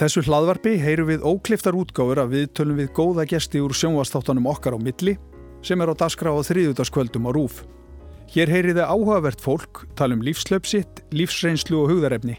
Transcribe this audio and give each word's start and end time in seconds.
þessu 0.00 0.22
hlaðvarpi 0.26 0.74
heyrum 0.82 1.08
við 1.08 1.24
ókliftar 1.24 1.76
útgáður 1.78 2.20
að 2.24 2.32
við 2.34 2.46
tölum 2.58 2.78
við 2.80 2.88
góða 2.96 3.24
gesti 3.30 3.62
úr 3.62 3.72
sjónvastáttanum 3.76 4.48
okkar 4.50 4.74
á 4.76 4.78
milli 4.82 5.14
sem 5.64 5.80
er 5.80 5.92
á 5.92 5.94
daskra 5.96 6.34
á 6.34 6.38
þriðutaskvöldum 6.44 7.28
á 7.28 7.30
rúf. 7.32 7.62
Hér 8.34 8.50
heyriði 8.50 8.82
áhugavert 8.82 9.40
fólk, 9.40 9.84
tala 9.94 10.18
um 10.18 10.24
lífslöpsitt, 10.26 11.04
lífsreynslu 11.14 11.78
og 11.84 11.92
hugðarefni. 11.92 12.36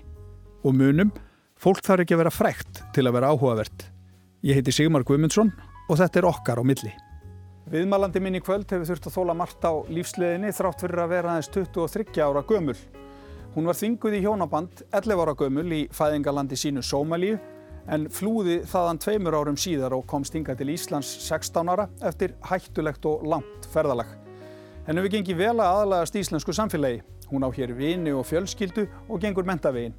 Og 0.68 0.76
munum, 0.76 1.14
fólk 1.56 1.82
þarf 1.86 2.04
ekki 2.04 2.18
að 2.18 2.24
vera 2.26 2.36
frækt 2.36 2.84
til 2.94 3.08
að 3.08 3.18
vera 3.18 3.32
áhugavert. 3.32 3.88
Ég 4.44 4.60
heiti 4.60 4.76
Sigmar 4.76 5.08
Guimundsson 5.08 5.54
og 5.88 5.98
þetta 5.98 6.22
er 6.22 6.30
okkar 6.30 6.62
á 6.62 6.64
milli. 6.68 6.94
Viðmælandi 7.72 8.22
minn 8.24 8.38
í 8.38 8.44
kvöld 8.44 8.70
hefur 8.72 8.88
þurft 8.92 9.10
að 9.10 9.18
þóla 9.18 9.40
margt 9.40 9.66
á 9.66 9.74
lífsleðinni 9.92 10.54
þrátt 10.56 10.84
fyrir 10.86 11.04
að 11.04 11.14
vera 11.16 11.34
aðeins 11.34 11.52
23 11.56 12.24
ára 12.24 12.46
gömul. 12.48 12.78
Hún 13.58 13.66
var 13.66 13.76
þvinguð 13.80 14.16
í 14.20 14.24
hjónaband 14.24 14.84
11 14.94 15.24
ára 15.24 15.34
gömul 15.36 15.70
í 15.74 15.86
fæðingalandi 15.96 16.60
sínu 16.60 16.84
Sómalíu 16.86 17.40
en 17.88 18.08
flúði 18.12 18.60
þaðan 18.68 19.00
tveimur 19.02 19.38
árum 19.38 19.58
síðar 19.60 19.96
og 19.96 20.06
kom 20.10 20.26
stinga 20.28 20.56
til 20.58 20.70
Íslands 20.74 21.10
16 21.24 21.72
ára 21.72 21.88
eftir 22.06 22.36
hættulegt 22.50 23.06
og 23.08 23.24
langt 23.28 23.68
ferðalag. 23.72 24.10
Hennu 24.88 25.04
við 25.04 25.18
gengi 25.18 25.36
vel 25.36 25.56
að 25.56 25.68
aðalagast 25.68 26.16
íslensku 26.16 26.56
samfélagi. 26.56 27.02
Hún 27.28 27.44
á 27.44 27.52
hér 27.52 27.74
vini 27.76 28.14
og 28.16 28.28
fjölskyldu 28.28 28.86
og 29.10 29.20
gengur 29.24 29.48
mentavegin. 29.48 29.96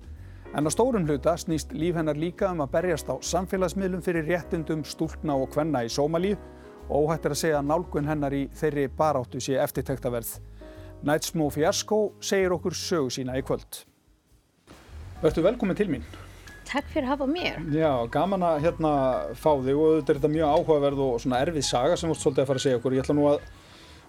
En 0.57 0.65
á 0.65 0.71
stórum 0.73 1.05
hluta 1.05 1.35
snýst 1.37 1.75
líf 1.77 1.99
hennar 1.99 2.17
líka 2.17 2.49
um 2.53 2.63
að 2.65 2.73
berjast 2.79 3.11
á 3.13 3.21
samfélagsmiðlum 3.21 4.05
fyrir 4.05 4.25
réttundum 4.25 4.85
stúlna 4.89 5.37
og 5.37 5.51
kvenna 5.53 5.85
í 5.85 5.93
Sómalíu 5.93 6.39
og 6.89 7.05
óhættir 7.05 7.35
að 7.35 7.43
segja 7.43 7.59
að 7.61 7.69
nálgun 7.69 8.09
hennar 8.09 8.33
í 8.33 8.47
þeirri 8.57 8.87
baráttu 8.89 9.43
sé 9.45 9.59
eftirtektaverð. 9.61 10.39
Nætsmó 11.05 11.51
Fjarskó 11.53 12.01
segir 12.21 12.57
okkur 12.57 12.73
sögu 12.73 13.13
sína 13.13 13.37
í 13.37 13.45
kvöld. 13.45 13.85
Verður 15.21 15.51
velkominn 15.51 15.77
til 15.77 15.93
mín. 15.93 16.09
Takk 16.69 16.91
fyrir 16.93 17.07
að 17.07 17.15
hafa 17.15 17.29
mér. 17.31 17.63
Já, 17.73 17.93
gaman 18.13 18.45
að 18.45 18.59
hérna 18.67 18.91
fá 19.39 19.51
þig 19.65 19.79
og 19.79 19.95
þetta 19.99 20.13
er 20.13 20.19
þetta 20.19 20.31
mjög 20.35 20.51
áhugaverð 20.53 21.05
og 21.07 21.23
svona 21.23 21.41
erfið 21.45 21.65
saga 21.65 21.97
sem 21.97 22.11
þú 22.11 22.17
ert 22.17 22.25
svolítið 22.25 22.43
að 22.43 22.51
fara 22.51 22.61
að 22.61 22.67
segja 22.67 22.81
okkur. 22.81 22.97
Ég 22.99 23.07
ætla 23.07 23.17
nú 23.17 23.29
að 23.31 23.47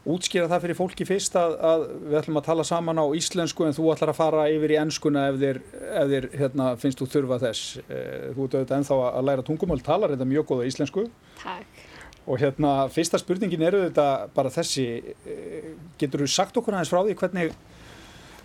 útskýra 0.09 0.49
það 0.49 0.65
fyrir 0.65 0.77
fólki 0.79 1.07
fyrst 1.07 1.37
að, 1.39 1.55
að 1.69 1.85
við 2.09 2.17
ætlum 2.19 2.39
að 2.39 2.47
tala 2.49 2.65
saman 2.67 2.99
á 2.99 3.05
íslensku 3.19 3.67
en 3.67 3.75
þú 3.75 3.87
ætlar 3.93 4.11
að 4.13 4.19
fara 4.19 4.45
yfir 4.51 4.73
í 4.75 4.79
ennskuna 4.79 5.25
ef 5.31 5.39
þér, 5.41 5.61
ef 6.01 6.11
þér 6.13 6.27
hérna, 6.41 6.69
finnst 6.83 7.01
þú 7.01 7.09
þurfa 7.15 7.39
þess. 7.45 7.71
Eh, 7.85 8.27
þú 8.35 8.45
ert 8.47 8.57
auðvitað 8.57 8.77
ennþá 8.79 8.99
að 9.09 9.27
læra 9.29 9.47
tungumál, 9.47 9.79
talar 9.85 10.15
þetta 10.15 10.29
mjög 10.29 10.47
góða 10.51 10.69
íslensku. 10.71 11.07
Takk. 11.43 11.83
Og 12.29 12.43
hérna, 12.43 12.73
fyrsta 12.93 13.19
spurningin 13.21 13.65
eru 13.65 13.85
þetta 13.87 14.07
bara 14.35 14.51
þessi, 14.53 14.87
eh, 15.23 15.73
getur 16.01 16.25
þú 16.25 16.31
sagt 16.31 16.59
okkur 16.59 16.75
aðeins 16.75 16.91
frá 16.91 17.03
því 17.03 17.15
hvernig 17.23 17.55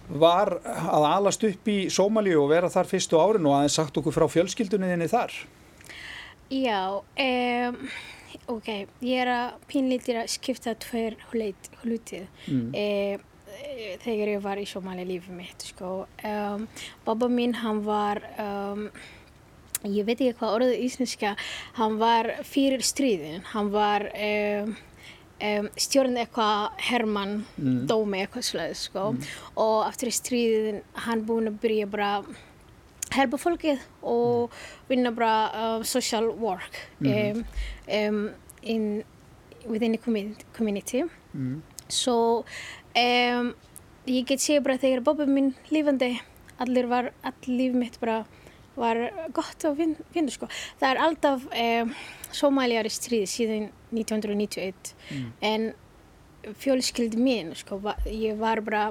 var 0.08 0.58
að 0.64 1.06
alast 1.08 1.44
upp 1.48 1.68
í 1.70 1.78
Sómalíu 1.92 2.42
og 2.42 2.50
vera 2.52 2.70
þar 2.72 2.90
fyrstu 2.90 3.20
árin 3.20 3.46
og 3.48 3.58
aðeins 3.58 3.78
sagt 3.78 4.00
okkur 4.00 4.14
frá 4.14 4.26
fjölskyldunni 4.30 4.90
þinni 4.92 5.10
þar? 5.10 5.36
Já, 6.52 6.80
um, 7.00 7.78
ok, 8.52 8.70
ég 9.00 9.24
er 9.24 9.32
að 9.32 9.58
pínlítir 9.70 10.20
að 10.20 10.32
skipta 10.34 10.76
tveir 10.82 11.16
hlutið 11.32 12.26
mm. 12.46 12.68
e, 12.76 12.86
þegar 14.04 14.34
ég 14.36 14.44
var 14.44 14.60
í 14.60 14.68
Sómalíu 14.68 15.08
lífið 15.08 15.38
mitt, 15.40 15.68
sko. 15.72 15.92
Um, 16.24 16.68
Babba 17.06 17.30
mín, 17.32 17.56
hann 17.64 17.84
var... 17.86 18.22
Um, 18.38 18.88
ég 19.84 20.06
veit 20.08 20.16
ekki 20.16 20.38
hvað 20.38 20.54
orðið 20.58 20.82
íslenska, 20.86 21.34
hann 21.76 21.98
var 22.00 22.30
fyrir 22.48 22.80
stríðin, 22.84 23.42
hann 23.52 23.68
var 23.74 24.06
um, 24.16 24.70
um, 25.44 25.68
stjórn 25.76 26.18
eitthvað 26.20 26.80
Hermann 26.88 27.36
mm. 27.56 27.84
Dómi 27.90 28.22
eitthvað 28.22 28.48
sluðið 28.48 28.76
sko 28.80 29.06
mm. 29.12 29.30
og 29.64 29.78
eftir 29.88 30.12
stríðin 30.14 30.82
hann 31.06 31.24
búin 31.28 31.50
að 31.50 31.60
byrja 31.64 31.88
bara 31.90 32.10
helpa 33.14 33.38
fólkið 33.40 33.82
og 34.02 34.48
mm. 34.48 34.62
vinna 34.90 35.14
bara 35.14 35.34
uh, 35.52 35.82
social 35.82 36.30
work 36.40 36.80
-hmm. 37.00 37.44
um, 38.08 38.30
in, 38.62 39.04
within 39.66 39.92
the 39.92 40.44
community 40.56 41.04
mm. 41.34 41.62
so 41.88 42.44
ég 44.06 44.24
get 44.26 44.40
sé 44.40 44.60
bara 44.60 44.78
þegar 44.78 45.00
Bobbi 45.00 45.26
minn 45.26 45.54
lífandi 45.70 46.20
allir 46.58 46.86
var, 46.86 47.12
allir 47.22 47.56
líf 47.58 47.74
mitt 47.74 48.00
bara 48.00 48.24
var 48.76 48.96
gott 49.32 49.64
að 49.64 49.76
finna 50.12 50.30
sko. 50.30 50.48
Það 50.80 50.90
er 50.90 51.00
alltaf 51.06 51.42
Somáliar 52.34 52.86
í 52.86 52.90
stríði 52.90 53.26
síðan 53.30 53.68
1991 53.94 54.94
mm. 55.10 55.32
en 55.50 55.72
fjölskyldi 56.60 57.16
mín 57.16 57.54
sko, 57.56 57.78
ég 58.04 58.36
var 58.40 58.60
bara 58.64 58.88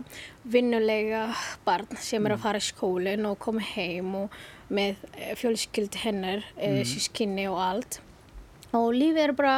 vinnulega 0.49 1.27
barn 1.65 1.99
sem 2.01 2.25
er 2.25 2.33
að 2.33 2.39
mm. 2.39 2.45
fara 2.47 2.61
í 2.61 2.65
skólinn 2.65 3.27
og 3.29 3.37
koma 3.43 3.61
heim 3.73 4.15
og 4.23 4.37
með 4.73 5.03
eh, 5.13 5.35
fjölskyldi 5.37 6.01
hennar, 6.01 6.45
eh, 6.57 6.79
mm. 6.79 6.89
sískinni 6.89 7.45
og 7.51 7.61
allt 7.61 7.99
og 8.73 8.89
lífið 8.97 9.21
er 9.27 9.35
bara 9.37 9.57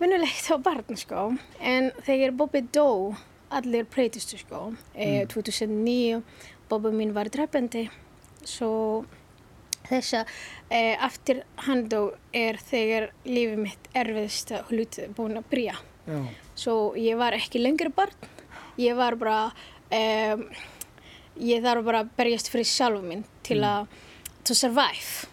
vinnulegt 0.00 0.48
á 0.52 0.56
barn 0.60 0.98
sko 0.98 1.28
en 1.60 1.92
þegar 2.06 2.36
Bobby 2.36 2.64
dó 2.72 3.14
allir 3.52 3.86
breytistu 3.92 4.40
sko 4.40 4.70
mm. 4.96 5.28
2009 5.32 6.22
Bobby 6.70 6.92
mín 6.96 7.14
var 7.16 7.30
drefandi 7.32 7.86
svo 8.46 9.04
þess 9.04 9.25
að 9.90 10.24
e, 10.70 10.80
eftir 10.94 11.44
hann 11.66 11.84
dó 11.90 12.08
er 12.32 12.58
þegar 12.62 13.10
lífið 13.24 13.62
mitt 13.66 13.92
erfiðst 13.94 14.54
að 14.56 14.72
hluti 14.72 15.10
búin 15.16 15.38
að 15.40 15.52
bríja 15.52 15.76
svo 16.56 16.94
ég 16.98 17.18
var 17.18 17.36
ekki 17.36 17.60
lengur 17.62 17.90
barn. 17.94 18.14
Ég 18.80 18.96
var 18.96 19.16
bara 19.20 19.50
e, 19.90 20.36
ég 21.40 21.62
þarf 21.64 21.86
bara 21.86 22.02
að 22.04 22.12
berjast 22.18 22.50
fyrir 22.52 22.68
sjálfu 22.68 23.04
minn 23.04 23.24
til 23.46 23.62
mm. 23.62 23.70
að 23.70 24.02
to 24.46 24.54
survive. 24.54 25.26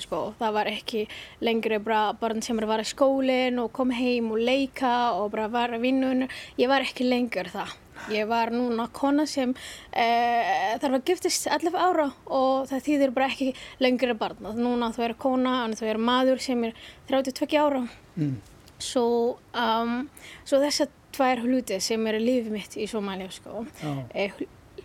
Sko, 0.00 0.34
það 0.38 0.56
var 0.58 0.68
ekki 0.68 1.06
lengur 1.44 1.78
bara 1.84 2.10
barn 2.20 2.42
sem 2.44 2.58
var 2.68 2.82
í 2.82 2.88
skólinn 2.88 3.60
og 3.62 3.72
kom 3.76 3.92
heim 3.94 4.32
og 4.34 4.42
leika 4.44 5.14
og 5.16 5.30
bara 5.34 5.48
var 5.52 5.76
að 5.76 5.86
vinna. 5.86 6.28
Ég 6.60 6.68
var 6.70 6.84
ekki 6.84 7.08
lengur 7.08 7.48
það 7.52 7.78
Ég 8.08 8.28
var 8.30 8.52
núna 8.54 8.86
kona 8.96 9.26
sem 9.28 9.52
uh, 9.52 10.78
þarf 10.80 10.96
að 10.96 11.10
giftist 11.10 11.48
11 11.50 11.76
ára 11.76 12.06
og 12.26 12.70
það 12.70 12.86
þýðir 12.86 13.12
bara 13.16 13.28
ekki 13.30 13.50
lengur 13.82 14.14
að 14.14 14.22
barna. 14.22 14.54
Núna 14.56 14.92
þú 14.96 15.04
er 15.06 15.16
kona 15.20 15.56
en 15.66 15.76
þú 15.78 15.90
er 15.92 16.00
maður 16.00 16.40
sem 16.44 16.64
er 16.70 16.78
32 17.10 17.60
ára. 17.60 17.84
Mm. 18.16 18.38
Svo, 18.80 19.04
um, 19.52 20.08
svo 20.48 20.62
þess 20.62 20.86
að 20.86 20.96
tvær 21.16 21.44
hluti 21.44 21.80
sem 21.82 22.06
er 22.08 22.20
lífið 22.22 22.54
mitt 22.54 22.76
í 22.80 22.88
Somália 22.90 23.30
sko. 23.34 23.64
Oh. 23.66 24.02
Eh, 24.14 24.32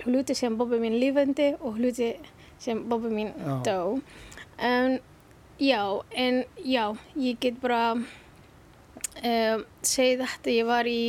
hluti 0.03 0.35
sem 0.37 0.57
bópið 0.57 0.83
mín 0.83 0.99
lífandi 0.99 1.53
og 1.61 1.79
hluti 1.79 2.13
sem 2.61 2.81
bópið 2.89 3.15
mín 3.15 3.33
oh. 3.45 3.61
dó. 3.65 3.79
Um, 4.55 4.97
já, 5.59 5.81
en 6.11 6.43
já, 6.63 6.95
ég 7.15 7.39
get 7.39 7.59
bara 7.61 7.95
um, 7.95 9.65
segið 9.85 10.25
þetta, 10.25 10.55
ég 10.55 10.69
var 10.69 10.89
í 10.89 11.05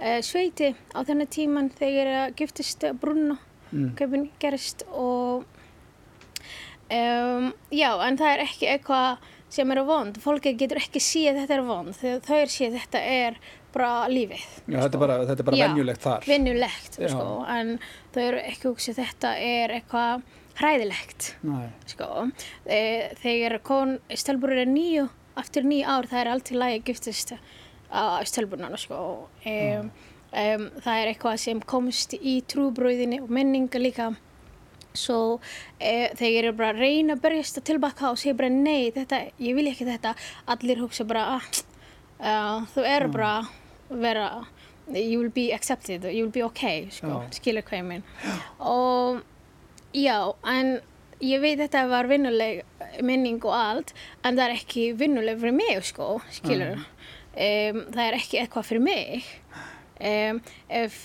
uh, 0.00 0.18
sveiti 0.24 0.72
á 0.96 0.98
þennan 1.04 1.30
tíman 1.30 1.70
þegar 1.78 2.12
að 2.24 2.36
giftist 2.40 2.84
brunna 3.00 3.38
mm. 3.70 3.92
köpun 3.98 4.28
gerist 4.42 4.84
og 4.90 5.44
um, 6.90 7.52
já, 7.70 7.90
en 8.06 8.18
það 8.18 8.32
er 8.34 8.44
ekki 8.46 8.72
eitthvað 8.74 9.30
sem 9.50 9.70
eru 9.74 9.82
vond, 9.88 10.18
fólki 10.22 10.52
getur 10.58 10.78
ekki 10.78 11.02
síð 11.02 11.40
þetta 11.42 11.56
er 11.56 11.64
vond, 11.66 11.94
þegar 11.96 12.20
þau 12.26 12.36
er 12.38 12.52
síð 12.52 12.76
þetta 12.78 13.00
er 13.02 13.38
bara 13.74 13.92
lífið. 14.10 14.44
Já, 14.66 14.76
sko. 14.78 14.82
þetta 14.82 14.98
er 14.98 15.02
bara, 15.02 15.16
þetta 15.28 15.42
er 15.42 15.48
bara 15.48 15.62
venjulegt 15.62 16.04
þar. 16.04 16.26
Já, 16.26 16.30
venjulegt, 16.32 16.98
sko, 17.00 17.24
en 17.54 17.72
þau 18.14 18.20
eru 18.24 18.42
ekki 18.42 18.68
hugsið 18.68 19.00
þetta 19.00 19.32
er 19.46 19.74
eitthvað 19.78 20.28
hræðilegt, 20.60 21.30
Nei. 21.46 21.70
sko. 21.88 22.10
E, 22.66 22.80
þegar 23.22 23.56
kon 23.66 23.96
stelburur 24.12 24.62
er 24.64 24.70
nýju, 24.70 25.08
eftir 25.40 25.66
nýju 25.66 25.88
ár 25.88 26.10
það 26.10 26.22
er 26.22 26.32
allt 26.34 26.52
í 26.52 26.58
lagi 26.58 26.82
giftist 26.90 27.34
á 27.90 28.22
stjálfurnana 28.26 28.78
sko. 28.78 29.28
um, 29.46 29.90
um, 30.32 30.66
það 30.84 30.96
er 30.96 31.12
eitthvað 31.12 31.38
sem 31.44 31.60
komst 31.60 32.14
í 32.14 32.40
trúbröðinni 32.46 33.20
og 33.22 33.30
menninga 33.30 33.82
líka. 33.82 34.12
Svo 34.90 35.38
e, 35.78 36.10
þeir 36.18 36.48
eru 36.48 36.54
bara 36.58 36.72
að 36.74 36.80
reyna 36.82 37.14
að 37.14 37.20
berjast 37.22 37.60
að 37.60 37.68
tilbaka 37.68 38.08
og 38.10 38.18
segja 38.18 38.34
bara 38.34 38.50
nei, 38.50 38.90
þetta, 38.90 39.20
ég 39.38 39.54
vil 39.54 39.68
ekki 39.70 39.86
þetta. 39.86 40.16
Allir 40.50 40.80
hugsa 40.82 41.06
bara 41.06 41.36
ah, 41.36 41.46
uh, 42.18 42.64
þú 42.74 42.86
eru 42.86 43.06
mm. 43.06 43.14
bara 43.14 43.34
vera 43.90 44.30
you 44.90 45.20
will 45.20 45.30
be 45.30 45.52
accepted, 45.52 46.04
you 46.04 46.24
will 46.24 46.32
be 46.34 46.42
ok 46.42 46.90
sko, 46.90 47.22
skilur 47.34 47.62
hvað 47.66 47.78
ég 47.78 47.86
minn 47.86 48.04
og 48.58 49.20
já, 49.94 50.32
en 50.50 50.78
ég 51.22 51.42
veit 51.42 51.58
þetta 51.60 51.84
var 51.90 52.08
vinnuleg 52.10 52.64
minning 53.04 53.38
og 53.44 53.54
allt, 53.54 53.94
en 54.24 54.38
það 54.38 54.44
er 54.46 54.56
ekki 54.56 54.86
vinnuleg 54.98 55.38
fyrir 55.42 55.56
mig 55.60 55.84
sko, 55.92 56.16
skilur 56.34 56.74
mm 56.78 56.88
um, 57.34 57.80
það 57.94 58.04
er 58.06 58.18
ekki 58.18 58.40
eitthvað 58.40 58.68
fyrir 58.68 58.84
mig 58.84 59.26
um, 60.00 60.40
ef 60.68 61.00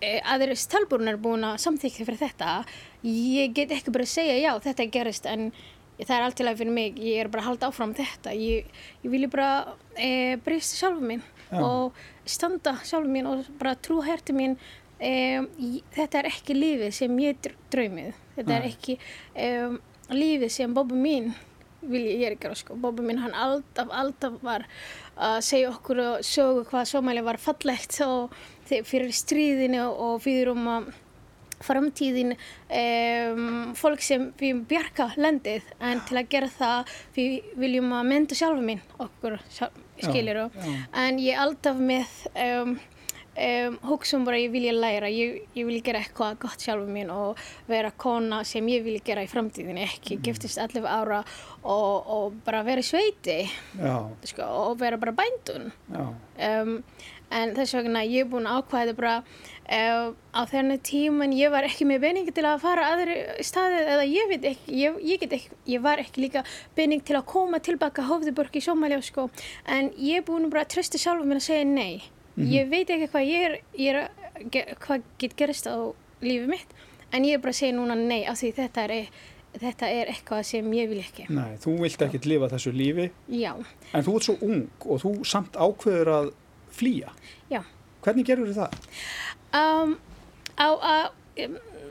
e, 0.00 0.16
aðeir 0.20 0.54
stalbúrun 0.58 1.12
er 1.12 1.20
búin 1.20 1.46
að 1.46 1.60
samþykja 1.64 2.06
fyrir 2.08 2.22
þetta 2.24 2.54
ég 3.06 3.54
get 3.56 3.74
ekki 3.74 3.94
bara 3.94 4.06
að 4.08 4.14
segja 4.14 4.38
já 4.40 4.52
þetta 4.66 4.84
er 4.84 4.94
gerist 4.96 5.28
en 5.30 5.50
það 6.00 6.14
er 6.16 6.26
allt 6.26 6.40
í 6.40 6.46
lagi 6.46 6.60
fyrir 6.62 6.76
mig 6.76 7.00
ég 7.04 7.22
er 7.22 7.32
bara 7.32 7.44
að 7.44 7.50
halda 7.50 7.70
áfram 7.70 7.94
þetta 7.96 8.34
ég, 8.36 8.70
ég 9.04 9.12
vilja 9.12 9.32
bara 9.32 9.50
e, 9.96 10.38
breysta 10.44 10.80
sjálfu 10.80 11.04
mín 11.04 11.24
já. 11.50 11.60
og 11.60 12.00
standa 12.24 12.78
sjálfu 12.84 13.12
mín 13.12 13.28
og 13.28 13.44
bara 13.60 13.76
trú 13.76 14.00
herti 14.04 14.36
mín 14.36 14.56
e, 14.96 15.42
þetta 15.96 16.22
er 16.22 16.32
ekki 16.32 16.56
lífið 16.56 16.96
sem 16.96 17.20
ég 17.24 17.52
draumið 17.72 18.16
þetta 18.38 18.56
já. 18.56 18.58
er 18.58 18.68
ekki 18.70 18.98
lífið 20.10 20.52
sem 20.52 20.74
Bobby 20.74 20.98
mín 20.98 21.32
vilja 21.80 22.16
ég 22.28 22.40
gera 22.40 22.56
sko. 22.58 22.76
Bobby 22.76 23.04
mín 23.06 23.20
hann 23.22 23.34
alltaf, 23.34 23.88
alltaf 23.90 24.40
var 24.44 24.66
að 25.20 25.38
segja 25.44 25.70
okkur 25.74 26.02
og 26.04 26.26
sögu 26.26 26.64
hvað 26.70 26.88
Somalia 26.90 27.26
var 27.26 27.40
fallegt 27.40 28.00
og 28.06 28.34
fyrir 28.66 29.12
stríðinu 29.14 29.86
og 29.90 30.20
fyrir 30.24 30.52
um 30.54 30.68
að 30.70 30.90
framtíðin 31.60 32.32
um, 32.32 33.72
fólk 33.76 34.00
sem 34.04 34.30
við 34.40 34.62
bjarga 34.70 35.10
landið. 35.20 35.66
En 35.84 36.00
til 36.08 36.20
að 36.20 36.30
gera 36.32 36.48
það 36.54 36.94
við 37.16 37.50
viljum 37.60 37.92
að 37.98 38.08
mynda 38.14 38.38
sjálfa 38.38 38.64
mín 38.64 38.80
okkur 38.96 39.36
skilir 40.00 40.46
og 40.46 40.56
en 40.96 41.20
ég 41.20 41.36
er 41.36 41.42
alltaf 41.44 41.76
með 41.76 42.14
um, 42.46 42.78
um, 43.36 43.78
hugsa 43.90 44.16
um 44.18 44.24
bara 44.26 44.40
ég 44.40 44.50
vilja 44.52 44.72
læra 44.74 45.10
ég, 45.12 45.42
ég 45.54 45.68
vil 45.68 45.80
gera 45.84 46.02
eitthvað 46.02 46.40
gott 46.44 46.64
sjálfa 46.64 46.88
mín 46.90 47.12
og 47.14 47.38
vera 47.70 47.92
kona 47.92 48.42
sem 48.44 48.66
ég 48.72 48.84
vil 48.86 48.98
gera 49.04 49.24
í 49.24 49.30
framtíðin 49.30 49.80
ekki 49.84 50.18
mm. 50.18 50.24
giftist 50.26 50.60
allir 50.62 50.88
ára 50.88 51.22
og, 51.62 52.10
og 52.10 52.42
bara 52.46 52.64
vera 52.66 52.84
sveiti 52.84 53.42
sko, 54.24 54.44
og 54.44 54.76
vera 54.80 55.00
bara 55.00 55.16
bændun 55.16 55.72
en 57.30 57.54
þess 57.54 57.76
vegna 57.78 58.02
ég 58.06 58.24
er 58.24 58.30
búin 58.30 58.48
að 58.50 58.60
ákvæða 58.60 58.94
bara 58.98 59.14
uh, 59.22 60.10
á 60.34 60.40
þennan 60.50 60.82
tíman 60.86 61.34
ég 61.36 61.52
var 61.52 61.66
ekki 61.66 61.86
með 61.88 62.04
bening 62.04 62.30
til 62.34 62.46
að 62.48 62.62
fara 62.64 62.88
aðri 62.94 63.18
staði 63.46 63.82
eða 63.84 64.06
ég 64.10 64.30
veit 64.32 64.46
ekki 64.50 64.78
ég, 64.80 65.00
ég, 65.12 65.26
ekki, 65.26 65.58
ég 65.70 65.84
var 65.84 66.02
ekki 66.02 66.26
líka 66.26 66.44
bening 66.78 67.04
til 67.06 67.18
að 67.18 67.28
koma 67.30 67.62
tilbaka 67.62 68.08
Hófðuborg 68.10 68.58
í 68.58 68.64
Somalia 68.64 69.00
sko. 69.04 69.28
en 69.66 69.92
ég 69.96 70.20
er 70.20 70.26
búin 70.26 70.50
bara 70.50 70.66
að 70.66 70.74
trösta 70.74 70.98
sjálf 70.98 71.26
mér 71.26 71.42
að 71.42 71.46
segja 71.46 71.68
nei 71.70 72.02
mm 72.34 72.44
-hmm. 72.44 72.52
ég 72.52 72.70
veit 72.70 72.90
ekki 72.90 73.10
hvað 73.12 73.24
ég 73.26 73.44
er, 73.48 73.58
ég 73.78 73.94
er 73.94 74.76
hvað 74.80 75.02
get 75.18 75.36
gerist 75.36 75.66
á 75.66 75.76
lífið 76.22 76.48
mitt 76.48 76.70
en 77.12 77.24
ég 77.24 77.34
er 77.34 77.40
bara 77.40 77.50
að 77.50 77.60
segja 77.60 77.76
núna 77.76 77.94
nei 77.94 78.24
af 78.26 78.38
því 78.38 78.52
þetta 78.54 78.84
er 78.84 79.06
þetta 79.50 79.86
er 79.88 80.06
eitthvað 80.06 80.42
sem 80.42 80.72
ég 80.72 80.88
vil 80.88 81.00
ekki 81.00 81.26
Nei, 81.28 81.56
þú 81.58 81.80
vilt 81.82 82.02
ekki 82.02 82.28
lifa 82.28 82.48
þessu 82.48 82.72
lífi 82.72 83.10
Já 83.28 83.54
En 83.92 84.04
þú 84.04 84.14
ert 84.16 84.24
svo 84.24 84.36
ung 84.40 84.70
og 84.86 85.00
þú 85.02 85.24
samt 85.24 85.56
ákveður 85.56 86.08
að 86.08 86.32
flýja. 86.74 87.12
Já. 87.50 87.62
Hvernig 88.04 88.28
gerur 88.28 88.52
það? 88.54 88.76
Um, 89.56 89.96
á, 90.56 90.68
á, 90.80 90.94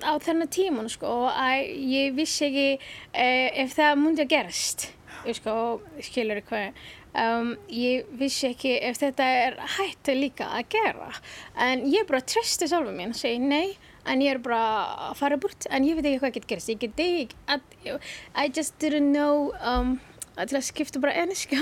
á 0.03 0.11
þennan 0.23 0.51
tíman 0.53 0.89
sko 0.91 1.27
að 1.29 1.67
ég 1.91 2.15
vissi 2.17 2.47
ekki 2.47 2.69
eh, 3.13 3.49
ef 3.65 3.75
það 3.77 3.99
múndi 4.01 4.25
að 4.25 4.33
gerast. 4.35 4.89
Sko, 5.35 5.53
skilur 5.99 6.39
hvað 6.47 6.77
um, 7.13 7.53
ég 7.73 8.09
vissi 8.19 8.49
ekki 8.51 8.75
ef 8.89 8.99
þetta 9.01 9.29
er 9.45 9.57
hægt 9.77 10.11
líka 10.13 10.49
að 10.57 10.75
gera. 10.75 11.13
En 11.57 11.85
ég 11.89 12.07
bara 12.09 12.21
trösti 12.21 12.69
sjálfur 12.69 12.95
mín 12.95 13.15
og 13.15 13.19
segi 13.19 13.39
nei 13.41 13.77
en 14.09 14.21
ég 14.23 14.35
er 14.35 14.43
bara 14.43 15.09
að 15.09 15.17
fara 15.19 15.39
bort 15.41 15.67
en 15.69 15.85
ég 15.85 15.97
veit 15.97 16.07
ekki 16.09 16.21
hvað 16.23 16.37
getur 16.37 16.53
gerst. 16.53 16.73
Ég 16.73 16.83
get 16.83 16.99
ekki 16.99 17.97
I 18.35 18.49
just 18.49 18.77
didn't 18.81 19.13
know 19.13 19.51
um, 19.61 19.99
til 20.39 20.59
að 20.59 20.69
skipta 20.69 21.01
bara 21.03 21.17
enniska 21.19 21.57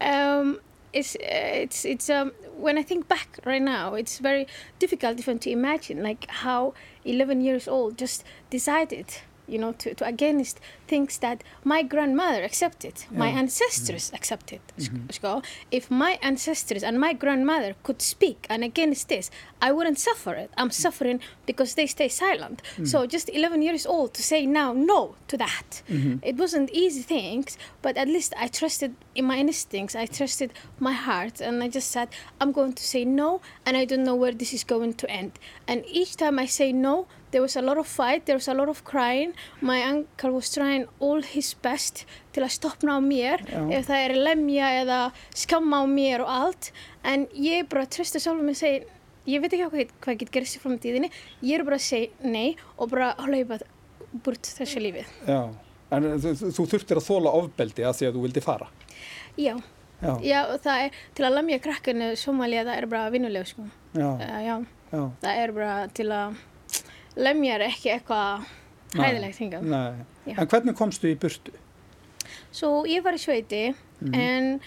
um, 0.00 0.56
it's, 0.96 1.16
it's, 1.20 1.84
it's 1.84 2.08
um, 2.10 2.32
when 2.56 2.78
I 2.78 2.82
think 2.82 3.08
back 3.08 3.38
right 3.44 3.62
now, 3.62 3.94
it's 3.94 4.18
very 4.18 4.46
difficult 4.78 5.18
even 5.18 5.38
to 5.40 5.50
imagine 5.50 6.02
like 6.02 6.26
how 6.28 6.74
11 7.04 7.42
years 7.42 7.68
old 7.68 7.98
just 7.98 8.24
decided 8.50 9.06
you 9.48 9.58
know, 9.58 9.72
to, 9.72 9.94
to 9.94 10.06
against 10.06 10.60
things 10.86 11.18
that 11.18 11.42
my 11.64 11.82
grandmother 11.82 12.42
accepted, 12.42 13.04
yeah. 13.10 13.18
my 13.18 13.28
ancestors 13.28 14.06
mm-hmm. 14.06 14.16
accepted. 14.16 14.60
Mm-hmm. 14.78 15.38
If 15.70 15.90
my 15.90 16.18
ancestors 16.22 16.82
and 16.82 17.00
my 17.00 17.12
grandmother 17.12 17.74
could 17.82 18.00
speak 18.02 18.46
and 18.48 18.62
against 18.64 19.08
this, 19.08 19.30
I 19.60 19.72
wouldn't 19.72 19.98
suffer 19.98 20.34
it. 20.34 20.50
I'm 20.56 20.70
suffering 20.70 21.20
because 21.46 21.74
they 21.74 21.86
stay 21.86 22.08
silent. 22.08 22.62
Mm-hmm. 22.62 22.84
So 22.84 23.06
just 23.06 23.28
11 23.30 23.62
years 23.62 23.86
old 23.86 24.14
to 24.14 24.22
say 24.22 24.46
now 24.46 24.72
no 24.72 25.16
to 25.28 25.36
that. 25.36 25.82
Mm-hmm. 25.88 26.16
It 26.22 26.36
wasn't 26.36 26.70
easy 26.70 27.02
things, 27.02 27.56
but 27.82 27.96
at 27.96 28.08
least 28.08 28.34
I 28.36 28.48
trusted 28.48 28.94
in 29.14 29.24
my 29.24 29.38
instincts. 29.38 29.96
I 29.96 30.06
trusted 30.06 30.52
my 30.78 30.92
heart, 30.92 31.40
and 31.40 31.62
I 31.62 31.68
just 31.68 31.90
said 31.90 32.08
I'm 32.40 32.52
going 32.52 32.74
to 32.74 32.82
say 32.82 33.04
no, 33.04 33.40
and 33.64 33.76
I 33.76 33.84
don't 33.84 34.04
know 34.04 34.14
where 34.14 34.32
this 34.32 34.52
is 34.52 34.64
going 34.64 34.94
to 34.94 35.10
end. 35.10 35.32
And 35.66 35.84
each 35.86 36.16
time 36.16 36.38
I 36.38 36.46
say 36.46 36.72
no, 36.72 37.06
there 37.30 37.42
was 37.42 37.56
a 37.56 37.62
lot 37.62 37.78
of 37.78 37.86
fight, 37.86 38.24
there 38.26 38.36
was 38.36 38.48
a 38.48 38.54
lot 38.54 38.68
of 38.68 38.84
crying. 38.84 39.32
My 39.60 39.82
uncle 39.82 40.30
was 40.32 40.50
trying 40.54 40.86
all 41.00 41.22
his 41.22 41.54
best 41.54 42.04
til 42.32 42.44
að 42.46 42.52
stopna 42.56 42.96
á 42.96 43.00
mér 43.02 43.42
Já. 43.46 43.62
ef 43.78 43.86
það 43.88 44.04
er 44.08 44.14
lemja 44.28 44.68
eða 44.82 45.00
skamma 45.34 45.82
á 45.82 45.84
mér 45.90 46.24
og 46.24 46.30
allt. 46.30 46.72
En 47.04 47.26
ég 47.34 47.68
bara 47.68 47.86
trösta 47.86 48.20
sjálfum 48.22 48.46
mig 48.46 48.56
að 48.56 48.62
segja 48.64 48.84
ég 49.26 49.42
veit 49.42 49.52
ekki 49.52 49.66
hvað, 49.72 49.94
hvað 50.04 50.18
getur 50.20 50.34
gerðist 50.38 50.58
í 50.58 50.62
framtíðinni. 50.62 51.10
Ég 51.42 51.58
er 51.58 51.64
bara 51.66 51.80
að 51.80 51.86
segja 51.88 52.30
nei 52.30 52.56
og 52.78 52.90
bara 52.92 53.14
hlaupa 53.26 53.58
búrt 54.24 54.46
þessu 54.56 54.80
lífið 54.80 55.08
Já, 55.26 55.40
en 55.92 56.06
þú, 56.22 56.34
þú 56.54 56.66
þurftir 56.72 57.00
að 57.00 57.08
þóla 57.08 57.32
ofbeldi 57.40 57.84
að 57.84 57.98
því 57.98 58.06
að 58.08 58.14
þú 58.16 58.22
vildi 58.26 58.42
fara. 58.44 58.68
Já, 59.36 59.56
Já. 60.00 60.12
Já 60.22 60.40
það 60.62 60.82
er 60.86 60.96
til 61.16 61.24
að 61.26 61.36
lemja 61.38 61.58
krakkinu 61.64 62.10
Somalia 62.20 62.64
það 62.68 62.78
er 62.80 62.86
bara 62.92 63.10
vinnuleg 63.12 63.48
sko. 63.48 63.66
Já. 63.96 64.08
Uh, 64.14 64.66
Já, 64.92 65.00
það 65.22 65.40
er 65.42 65.52
bara 65.56 65.76
til 65.96 66.06
að 66.14 66.36
lemjar 67.16 67.64
ekki 67.66 67.92
eitthvað 67.96 68.46
hæðilegt 68.96 69.40
hingað. 69.42 69.70
En 70.26 70.48
hvernig 70.50 70.76
komstu 70.78 71.10
í 71.10 71.16
burtu? 71.20 71.54
Svo 72.54 72.84
ég 72.88 73.04
var 73.04 73.16
í 73.16 73.20
Sveiti 73.20 73.68
mm 73.72 74.12
-hmm. 74.12 74.14
en 74.14 74.60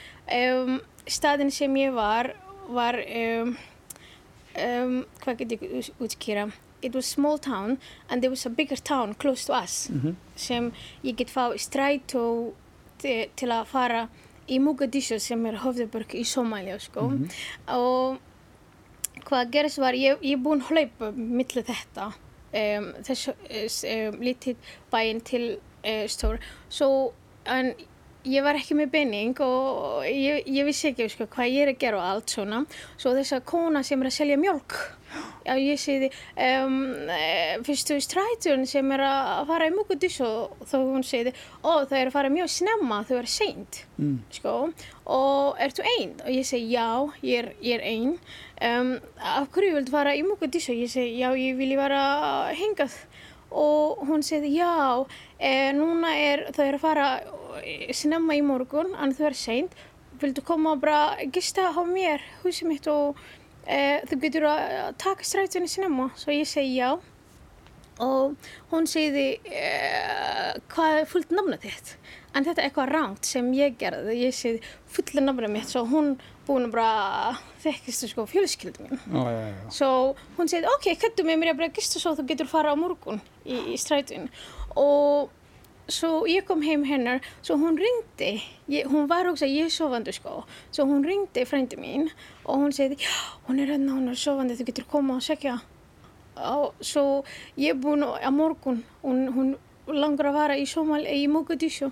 um, 0.54 0.82
staðin 1.08 1.52
sem 1.52 1.76
ég 1.76 1.94
var 1.94 2.36
var 2.70 2.96
um, 2.96 3.58
um, 4.56 5.06
hvað 5.24 5.38
get 5.38 5.52
ég 5.52 5.92
útskýra 6.00 6.52
it 6.82 6.96
was 6.96 7.06
small 7.06 7.38
town 7.38 7.78
and 8.10 8.22
there 8.22 8.30
was 8.30 8.46
a 8.46 8.50
bigger 8.50 8.78
town 8.78 9.14
close 9.14 9.46
to 9.46 9.54
us 9.54 9.90
mm 9.90 10.02
-hmm. 10.02 10.16
sem 10.36 10.72
ég 11.04 11.16
get 11.16 11.30
fá 11.30 11.58
strætó 11.58 12.54
til 13.36 13.50
að 13.50 13.66
fara 13.66 14.08
í 14.48 14.60
Mogadishu 14.60 15.20
sem 15.20 15.46
er 15.46 15.58
höfðuborg 15.58 16.14
í 16.14 16.24
Somalia 16.24 16.80
sko 16.80 17.02
mm 17.02 17.18
-hmm. 17.18 17.76
og 17.76 18.18
hvað 19.26 19.52
gerist 19.52 19.78
var 19.78 19.94
ég 19.94 20.18
er 20.22 20.38
búin 20.38 20.62
að 20.62 20.68
hlaupa 20.70 21.12
millir 21.12 21.64
þetta 21.64 22.14
um, 22.54 22.92
þess 23.08 23.32
um, 23.94 24.20
lítið 24.24 24.74
bæinn 24.92 25.24
til 25.26 25.46
uh, 25.56 26.06
stór. 26.12 26.40
Svo 26.70 27.12
en 27.50 27.74
ég 28.28 28.44
var 28.44 28.60
ekki 28.60 28.78
með 28.78 28.94
benning 28.94 29.42
og 29.44 30.06
ég, 30.06 30.48
ég 30.50 30.68
vissi 30.68 30.92
ekki 30.92 31.10
sko, 31.12 31.30
hvað 31.32 31.54
ég 31.54 31.66
er 31.66 31.74
að 31.74 31.84
gera 31.84 32.00
og 32.02 32.08
allt 32.14 32.36
svona. 32.36 32.64
Svo 32.98 33.16
þess 33.18 33.38
að 33.38 33.46
kona 33.54 33.84
sem 33.86 34.02
er 34.02 34.12
að 34.12 34.18
selja 34.20 34.40
mjölk 34.40 34.80
já 35.46 35.56
ég 35.58 35.80
segði 35.82 36.10
um, 36.46 36.78
fyrstu 37.66 37.98
strætun 38.04 38.66
sem 38.70 38.92
er 38.94 39.04
að 39.06 39.50
fara 39.50 39.70
í 39.70 39.74
Mogadishu 39.74 40.28
og 40.28 40.66
þá 40.70 40.76
hún 40.78 41.06
segði 41.06 41.34
ó 41.64 41.86
það 41.90 41.98
er 42.00 42.12
að 42.12 42.16
fara 42.16 42.34
mjög 42.34 42.52
snemma 42.54 43.02
þau 43.08 43.16
er 43.20 43.30
seint 43.32 43.82
mm. 43.98 44.18
sko. 44.40 44.56
Og 45.10 45.62
ertu 45.64 45.86
einn 45.96 46.14
og 46.22 46.30
ég 46.34 46.46
segi 46.46 46.76
já 46.76 46.90
ég 47.26 47.42
er, 47.42 47.52
ég 47.66 47.80
er 47.80 47.86
einn 47.90 48.18
um, 48.62 48.94
af 49.20 49.50
hverju 49.54 49.76
vildu 49.78 49.94
fara 49.94 50.16
í 50.18 50.24
Mogadishu? 50.28 50.76
Ég 50.76 50.92
segi 50.92 51.20
já 51.22 51.32
ég 51.34 51.58
vil 51.60 51.72
ég 51.74 51.80
vera 51.80 52.04
hengað 52.56 52.96
og 53.50 54.06
hún 54.06 54.22
segði 54.26 54.54
já 54.60 55.06
e, 55.40 55.72
núna 55.74 56.14
er 56.18 56.46
þau 56.54 56.66
að 56.68 56.82
fara 56.84 57.08
snemma 57.96 58.38
í 58.38 58.44
morgun 58.46 58.94
en 58.96 59.14
þau 59.16 59.30
er 59.32 59.38
seint. 59.38 59.78
Vildu 60.20 60.44
koma 60.46 60.76
og 60.76 60.82
bara 60.84 61.30
gista 61.32 61.70
á 61.72 61.82
mér 61.88 62.24
húsið 62.44 62.70
mitt 62.70 62.90
og 62.92 63.20
e, 63.66 64.02
þú 64.10 64.20
getur 64.26 64.50
að 64.52 64.92
taka 65.02 65.26
strætunni 65.26 65.70
snemma. 65.72 66.10
Svo 66.20 66.36
ég 66.36 66.50
segi 66.50 66.78
já. 66.78 66.98
Og 68.00 68.52
hún 68.72 68.86
segði 68.88 69.40
e, 69.44 69.72
hvað 70.72 71.02
er 71.02 71.10
fullt 71.10 71.34
námna 71.36 71.60
þitt? 71.60 71.96
En 72.36 72.46
þetta 72.46 72.62
er 72.62 72.70
eitthvað 72.70 72.92
rangt 72.94 73.28
sem 73.28 73.48
ég 73.58 73.80
gerði. 73.80 74.20
Ég 74.28 74.36
segði 74.36 74.62
fulla 74.92 75.26
námna 75.26 75.50
mitt. 75.52 75.72
Svo 75.72 75.88
hún 75.90 76.14
búin 76.50 76.68
að 76.68 76.76
bara 76.76 77.40
þekkistu 77.64 78.12
sko 78.12 78.28
fjölskyldu 78.30 78.86
mín. 78.86 79.02
Oh, 79.14 79.30
já, 79.30 79.48
já. 79.48 79.72
svo 79.80 79.90
hún 80.38 80.52
segði 80.52 80.72
ok, 80.76 80.92
hættu 81.06 81.26
með 81.28 81.42
mér 81.42 81.54
að 81.54 81.64
bara 81.64 81.76
gista 81.80 82.02
svo 82.02 82.16
þú 82.18 82.28
getur 82.34 82.52
fara 82.52 82.74
á 82.74 82.76
morgun 82.80 83.22
í, 83.46 83.76
í 83.76 83.80
strætunni 83.80 84.32
og 84.76 85.32
svo 85.90 86.26
ég 86.30 86.46
kom 86.46 86.62
heim 86.62 86.84
hennar 86.86 87.24
svo 87.42 87.58
hún 87.62 87.80
ringdi, 87.80 88.36
ég, 88.70 88.90
hún 88.92 89.08
var 89.10 89.30
ógst 89.32 89.48
að 89.48 89.56
ég 89.56 89.70
er 89.70 89.74
sofandi 89.74 90.14
sko, 90.14 90.44
svo 90.70 90.86
hún 90.90 91.06
ringdi 91.08 91.48
frendi 91.50 91.80
mín 91.82 92.12
og 92.44 92.66
hún 92.66 92.76
segði 92.76 93.00
hún 93.48 93.62
er 93.62 93.74
hérna, 93.74 93.96
hún 93.98 94.12
er 94.12 94.20
sofandi, 94.20 94.58
þú 94.60 94.70
getur 94.70 94.90
koma 94.92 95.18
og 95.18 95.26
segja 95.26 95.58
og 96.40 96.74
svo 96.80 97.24
ég 97.58 97.74
er 97.74 97.80
búin 97.80 98.06
að 98.06 98.32
morgun. 98.36 98.84
Hún, 99.04 99.28
hún 99.36 99.56
langar 99.88 100.30
að 100.32 100.38
vara 100.38 100.58
í 100.58 100.66
í 100.66 101.28
Mogadishu. 101.28 101.92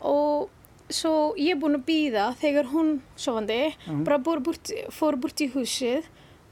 Og 0.00 0.50
svo 0.92 1.34
ég 1.40 1.56
er 1.56 1.60
búin 1.60 1.78
að 1.78 1.86
býða 1.88 2.30
þegar 2.40 2.70
hún 2.70 3.00
sofandi, 3.16 3.74
mm. 3.86 4.04
bara 4.06 4.18
búr, 4.22 4.42
fór 4.94 5.18
búrt 5.20 5.42
í 5.42 5.50
húsið 5.54 6.06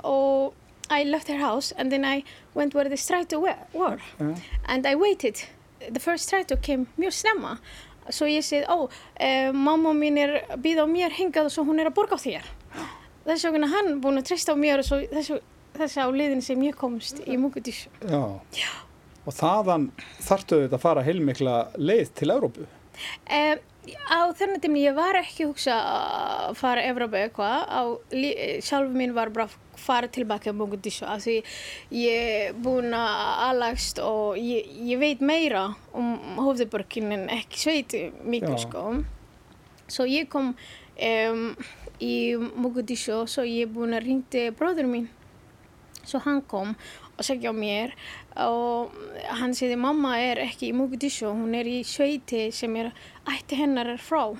og 0.04 0.54
I 0.90 1.04
left 1.04 1.28
her 1.28 1.38
house 1.40 1.72
and 1.78 1.90
then 1.90 2.04
I 2.04 2.24
went 2.54 2.74
where 2.74 2.88
the 2.88 2.96
straight 2.96 3.32
were 3.32 4.00
mm. 4.18 4.36
and 4.66 4.86
I 4.86 4.94
waited 4.94 5.40
the 5.90 6.00
first 6.00 6.28
strætó 6.28 6.56
kem 6.60 6.86
mjög 6.96 7.12
snemma 7.12 7.58
svo 8.12 8.28
ég 8.28 8.44
segið, 8.44 8.66
ó, 8.68 8.90
eh, 9.16 9.52
mamma 9.52 9.94
mín 9.96 10.18
er 10.20 10.42
býð 10.60 10.84
á 10.84 10.86
mér 10.88 11.14
hengað 11.16 11.48
og 11.48 11.54
svo 11.54 11.64
hún 11.64 11.80
er 11.80 11.88
að 11.88 11.96
borga 11.96 12.18
á 12.20 12.24
þér 12.24 12.48
þess 13.24 13.46
vegna 13.48 13.70
hann 13.72 14.00
búin 14.04 14.20
að 14.20 14.28
treysta 14.28 14.52
á 14.52 14.56
mér 14.60 14.82
og 14.82 14.88
svo 14.88 15.00
þess, 15.08 15.40
þess 15.78 15.96
á 15.96 16.06
liðin 16.12 16.44
sem 16.44 16.60
ég 16.66 16.76
komst 16.76 17.22
í 17.24 17.38
Mogadishu 17.40 17.88
Já, 18.04 18.40
Já. 18.52 18.70
og 19.24 19.36
þaðan 19.38 19.90
þartu 20.20 20.60
þetta 20.66 20.80
að 20.80 20.84
fara 20.84 21.06
heilmikla 21.06 21.56
leið 21.80 22.12
til 22.20 22.30
Európu. 22.34 22.68
Um, 23.28 23.62
á 24.08 24.18
þennan 24.32 24.62
tímni 24.62 24.84
ég 24.86 24.96
var 24.96 25.18
ekki 25.18 25.48
hugsa 25.48 25.74
að 25.76 26.54
fara 26.60 26.82
að 26.82 26.90
Evrópa 26.92 27.20
eitthvað. 27.20 27.58
Sjálf 28.64 28.94
mín 28.96 29.14
var 29.16 29.32
bara 29.34 29.48
að 29.48 29.58
fara 29.84 30.08
tilbaka 30.08 30.54
á 30.54 30.56
Mogadishu 30.56 31.04
af 31.08 31.24
því 31.24 31.36
ég 31.98 32.28
er 32.30 32.54
búin 32.64 32.94
að 32.96 33.42
alagst 33.50 34.00
og 34.02 34.38
ég, 34.40 34.70
ég 34.86 35.00
veit 35.02 35.20
meira 35.24 35.66
um 35.92 36.38
hófðuborgin 36.40 37.12
en 37.16 37.26
ekki 37.34 37.60
sveiti 37.60 38.04
mikið 38.22 38.58
sko. 38.64 38.86
Svo 39.90 40.08
ég 40.08 40.30
kom 40.32 40.54
um, 40.54 41.46
í 42.00 42.14
Mogadishu 42.38 43.20
og 43.20 43.30
svo 43.32 43.44
ég 43.44 43.68
er 43.68 43.74
búin 43.74 43.96
að 43.96 44.06
ringti 44.08 44.48
bróður 44.56 44.88
mín. 44.90 45.10
Svo 46.04 46.20
hann 46.24 46.42
kom 46.48 46.74
og 47.14 47.22
segja 47.24 47.52
mér 47.54 47.92
og 48.42 48.94
hann 49.38 49.54
segði 49.54 49.76
mamma 49.78 50.16
er 50.18 50.40
ekki 50.42 50.70
í 50.70 50.76
Mogadishu, 50.76 51.28
hún 51.30 51.54
er 51.54 51.68
í 51.70 51.82
sveiti 51.86 52.48
sem 52.54 52.74
er 52.80 52.90
ætti 53.30 53.58
hennar 53.60 53.92
er 53.94 54.02
frá. 54.02 54.34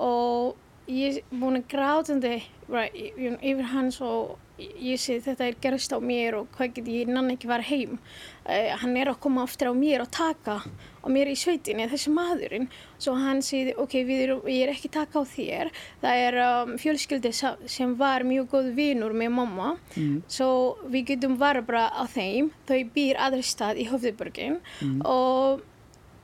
Og 0.00 0.90
ég 0.90 1.20
er 1.20 1.40
búin 1.40 1.60
að 1.60 1.68
grátandi 1.72 2.34
yfir 2.70 3.66
hans 3.72 4.00
og 4.04 4.36
ég 4.60 5.00
sé 5.00 5.18
þetta 5.24 5.48
er 5.48 5.56
gerst 5.62 5.92
á 5.94 5.98
mér 6.02 6.36
og 6.40 6.50
hvað 6.56 6.74
get 6.76 6.90
ég 6.92 7.10
nann 7.10 7.32
ekki 7.32 7.50
var 7.50 7.64
heim. 7.66 7.98
Uh, 8.44 8.72
hann 8.80 8.96
er 8.98 9.10
að 9.12 9.20
koma 9.22 9.44
aftur 9.46 9.70
á 9.70 9.74
mér 9.76 10.04
og 10.04 10.10
taka 10.14 10.58
á 10.64 11.06
mér 11.12 11.30
í 11.32 11.36
sveitinni 11.38 11.88
þessi 11.90 12.12
maðurinn. 12.14 12.68
Svo 13.00 13.14
hann 13.18 13.42
segði 13.44 13.74
ok, 13.80 13.96
erum, 14.04 14.44
ég 14.50 14.66
er 14.66 14.74
ekki 14.74 14.92
taka 14.92 15.22
á 15.22 15.24
þér. 15.24 15.72
Það 16.02 16.24
er 16.26 16.38
um, 16.44 16.74
fjölskyldi 16.80 17.32
sem 17.34 17.96
var 18.00 18.26
mjög 18.28 18.50
góð 18.54 18.70
vinnur 18.76 19.16
með 19.16 19.34
mamma. 19.38 19.72
Mm. 19.96 20.20
svo 20.28 20.50
við 20.90 21.14
getum 21.14 21.36
vara 21.40 21.62
bara 21.64 21.88
á 21.90 22.04
þeim. 22.10 22.52
Þau 22.68 22.78
býr 22.94 23.20
aðri 23.20 23.44
stað 23.46 23.80
í 23.82 23.88
Höfðuborgin 23.90 24.60
mm. 24.60 25.02
og 25.08 25.66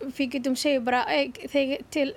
við 0.00 0.31
getum 0.37 0.57
segja 0.59 0.83
bara 0.85 1.05
til, 1.91 2.12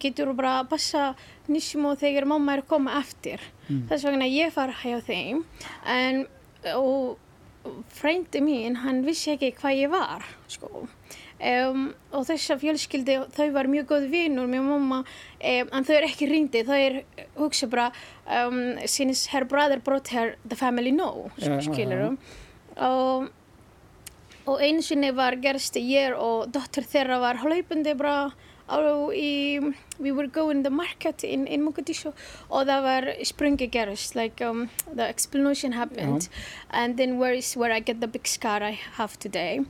getur 0.00 0.32
bara 0.36 0.58
að 0.62 0.70
passa 0.72 1.04
nýsum 1.48 1.86
og 1.90 2.00
þegar 2.00 2.28
mamma 2.28 2.56
er 2.56 2.64
að 2.64 2.70
koma 2.72 2.98
eftir 3.00 3.42
mm. 3.68 3.86
þess 3.90 4.08
vegna 4.08 4.28
ég 4.30 4.52
far 4.54 4.74
hjá 4.82 4.98
þeim 5.04 5.44
en 5.86 6.26
og 6.74 7.18
frændi 7.92 8.40
mín 8.44 8.80
hann 8.84 9.02
vissi 9.06 9.34
ekki 9.34 9.52
hvað 9.58 9.80
ég 9.82 9.92
var 9.92 10.24
sko 10.48 10.86
um, 11.38 11.88
og 12.12 12.26
þess 12.28 12.52
að 12.54 12.62
fjölskyldi 12.64 13.16
þau 13.36 13.48
var 13.54 13.70
mjög 13.70 13.88
góð 13.92 14.08
vinnur 14.12 14.50
með 14.50 14.68
mamma 14.68 15.00
um, 15.02 15.72
en 15.72 15.88
þau 15.88 15.94
er 15.98 16.08
ekki 16.08 16.30
ringdi 16.30 16.64
þau 16.68 16.76
er 16.78 17.00
hugsa 17.38 17.68
bara 17.70 17.90
um, 18.24 18.78
since 18.86 19.28
her 19.34 19.46
brother 19.48 19.82
brought 19.84 20.12
her 20.14 20.36
the 20.46 20.58
family 20.58 20.94
know 20.94 21.28
yeah, 21.36 21.60
skilurum 21.64 22.16
uh 22.16 22.32
-huh. 22.74 22.88
og 22.88 23.30
og 24.48 24.62
einu 24.64 24.82
sinni 24.84 25.10
var 25.12 25.36
gerst 25.42 25.76
ég 25.80 26.16
og 26.16 26.48
dottur 26.54 26.86
þeirra 26.88 27.18
var 27.20 27.40
hlaupandi 27.42 27.94
bara 27.98 28.30
á 28.68 28.78
í 29.16 29.60
we 29.98 30.12
were 30.12 30.28
going 30.28 30.62
the 30.62 30.70
market 30.70 31.24
in, 31.24 31.46
in 31.46 31.64
Mogadishu 31.64 32.12
og 32.50 32.68
það 32.68 32.82
var 32.84 33.08
sprungi 33.24 33.68
gerst 33.72 34.14
like 34.16 34.44
um, 34.44 34.68
the 34.94 35.08
explosion 35.08 35.72
happened 35.72 36.28
yeah. 36.28 36.84
and 36.84 36.96
then 36.96 37.18
where 37.18 37.32
is 37.32 37.56
where 37.56 37.72
I 37.72 37.80
get 37.80 38.00
the 38.00 38.06
big 38.06 38.26
scar 38.26 38.62
I 38.62 38.78
have 38.96 39.18
today 39.18 39.60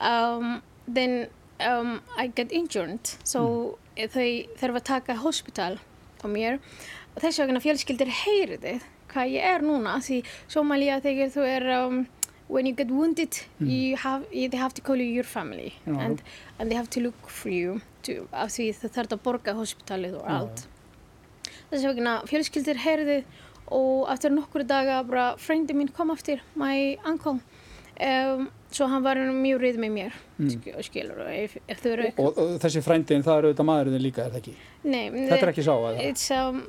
um, 0.00 0.62
then 0.86 1.28
um, 1.60 2.00
I 2.16 2.26
get 2.26 2.52
injured 2.52 3.06
so 3.24 3.78
mm. 3.96 4.10
þau 4.14 4.28
þurfa 4.60 4.82
að 4.82 4.88
taka 4.92 5.18
hospital 5.22 5.78
á 6.22 6.26
mér 6.26 6.58
og 7.14 7.22
þess 7.22 7.42
vegna 7.42 7.62
fjölskyldir 7.62 8.10
heyriði 8.24 8.78
hvað 9.08 9.34
ég 9.38 9.50
er 9.54 9.64
núna 9.64 9.98
því 10.04 10.22
Somalia 10.50 11.00
þegar 11.02 11.34
þú 11.34 11.46
er 11.46 11.68
um, 11.78 12.06
when 12.48 12.66
you 12.66 12.74
get 12.74 12.90
wounded 12.90 13.30
mm. 13.60 13.70
you 13.70 13.96
have, 13.96 14.24
they 14.32 14.56
have 14.56 14.74
to 14.74 14.82
call 14.82 14.96
you 14.96 15.04
your 15.04 15.24
family 15.24 15.74
Já. 15.86 15.98
and, 16.00 16.22
and 16.58 16.70
they 16.70 16.74
have 16.74 16.90
to 16.90 17.00
look 17.00 17.28
for 17.28 17.50
you 17.50 17.80
to, 18.02 18.26
af 18.32 18.50
því 18.56 18.72
það 18.80 18.94
þarf 18.96 19.14
að 19.16 19.22
borga 19.26 19.54
hospitalið 19.58 20.18
og 20.22 20.30
allt 20.36 20.66
þess 21.68 21.84
vegna 21.84 22.18
fjölskyldir 22.28 22.80
heyrði 22.80 23.18
og 23.74 24.08
eftir 24.12 24.32
nokkru 24.32 24.64
daga 24.64 25.02
bara 25.04 25.30
frendi 25.40 25.76
mín 25.76 25.90
kom 25.92 26.12
aftur 26.14 26.40
my 26.56 26.96
uncle 27.04 27.36
um, 27.36 28.48
svo 28.72 28.88
hann 28.88 29.04
var 29.04 29.20
mjög 29.32 29.60
reyð 29.64 29.80
með 29.82 29.92
mér 29.96 30.16
mm. 30.38 30.80
skilur 30.86 31.20
ef, 31.32 31.58
ef 31.68 31.84
og, 31.88 32.06
og, 32.16 32.40
og 32.40 32.56
þessi 32.62 32.82
frendin 32.84 33.24
það 33.26 33.40
eru 33.40 33.50
auðvitað 33.50 33.68
maðurinn 33.68 34.04
líka 34.04 34.24
er 34.24 34.32
það 34.32 34.40
ekki? 34.42 34.56
Nei, 34.88 35.04
þetta 35.12 35.38
er 35.40 35.52
ekki 35.52 35.66
sá 35.66 35.74
um, 36.48 36.62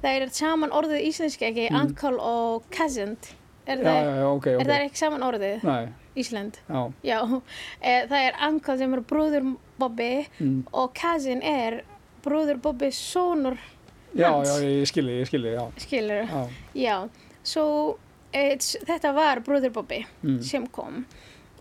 það 0.00 0.10
er 0.14 0.26
saman 0.36 0.74
orðið 0.76 1.06
íslenski 1.10 1.48
ekki 1.50 1.68
mm. 1.68 1.80
uncle 1.82 2.16
og 2.32 2.68
cousin 2.76 3.16
Er, 3.66 3.78
já, 3.78 3.84
það, 3.84 4.06
já, 4.06 4.26
okay, 4.26 4.54
okay. 4.54 4.64
er 4.64 4.70
það 4.70 4.84
ekki 4.86 5.00
saman 5.00 5.24
orðið? 5.26 5.66
Nei. 5.68 5.90
Ísland? 6.20 6.60
Já. 6.66 6.80
já. 7.06 7.18
E, 7.78 7.92
það 8.10 8.26
er 8.26 8.38
Anka 8.48 8.76
sem 8.80 8.94
er 8.96 9.02
brúður 9.12 9.50
Bobby 9.80 10.12
mm. 10.40 10.60
og 10.74 10.94
Kazin 10.98 11.42
er 11.46 11.82
brúður 12.24 12.60
Bobby 12.62 12.90
sónur 12.94 13.58
hans. 13.60 13.76
Já, 14.18 14.30
já, 14.42 14.54
ég 14.66 14.88
skilji, 14.90 15.20
ég 15.20 15.28
skilji, 15.28 15.52
já. 15.54 15.66
Skilur, 15.78 16.24
já. 16.26 16.40
Já, 16.74 16.96
svo 17.46 17.66
þetta 18.32 19.12
var 19.14 19.42
brúður 19.46 19.74
Bobby 19.74 20.02
mm. 20.22 20.40
sem 20.46 20.66
kom 20.70 21.04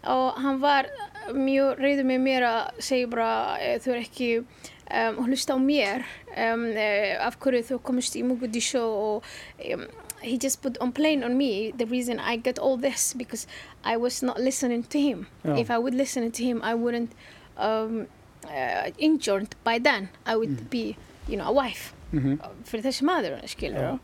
og 0.07 0.37
hann 0.39 0.59
var 0.61 0.87
mjög 1.35 1.79
reyður 1.79 2.07
með 2.07 2.21
mér 2.23 2.45
að 2.47 2.83
segja 2.83 3.09
bara 3.11 3.31
e, 3.59 3.71
þú 3.83 3.93
er 3.93 4.01
ekki 4.03 4.29
um, 4.39 5.17
hlusta 5.27 5.57
á 5.57 5.59
mér 5.59 6.05
um, 6.31 6.65
e, 6.71 7.17
af 7.19 7.37
hverju 7.41 7.65
þú 7.71 7.79
komist 7.89 8.15
í 8.15 8.23
Mogadishu 8.25 8.79
og 8.81 9.27
um, 9.73 9.83
he 10.21 10.37
just 10.37 10.61
put 10.61 10.77
on 10.79 10.91
plane 10.91 11.23
on 11.23 11.37
me 11.37 11.71
the 11.71 11.85
reason 11.85 12.19
I 12.19 12.37
got 12.37 12.59
all 12.59 12.77
this 12.77 13.13
because 13.13 13.47
I 13.83 13.97
was 13.97 14.21
not 14.23 14.39
listening 14.39 14.83
to 14.83 14.99
him. 14.99 15.27
Yeah. 15.43 15.57
If 15.57 15.71
I 15.71 15.77
would 15.77 15.93
listen 15.93 16.29
to 16.31 16.43
him, 16.43 16.61
I 16.63 16.73
wouldn't 16.75 17.11
um, 17.57 18.07
uh, 18.45 18.91
injured 18.97 19.55
by 19.63 19.79
then. 19.79 20.09
I 20.25 20.35
would 20.35 20.57
mm. 20.57 20.69
be, 20.69 20.97
you 21.27 21.37
know, 21.37 21.47
a 21.47 21.51
wife 21.51 21.93
mm 22.11 22.19
-hmm. 22.19 22.37
fyrir 22.65 22.83
þessi 22.85 23.03
maður, 23.05 23.47
skilur 23.47 23.79
yeah. 23.79 23.99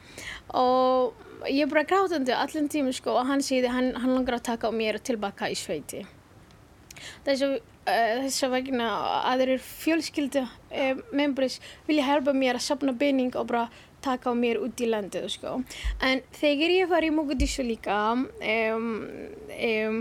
og 0.48 1.14
ég 1.50 1.62
er 1.62 1.70
bara 1.70 1.84
grátandi 1.84 2.32
allan 2.32 2.70
tíma 2.70 2.92
sko 2.94 3.12
og 3.20 3.28
hann 3.28 3.42
síði 3.42 3.68
hann, 3.68 3.96
hann 3.96 4.16
langar 4.16 4.36
að 4.36 4.48
taka 4.52 4.70
á 4.70 4.72
mér 4.72 5.00
tilbaka 5.00 5.50
í 5.50 5.56
sveiti 5.56 6.06
þess 7.26 7.42
að 7.42 7.54
uh, 7.54 8.16
þess 8.26 8.44
að 8.44 8.52
vegna 8.52 8.90
aðrir 9.32 9.60
fjölskyldu 9.60 10.46
uh, 10.46 10.96
membris 11.12 11.60
vilja 11.88 12.06
helpa 12.06 12.34
mér 12.34 12.56
að 12.56 12.68
sapna 12.68 12.92
beining 12.92 13.36
og 13.36 13.48
bara 13.48 13.70
taka 14.06 14.36
mér 14.38 14.62
út 14.64 14.82
í 14.82 14.90
landið 14.92 15.30
sko. 15.38 15.58
en 16.06 16.22
þegar 16.40 16.76
ég 16.80 16.92
var 16.92 17.06
í 17.06 17.12
Mogadishu 17.16 17.66
líka 17.66 17.98
um, 18.14 18.92
um, 19.56 19.98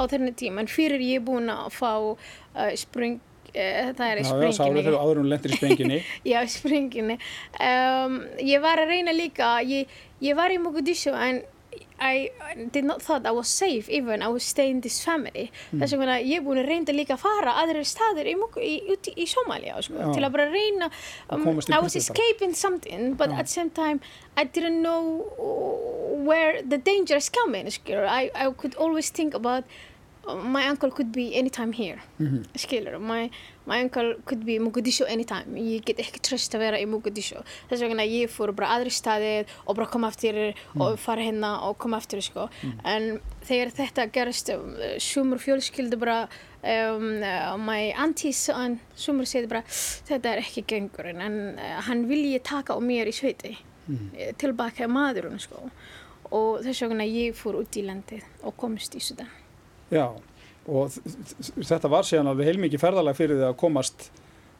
á 0.00 0.02
þennan 0.08 0.38
tíma 0.38 0.64
en 0.64 0.72
fyrir 0.72 1.04
ég 1.04 1.24
búin 1.26 1.52
að 1.52 1.68
fá 1.76 1.92
uh, 2.00 2.72
spring 2.80 3.20
uh, 3.52 3.92
það 3.96 4.06
er 4.08 4.20
í 4.22 4.26
sprenginni. 4.26 4.52
Já, 4.52 4.58
sáðu 4.58 4.82
þegar 4.82 4.98
áður 5.00 5.22
hún 5.22 5.32
lendir 5.32 5.54
í 5.54 5.60
sprenginni? 5.60 5.98
Já, 6.32 6.38
í 6.42 6.52
sprenginni. 6.52 7.18
Um, 7.60 8.20
ég 8.40 8.64
var 8.64 8.82
að 8.82 8.94
reyna 8.94 9.16
líka 9.16 9.54
ég, 9.68 9.90
ég 10.24 10.38
var 10.38 10.54
í 10.54 10.60
Mogadishu 10.62 11.14
en 11.16 11.42
I 12.02 12.30
did 12.72 12.84
not 12.84 13.00
thought 13.00 13.26
I 13.26 13.30
was 13.30 13.48
safe 13.48 13.88
even 13.88 14.22
I 14.22 14.28
was 14.28 14.42
staying 14.42 14.80
this 14.86 14.98
family 15.04 15.44
mm. 15.70 15.78
þess 15.78 15.94
vegna 16.00 16.16
ég 16.18 16.40
er 16.40 16.44
búin 16.46 16.58
að 16.62 16.70
reynda 16.72 16.96
líka 16.96 17.14
að 17.14 17.22
fara 17.22 17.54
aðrir 17.62 17.86
staðir 17.86 18.30
í, 18.32 18.34
í, 18.58 18.72
í, 18.94 18.96
í 19.22 19.26
Somalia 19.30 19.78
sko, 19.86 20.10
til 20.10 20.24
að 20.26 20.34
bara 20.34 20.48
reyna 20.50 20.90
um, 21.30 21.46
I 21.46 21.78
was 21.78 21.96
escaping 21.96 22.56
something 22.58 23.14
but 23.14 23.30
Já. 23.30 23.38
at 23.38 23.46
the 23.46 23.54
same 23.54 23.70
time 23.70 24.00
I 24.36 24.44
didn't 24.44 24.82
know 24.82 25.30
where 26.26 26.62
the 26.62 26.78
danger 26.78 27.16
is 27.16 27.30
coming 27.30 27.70
I, 27.70 28.30
I 28.34 28.50
could 28.50 28.74
always 28.74 29.10
think 29.10 29.34
about 29.34 29.64
my 30.26 30.68
uncle 30.68 30.90
could 30.90 31.12
be 31.12 31.34
anytime 31.34 31.72
here 31.72 31.98
mm 32.20 32.26
-hmm. 32.26 32.58
skilur, 32.58 32.98
my, 32.98 33.30
my 33.66 33.82
uncle 33.82 34.14
could 34.24 34.44
be 34.44 34.58
Mogadishu 34.58 35.04
anytime, 35.04 35.44
ég 35.58 35.84
get 35.84 35.98
ekki 35.98 36.20
tröst 36.20 36.54
að 36.54 36.58
vera 36.58 36.78
í 36.78 36.86
Mogadishu, 36.86 37.42
þess 37.68 37.82
vegna 37.82 38.04
ég 38.04 38.30
fór 38.30 38.52
bara 38.52 38.68
aðri 38.76 38.90
staðið 38.90 39.46
og 39.66 39.76
bara 39.76 39.86
koma 39.86 40.06
aftur 40.06 40.54
og 40.74 40.98
fara 40.98 41.22
hérna 41.22 41.50
og 41.68 41.78
koma 41.78 41.96
aftur 41.96 42.20
sko. 42.22 42.48
mm. 42.62 42.78
en 42.84 43.20
þegar 43.48 43.70
þetta 43.70 44.06
gerist 44.12 44.48
um, 44.48 44.76
sumur 44.98 45.38
fjölskyldu 45.38 45.96
bara 45.96 46.28
um, 46.62 47.22
uh, 47.22 47.56
my 47.58 47.92
aunties 47.96 48.48
og 48.48 48.78
sumur 48.94 49.26
segði 49.26 49.48
bara 49.48 49.62
þetta 50.08 50.32
er 50.32 50.38
ekki 50.38 50.62
gengur 50.66 51.06
en 51.06 51.58
uh, 51.58 51.80
hann 51.86 52.08
vilji 52.08 52.38
taka 52.38 52.74
á 52.74 52.80
mér 52.80 53.06
í 53.08 53.12
sveiti. 53.12 53.56
Eh, 54.14 54.30
tilbaka 54.38 54.86
maðurinn 54.86 55.40
sko. 55.42 55.70
og 56.30 56.62
þess 56.64 56.82
vegna 56.82 57.04
ég 57.04 57.34
fór 57.36 57.58
út 57.60 57.76
í 57.76 57.82
landið 57.82 58.22
og 58.42 58.54
komist 58.56 58.94
í 58.94 59.00
Sudan 59.00 59.41
Já, 59.92 60.06
og 60.72 60.94
þetta 61.60 61.90
var 61.90 62.06
síðan 62.08 62.30
alveg 62.32 62.52
heilmikið 62.52 62.80
ferðalag 62.80 63.16
fyrir 63.18 63.40
því 63.40 63.48
að 63.50 63.58
komast 63.60 64.08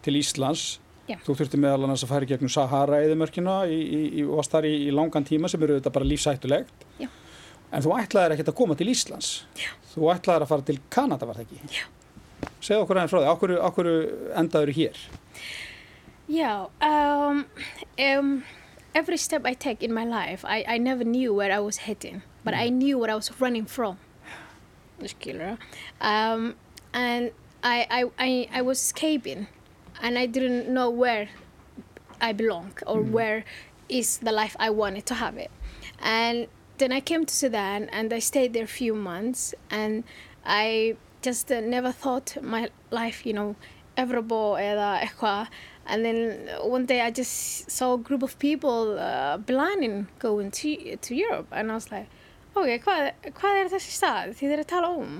til 0.04 0.18
Íslands. 0.18 0.64
Já. 1.08 1.16
Þú 1.24 1.34
þurfti 1.40 1.58
meðal 1.60 1.86
annars 1.86 2.04
að 2.06 2.12
færi 2.12 2.28
gegnum 2.30 2.52
Sahara-eðumörkina 2.52 3.56
og 3.66 4.36
varst 4.36 4.52
þar 4.52 4.68
í, 4.68 4.74
í 4.86 4.92
langan 4.94 5.26
tíma 5.26 5.50
sem 5.50 5.62
eru 5.64 5.78
þetta 5.78 5.94
bara 5.94 6.08
lífsættulegt. 6.08 6.86
Já. 7.00 7.08
En 7.72 7.82
þú 7.82 7.96
ætlaðir 7.96 8.36
ekkert 8.36 8.52
að 8.52 8.58
koma 8.60 8.76
til 8.78 8.90
Íslands. 8.92 9.32
Já. 9.58 9.72
Þú 9.94 10.12
ætlaðir 10.12 10.46
að 10.46 10.52
fara 10.52 10.66
til 10.68 10.78
Kanada, 10.92 11.28
var 11.28 11.40
það 11.40 11.48
ekki? 11.48 11.72
Já. 11.80 11.84
Segð 12.62 12.84
okkur 12.84 13.00
aðeins 13.00 13.14
frá 13.14 13.20
því, 13.22 13.32
okkur, 13.32 13.56
okkur 13.70 13.90
endaður 14.38 14.74
hér? 14.76 15.02
Já, 16.30 16.52
um, 16.84 17.44
um, 17.98 18.30
every 18.94 19.18
step 19.18 19.46
I 19.48 19.54
take 19.54 19.82
in 19.82 19.94
my 19.94 20.04
life, 20.04 20.44
I, 20.44 20.62
I 20.68 20.78
never 20.78 21.04
knew 21.04 21.34
where 21.34 21.52
I 21.52 21.58
was 21.58 21.88
heading, 21.88 22.22
but 22.44 22.54
mm. 22.54 22.62
I 22.62 22.68
knew 22.68 22.98
what 22.98 23.10
I 23.10 23.16
was 23.16 23.32
running 23.40 23.66
from 23.66 23.98
skilur 25.08 25.58
um, 26.00 26.54
and 26.92 27.30
I, 27.62 27.86
I, 27.90 28.04
I, 28.18 28.48
I 28.54 28.62
was 28.62 28.78
escaping 28.80 29.46
and 30.02 30.18
I 30.18 30.26
didn't 30.26 30.68
know 30.68 30.90
where 30.90 31.28
I 32.20 32.32
belong 32.32 32.72
or 32.86 33.00
where 33.00 33.44
is 33.88 34.18
the 34.18 34.32
life 34.32 34.56
I 34.58 34.70
wanted 34.70 35.06
to 35.06 35.14
have 35.14 35.36
it. 35.36 35.50
And 36.00 36.48
then 36.78 36.92
I 36.92 37.00
came 37.00 37.24
to 37.24 37.34
Sudan 37.34 37.88
and 37.90 38.12
I 38.12 38.18
stayed 38.18 38.52
there 38.52 38.64
a 38.64 38.74
few 38.82 38.94
months 38.94 39.54
and 39.70 40.02
I 40.44 40.96
just 41.20 41.52
uh, 41.52 41.60
never 41.60 41.92
thought 41.92 42.36
my 42.42 42.70
life, 42.90 43.24
you 43.24 43.32
know, 43.32 43.54
eitthvað. 43.96 45.48
And 45.86 46.04
then 46.04 46.48
one 46.62 46.86
day 46.86 47.00
I 47.00 47.10
just 47.10 47.70
saw 47.70 47.94
a 47.94 47.98
group 47.98 48.22
of 48.22 48.38
people 48.38 48.98
uh, 48.98 49.38
planning 49.38 50.08
going 50.18 50.50
to, 50.52 50.96
to 50.96 51.14
Europe 51.14 51.46
and 51.52 51.70
I 51.70 51.74
was 51.74 51.92
like, 51.92 52.08
ok, 52.54 52.68
hvað, 52.84 53.10
hvað 53.38 53.58
er 53.60 53.70
þessi 53.72 53.92
stað? 53.96 54.32
Þið 54.38 54.54
eru 54.56 54.64
að 54.66 54.70
tala 54.72 54.90
um 55.02 55.12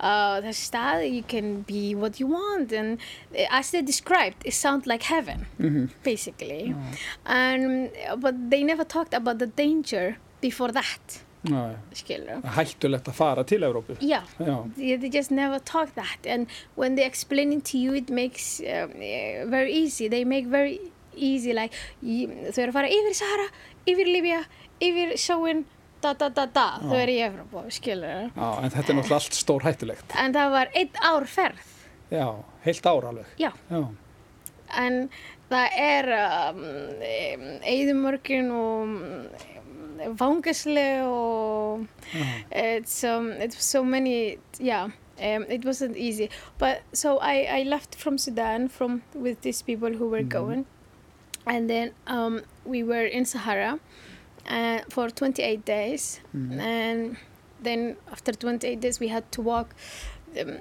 uh, 0.00 0.38
þessi 0.46 0.64
stað, 0.68 1.04
you 1.08 1.22
can 1.22 1.62
be 1.68 1.94
what 1.94 2.20
you 2.20 2.28
want 2.30 2.72
and 2.72 2.98
as 3.50 3.70
they 3.70 3.82
described, 3.82 4.44
it 4.44 4.54
sounds 4.54 4.86
like 4.86 5.04
heaven 5.04 5.46
basically. 6.02 6.74
And, 7.26 7.90
but 8.18 8.50
they 8.50 8.62
never 8.62 8.84
talked 8.84 9.14
about 9.14 9.38
the 9.38 9.46
danger 9.46 10.16
before 10.40 10.72
that 10.72 11.22
skilur 11.98 12.42
hættulegt 12.54 13.08
að 13.10 13.16
fara 13.18 13.42
til 13.44 13.64
Evrópu. 13.66 13.96
yeah 14.00 14.22
Já, 14.38 14.62
they, 14.76 14.96
they 14.96 15.10
just 15.10 15.30
never 15.30 15.58
talk 15.58 15.94
that. 15.94 16.26
And 16.26 16.46
when 16.76 16.94
they 16.94 17.04
explain 17.04 17.52
it 17.52 17.64
to 17.64 17.78
you 17.78 17.94
it 17.94 18.10
makes 18.10 18.60
um, 18.60 18.92
very 19.50 19.72
easy. 19.72 20.08
They 20.08 20.24
make 20.24 20.46
very 20.46 20.78
easy 21.16 21.52
like 21.52 21.74
þau 22.02 22.62
eru 22.62 22.70
að 22.70 22.76
fara 22.78 22.88
yfir 22.88 23.14
Sahara 23.14 23.48
yfir 23.86 24.06
Libya, 24.06 24.44
yfir 24.80 25.16
sjóin 25.18 25.64
da 26.02 26.12
da 26.18 26.28
da 26.28 26.46
da, 26.46 26.66
þau 26.82 26.96
eru 26.98 27.12
í 27.14 27.20
Evropa 27.26 27.62
skilur 27.70 28.30
já, 28.34 28.48
en 28.62 28.70
þetta 28.74 28.92
er 28.92 28.96
náttúrulega 28.98 29.18
allt 29.20 29.38
stór 29.38 29.66
hættulegt. 29.66 30.16
en 30.18 30.34
það 30.36 30.50
var 30.56 30.72
einn 30.74 31.02
ár 31.12 31.26
ferð. 31.30 31.68
Já, 32.12 32.26
heilt 32.64 32.86
ár 32.86 33.04
alveg. 33.10 33.26
já, 33.40 33.50
Já, 33.70 33.82
en 34.82 34.98
það 35.52 35.78
er 35.78 36.10
um, 36.18 36.60
eðumörkin 37.68 38.50
og 38.56 38.82
um, 38.82 39.28
vangasli 40.18 40.88
og 41.06 41.86
it's, 42.50 43.02
um, 43.04 43.30
it 43.32 43.54
was 43.54 43.64
so 43.64 43.82
many 43.84 44.38
yeah 44.58 44.88
um, 45.20 45.44
it 45.48 45.64
wasn't 45.64 45.96
easy. 45.96 46.28
But 46.58 46.82
so 46.92 47.18
I, 47.18 47.60
I 47.60 47.62
left 47.64 47.94
from 47.94 48.18
Sudan 48.18 48.68
from 48.68 49.02
with 49.14 49.40
these 49.42 49.62
people 49.62 49.92
who 49.92 50.08
were 50.08 50.22
going. 50.24 50.66
And 51.46 51.68
then 51.68 51.92
um, 52.06 52.42
we 52.64 52.82
were 52.82 53.04
in 53.04 53.24
Sahara 53.24 53.78
uh, 54.48 54.80
for 54.88 55.10
28 55.10 55.64
days. 55.64 56.20
And 56.60 57.16
then 57.60 57.96
after 58.10 58.32
28 58.32 58.80
days 58.80 58.98
we 59.00 59.08
had 59.08 59.30
to 59.32 59.40
walk 59.42 59.74
um, 60.40 60.58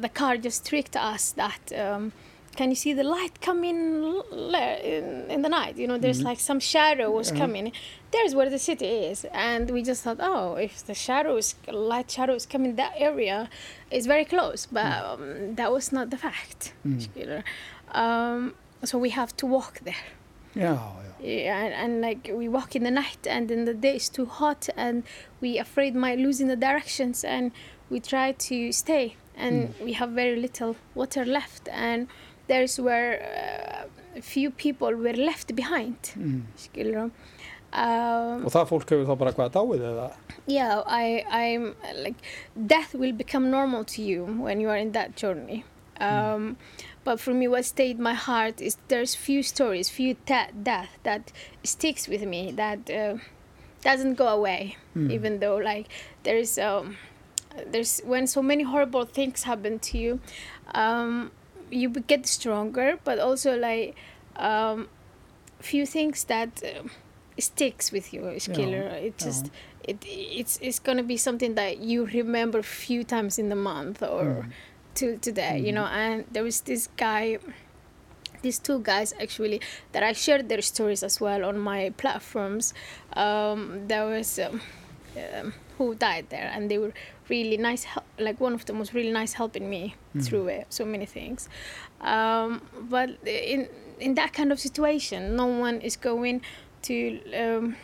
the 0.00 0.08
car 0.08 0.36
just 0.36 0.64
tricked 0.66 0.96
us 0.96 1.32
that 1.32 1.72
um, 1.76 2.12
can 2.56 2.70
you 2.70 2.76
see 2.76 2.92
the 2.92 3.02
light 3.02 3.40
coming 3.40 4.22
in, 4.32 5.24
in 5.28 5.42
the 5.42 5.48
night? 5.48 5.76
You 5.76 5.88
know 5.88 5.98
there's 5.98 6.22
like 6.22 6.38
some 6.38 6.60
shadow 6.60 7.10
was 7.10 7.32
coming. 7.32 7.72
There's 8.12 8.32
where 8.36 8.48
the 8.48 8.60
city 8.60 8.86
is. 8.86 9.26
And 9.32 9.70
we 9.70 9.82
just 9.82 10.04
thought 10.04 10.18
oh 10.20 10.54
if 10.54 10.86
the 10.86 10.94
shadow 10.94 11.36
is 11.36 11.56
light 11.72 12.10
shadow 12.10 12.34
is 12.34 12.46
coming 12.46 12.76
that 12.76 12.92
area 12.96 13.48
it's 13.90 14.06
very 14.06 14.24
close. 14.24 14.66
But 14.70 15.04
um, 15.04 15.54
that 15.56 15.72
was 15.72 15.90
not 15.92 16.10
the 16.10 16.16
fact 16.18 16.72
skilur. 16.86 17.42
um, 17.90 18.54
so 18.84 18.98
we 18.98 19.10
have 19.10 19.34
to 19.38 19.46
walk 19.46 19.80
there 19.88 20.04
já. 20.54 20.78
yeah, 21.20 21.64
and, 21.64 21.74
and 21.74 22.00
like 22.02 22.30
we 22.34 22.48
walk 22.48 22.76
in 22.76 22.82
the 22.84 22.90
night 22.90 23.26
and 23.26 23.48
then 23.48 23.64
the 23.64 23.74
day 23.74 23.96
is 23.96 24.08
too 24.10 24.26
hot 24.26 24.68
and 24.76 25.02
we 25.40 25.58
afraid 25.58 25.94
might 25.94 26.18
losing 26.18 26.48
the 26.48 26.56
directions 26.56 27.24
and 27.24 27.50
we 27.90 27.98
try 28.00 28.32
to 28.32 28.72
stay 28.72 29.16
and 29.36 29.74
we 29.82 29.92
have 29.94 30.10
very 30.10 30.36
little 30.36 30.76
water 30.94 31.24
left 31.24 31.68
and 31.72 32.08
there's 32.46 32.78
where 32.78 33.86
uh, 34.14 34.20
few 34.20 34.50
people 34.50 34.94
were 34.94 35.12
left 35.14 35.54
behind. 35.56 35.96
Skilur 36.56 37.10
um, 37.72 38.44
Og 38.44 38.52
það 38.52 38.68
fólk 38.70 38.90
hefur 38.92 39.06
þá 39.08 39.16
bara 39.18 39.32
hvað 39.32 39.50
dáið 39.56 39.82
eða? 39.90 40.10
yeah 40.46 40.82
I, 40.86 41.24
i'm 41.30 41.74
like 42.04 42.20
death 42.54 42.94
will 42.94 43.12
become 43.12 43.50
normal 43.50 43.82
to 43.84 44.02
you 44.02 44.24
when 44.44 44.60
you 44.60 44.68
are 44.68 44.76
in 44.76 44.92
that 44.92 45.16
journey. 45.16 45.64
Um, 46.00 46.56
but 47.04 47.20
for 47.20 47.32
me 47.34 47.46
what 47.46 47.64
stayed 47.64 47.98
my 47.98 48.14
heart 48.14 48.60
is 48.60 48.76
there's 48.88 49.14
few 49.14 49.42
stories 49.42 49.88
few 49.88 50.14
ta- 50.26 50.48
death 50.62 50.98
that 51.02 51.32
sticks 51.62 52.08
with 52.08 52.22
me 52.22 52.50
that 52.52 52.90
uh, 52.90 53.16
doesn't 53.82 54.14
go 54.14 54.28
away 54.28 54.76
even 55.10 55.40
though 55.40 55.56
like 55.56 55.88
there's 56.22 56.58
um, 56.58 56.96
there's 57.66 58.00
when 58.00 58.26
so 58.26 58.42
many 58.42 58.62
horrible 58.62 59.04
things 59.04 59.42
happen 59.42 59.78
to 59.78 59.98
you 59.98 60.20
um, 60.74 61.30
you 61.70 61.88
get 61.90 62.26
stronger 62.26 62.98
but 63.04 63.18
also 63.18 63.56
like 63.56 63.94
um, 64.36 64.88
few 65.60 65.86
things 65.86 66.24
that 66.24 66.62
uh, 66.64 66.86
sticks 67.38 67.90
with 67.92 68.12
you 68.12 68.26
is 68.28 68.48
Yeah, 68.48 68.54
killer. 68.54 68.86
It 68.88 69.18
just 69.18 69.50
it 69.82 69.98
it's 70.06 70.58
it's 70.62 70.78
gonna 70.78 71.02
be 71.02 71.16
something 71.16 71.54
that 71.54 71.78
you 71.78 72.06
remember 72.06 72.62
few 72.62 73.04
times 73.04 73.38
in 73.38 73.48
the 73.48 73.56
month 73.56 74.02
or 74.02 74.48
till 74.94 75.18
today 75.18 75.58
you 75.58 75.72
know 75.72 75.84
and 75.86 76.24
there 76.32 76.42
was 76.42 76.60
this 76.62 76.88
guy 76.96 77.38
these 78.44 78.58
two 78.58 78.78
guys 78.80 79.12
actually 79.20 79.60
that 79.92 80.02
I 80.02 80.12
shared 80.12 80.48
their 80.48 80.62
stories 80.62 81.02
as 81.02 81.20
well 81.20 81.44
on 81.44 81.58
my 81.58 81.90
platforms. 81.96 82.74
Um, 83.14 83.88
there 83.88 84.06
was 84.06 84.38
um, 84.38 84.60
um, 85.16 85.54
who 85.78 85.94
died 85.94 86.26
there, 86.28 86.50
and 86.54 86.70
they 86.70 86.78
were 86.78 86.92
really 87.28 87.56
nice. 87.56 87.84
Hel- 87.84 88.04
like 88.18 88.38
one 88.40 88.52
of 88.52 88.66
them 88.66 88.78
was 88.78 88.92
really 88.94 89.10
nice 89.12 89.32
helping 89.32 89.68
me 89.70 89.94
through 90.20 90.48
it, 90.48 90.66
so 90.68 90.84
many 90.84 91.06
things. 91.06 91.48
Um, 92.02 92.60
but 92.90 93.10
in 93.26 93.68
in 93.98 94.14
that 94.14 94.32
kind 94.34 94.52
of 94.52 94.60
situation, 94.60 95.36
no 95.36 95.46
one 95.46 95.80
is 95.80 95.96
going 95.96 96.42
to 96.82 96.96
um, 97.32 97.76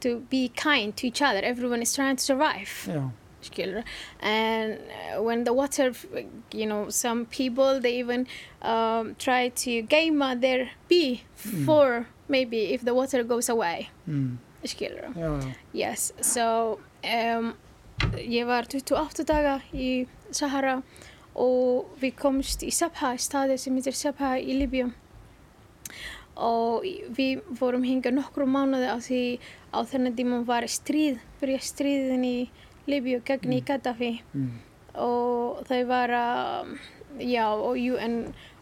to 0.00 0.20
be 0.30 0.50
kind 0.50 0.94
to 0.98 1.06
each 1.06 1.22
other. 1.22 1.40
Everyone 1.42 1.80
is 1.82 1.94
trying 1.94 2.16
to 2.16 2.22
survive 2.22 2.68
Já, 2.86 3.10
skilur. 3.42 3.84
And 4.20 4.78
uh, 4.78 5.22
when 5.22 5.44
the 5.44 5.52
water 5.52 5.92
you 6.52 6.66
know 6.66 6.90
some 6.90 7.26
people 7.26 7.80
they 7.80 7.98
even 7.98 8.26
um, 8.62 9.16
try 9.18 9.48
to 9.48 9.82
game 9.82 10.18
their 10.40 10.70
bee 10.88 11.22
for 11.66 12.06
maybe 12.28 12.72
if 12.74 12.82
the 12.82 12.94
water 12.94 13.22
goes 13.24 13.48
away. 13.48 13.90
Mm. 14.08 14.38
skilur. 14.64 15.12
Já. 15.16 15.54
yes. 15.72 16.12
So 16.20 16.78
um, 17.04 17.54
ég 18.16 18.46
var 18.46 18.66
28 18.68 19.24
daga 19.24 19.60
í 19.72 20.06
Sahara 20.30 20.80
og 21.34 21.90
við 22.00 22.16
komst 22.18 22.64
í 22.66 22.72
Sabha 22.74 23.14
staði 23.18 23.58
sem 23.58 23.76
heitir 23.76 23.96
Sabha 23.96 24.36
í 24.38 24.56
Líbíu. 24.58 24.90
Og 26.40 26.86
við 27.16 27.42
fórum 27.58 27.84
hinga 27.84 28.12
nokkru 28.14 28.46
mánuði 28.48 28.88
á 28.88 28.96
því 29.00 29.24
á 29.76 29.78
þennan 29.84 30.16
tíma 30.16 30.40
var 30.48 30.64
stríð 30.68 31.20
byrja 31.40 31.60
stríðin 31.64 32.24
í 32.24 32.36
Líbíu 32.90 33.22
gegn 33.26 33.54
í 33.56 33.62
Gaddafi. 33.66 34.12
Mm. 34.34 34.58
og 35.00 35.60
þau 35.68 35.82
var 35.86 36.10
að 36.10 36.72
já 37.22 37.44
og 37.46 37.78
UN 37.78 38.16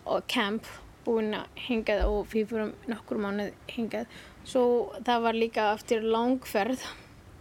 og 0.04 0.26
camp 0.28 0.66
búin 1.06 1.32
að 1.36 1.62
hingað 1.68 2.02
og 2.04 2.26
við 2.32 2.50
fórum 2.50 2.74
nokkur 2.90 3.20
mánuð 3.22 3.54
hingað. 3.72 4.06
Svo 4.44 4.64
það 5.06 5.24
var 5.24 5.38
líka 5.38 5.70
eftir 5.72 6.04
langferð 6.04 6.84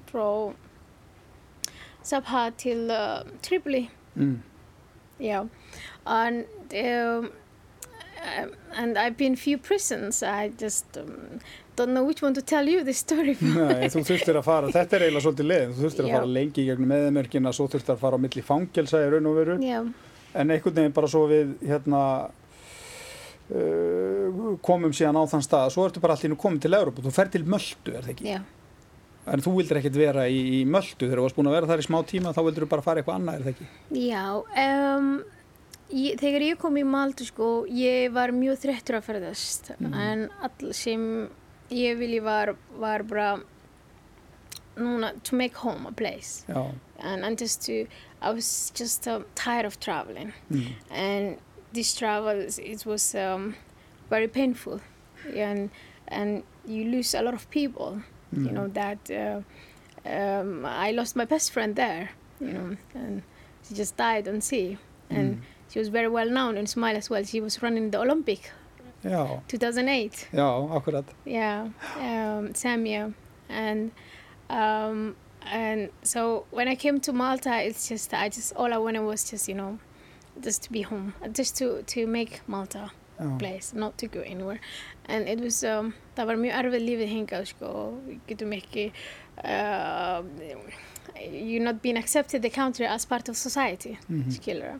frá 0.07 0.27
Sabha 2.07 2.49
til 2.55 2.87
uh, 2.91 3.27
Tripoli. 3.43 3.89
Mm. 4.15 4.39
yeah 5.19 5.45
and 6.05 6.45
um, 6.73 7.31
um, 8.37 8.51
and 8.75 8.97
I've 8.97 9.17
been 9.17 9.35
few 9.35 9.57
prisons. 9.57 10.23
I 10.23 10.49
just 10.49 10.97
um, 10.97 11.39
don't 11.77 11.93
know 11.93 12.03
which 12.07 12.23
one 12.25 12.33
to 12.35 12.41
tell 12.41 12.67
you 12.67 12.83
this 12.87 13.03
story 13.05 13.37
Nei, 13.41 13.87
þú 13.93 14.03
þurftir 14.09 14.41
að 14.41 14.45
fara, 14.49 14.73
þetta 14.73 14.97
er 14.97 15.07
eiginlega 15.07 15.25
svolítið 15.27 15.49
leiðin, 15.53 15.77
þú 15.77 15.85
þurftir 15.85 16.07
að 16.07 16.11
Já. 16.11 16.17
fara 16.17 16.33
lengi 16.39 16.63
í 16.63 16.67
gegnum 16.71 16.91
meðmerkina, 16.95 17.55
svo 17.55 17.69
þurftir 17.71 17.95
að 17.95 18.03
fara 18.03 18.19
á 18.19 18.23
milli 18.25 18.45
fangelsa 18.51 19.01
í 19.05 19.09
raun 19.13 19.31
og 19.31 19.41
veru, 19.41 19.57
yeah 19.63 19.87
en 20.37 20.51
einhvern 20.53 20.75
veginn 20.75 20.93
bara 20.95 21.09
svo 21.09 21.23
við 21.29 21.55
hérna 21.65 22.01
uh, 23.49 24.57
komum 24.65 24.93
síðan 24.95 25.17
á 25.17 25.23
þann 25.31 25.45
stað, 25.45 25.71
svo 25.73 25.87
ertu 25.87 26.03
bara 26.03 26.17
allir 26.17 26.33
nú 26.33 26.39
komið 26.39 26.67
til 26.67 26.77
Európa, 26.77 27.03
þú 27.05 27.13
fer 27.15 27.31
til 27.33 27.43
Möldu, 27.47 27.93
er 27.93 28.05
það 28.05 28.13
ekki? 28.17 28.29
yeah 28.33 28.53
En 29.27 29.41
þú 29.43 29.57
vildir 29.57 29.81
ekkert 29.81 29.97
vera 29.99 30.21
í, 30.31 30.37
í 30.55 30.59
Möldu 30.63 31.03
þegar 31.03 31.19
þú 31.19 31.23
varst 31.25 31.35
búin 31.35 31.49
að 31.49 31.55
vera 31.57 31.67
þar 31.67 31.81
í 31.81 31.83
smá 31.83 31.97
tíma, 32.07 32.31
þá 32.31 32.37
vildir 32.45 32.63
þú 32.63 32.67
bara 32.71 32.83
fara 32.85 33.01
eitthvað 33.01 33.17
annað, 33.17 33.35
er 33.35 33.41
það 33.43 33.49
ekki? 33.57 33.65
Já, 34.05 34.21
um, 34.63 35.09
ég, 35.91 36.13
þegar 36.21 36.45
ég 36.45 36.61
kom 36.61 36.77
í 36.79 36.83
Maltu 36.87 37.27
sko, 37.27 37.49
ég 37.67 38.13
var 38.15 38.31
mjög 38.31 38.61
þreyttur 38.61 38.95
að 39.01 39.09
ferðast. 39.09 39.67
En 39.83 40.29
all 40.47 40.71
sem 40.71 41.03
ég 41.69 41.97
vilji 41.97 42.19
var, 42.19 42.55
var 42.79 43.01
bara 43.03 43.39
núna 44.75 45.11
to 45.23 45.35
make 45.35 45.55
home 45.55 45.85
a 45.87 45.91
place. 45.91 46.45
And, 46.99 47.25
and 47.25 47.37
just 47.37 47.61
to, 47.65 47.87
I 48.21 48.31
was 48.31 48.71
just 48.75 49.07
um, 49.07 49.25
tired 49.35 49.65
of 49.65 49.79
traveling. 49.79 50.33
Mm. 50.51 50.73
and 50.91 51.37
this 51.73 51.93
travel 51.95 52.47
it 52.57 52.85
was 52.85 53.13
um, 53.15 53.55
very 54.09 54.27
painful. 54.27 54.79
And 55.35 55.69
and 56.07 56.43
you 56.65 56.85
lose 56.85 57.13
a 57.13 57.21
lot 57.21 57.33
of 57.33 57.49
people 57.49 58.01
you 58.31 58.51
know 58.51 58.67
that 58.67 59.09
uh, 59.11 59.41
um, 60.09 60.65
I 60.65 60.91
lost 60.91 61.15
my 61.15 61.25
best 61.25 61.51
friend 61.51 61.75
there 61.75 62.09
you 62.41 62.51
know 62.53 62.77
and 62.93 63.21
she 63.67 63.73
just 63.75 63.97
died 63.97 64.27
on 64.27 64.41
sea. 64.41 64.77
And 65.09 65.35
Mm. 65.35 65.41
she 65.71 65.79
was 65.79 65.87
very 65.89 66.07
well 66.07 66.29
known 66.29 66.57
in 66.57 66.65
Somalia 66.65 66.97
as 66.97 67.09
well. 67.09 67.23
She 67.23 67.41
was 67.41 67.61
running 67.61 67.91
the 67.91 67.99
Olympic 67.99 68.51
Já, 69.09 69.41
2008. 69.47 70.27
já, 70.33 70.75
akkurat. 70.75 71.05
Yeah, 71.25 71.69
um, 71.99 72.53
Samia, 72.53 73.13
and 73.49 73.91
um, 74.49 75.15
and 75.51 75.89
so 76.03 76.45
when 76.51 76.67
I 76.67 76.75
came 76.75 76.99
to 76.99 77.13
Malta, 77.13 77.63
it's 77.63 77.87
just 77.87 78.13
I 78.13 78.29
just 78.29 78.53
all 78.55 78.73
I 78.73 78.77
wanted 78.77 79.03
was 79.03 79.29
just 79.29 79.47
you 79.47 79.55
know, 79.55 79.77
just 80.41 80.63
to 80.63 80.71
be 80.71 80.81
home, 80.81 81.13
just 81.31 81.57
to 81.57 81.83
to 81.83 82.07
make 82.07 82.41
Malta 82.47 82.91
place, 83.39 83.73
not 83.73 83.97
to 83.97 84.07
go 84.07 84.21
anywhere. 84.21 84.59
And 85.05 85.27
it 85.27 85.39
was 85.39 85.63
um, 85.63 85.93
var 86.15 86.35
erfið 86.35 86.83
lífið 86.83 87.11
hingað 87.13 87.47
sko, 87.53 87.71
við 88.07 88.19
getum 88.27 88.53
ekki 88.57 88.91
uh, 89.43 90.21
you're 91.31 91.63
not 91.63 91.81
being 91.81 91.97
accepted 91.97 92.41
the 92.41 92.49
country 92.49 92.85
as 92.85 93.05
part 93.05 93.27
of 93.29 93.35
society 93.37 93.97
Mhm. 94.09 94.31
skilur 94.37 94.79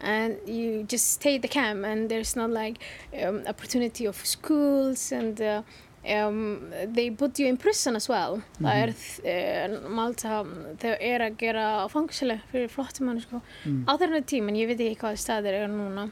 and 0.00 0.36
you 0.46 0.82
just 0.84 1.06
stay 1.12 1.38
the 1.38 1.48
camp 1.48 1.84
and 1.84 2.08
there's 2.10 2.36
not 2.36 2.50
like 2.50 2.76
um, 3.24 3.42
opportunity 3.46 4.04
of 4.06 4.16
schools 4.24 5.12
and 5.12 5.40
uh, 5.40 5.62
um, 6.06 6.70
they 6.94 7.10
put 7.10 7.38
you 7.38 7.46
in 7.46 7.56
prison 7.56 7.96
as 7.96 8.08
well 8.08 8.42
það 8.60 8.76
er 8.84 8.90
uh, 8.92 9.88
Malta 9.88 10.44
þau 10.82 10.94
er 11.00 11.20
að 11.28 11.36
gera 11.38 11.66
fangsileg 11.88 12.40
fyrir 12.52 12.68
flottumann 12.68 13.20
sko. 13.20 13.40
Mm. 13.64 13.84
á 13.88 13.92
þennan 13.98 14.24
tíman, 14.24 14.56
ég 14.56 14.68
veit 14.68 14.80
ekki 14.80 15.00
hvað 15.02 15.16
staðir 15.24 15.54
er 15.64 15.68
núna 15.68 16.10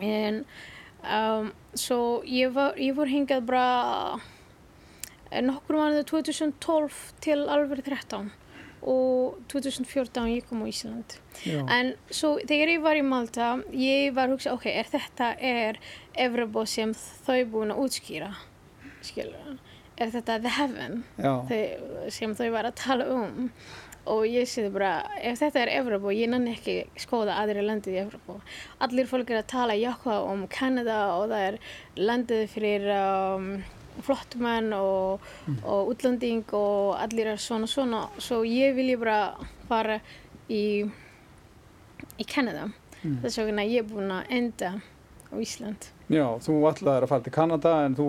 en 0.00 0.44
um, 1.02 1.52
svo 1.74 2.22
ég 2.26 2.52
var 2.52 3.06
hingað 3.08 3.46
bara 3.46 4.20
nokkur 5.42 5.80
mánuði 5.80 6.06
2012 6.10 7.02
til 7.24 7.40
alveg 7.50 7.82
13 7.82 8.30
og 8.84 9.38
2014 9.48 10.26
ég 10.28 10.44
kom 10.48 10.62
á 10.62 10.68
Ísland. 10.68 11.16
Já. 11.44 11.64
en 11.72 11.94
svo 12.10 12.36
þegar 12.44 12.74
ég 12.74 12.82
var 12.84 12.98
í 13.00 13.04
Malta 13.04 13.54
ég 13.72 14.12
var 14.14 14.28
að 14.28 14.36
hugsa, 14.36 14.52
ok, 14.52 14.66
er 14.68 14.90
þetta 14.90 15.30
er 15.40 15.80
Evropa 16.26 16.66
sem 16.68 16.92
þau 17.24 17.40
búin 17.52 17.72
að 17.72 17.80
útskýra? 17.86 18.34
Skilur 19.04 19.56
er 19.96 20.10
þetta 20.10 20.40
the 20.42 20.52
heaven 20.58 21.02
þau, 21.16 22.10
sem 22.12 22.34
þau 22.36 22.48
var 22.54 22.68
að 22.68 22.78
tala 22.82 23.08
um? 23.14 23.50
Og 24.04 24.26
ég 24.28 24.44
sé 24.44 24.66
það 24.66 24.74
bara, 24.74 24.90
ef 25.16 25.38
þetta 25.40 25.62
er 25.62 25.70
Evropa 25.78 26.12
ég 26.12 26.28
nann 26.28 26.44
ekki 26.50 26.74
skoða 27.00 27.38
aðri 27.40 27.62
landið 27.64 27.94
í 27.94 28.02
Evropa 28.02 28.36
allir 28.84 29.08
fólk 29.08 29.32
er 29.32 29.40
að 29.40 29.48
tala 29.54 29.78
jákvæða 29.80 30.34
um 30.34 30.42
Kanada 30.52 30.98
og 31.14 31.30
það 31.30 31.46
er 31.46 31.56
landið 31.96 32.44
fyrir 32.52 32.84
um, 32.98 33.48
flottumenn 34.02 34.72
og, 34.72 35.20
og 35.62 35.92
útlending 35.94 36.42
og 36.52 36.96
allir 36.98 37.26
er 37.34 37.36
svona 37.38 37.66
svona 37.70 38.08
svo 38.18 38.42
ég 38.44 38.74
vil 38.74 38.90
ég 38.96 38.98
bara 38.98 39.34
fara 39.68 40.00
í 40.50 40.84
í 42.18 42.24
Kanada 42.26 42.70
Mm. 43.04 43.18
þess 43.20 43.36
vegna 43.36 43.64
ég 43.68 43.82
er 43.82 43.84
búin 43.84 44.08
að 44.08 44.30
enda 44.32 44.68
á 45.28 45.34
Ísland 45.36 45.90
Já, 46.08 46.24
þú 46.40 46.54
ætlaðir 46.70 47.04
að 47.04 47.10
fara 47.10 47.20
til 47.26 47.32
Kanada 47.36 47.72
en 47.84 47.96
þú 47.98 48.06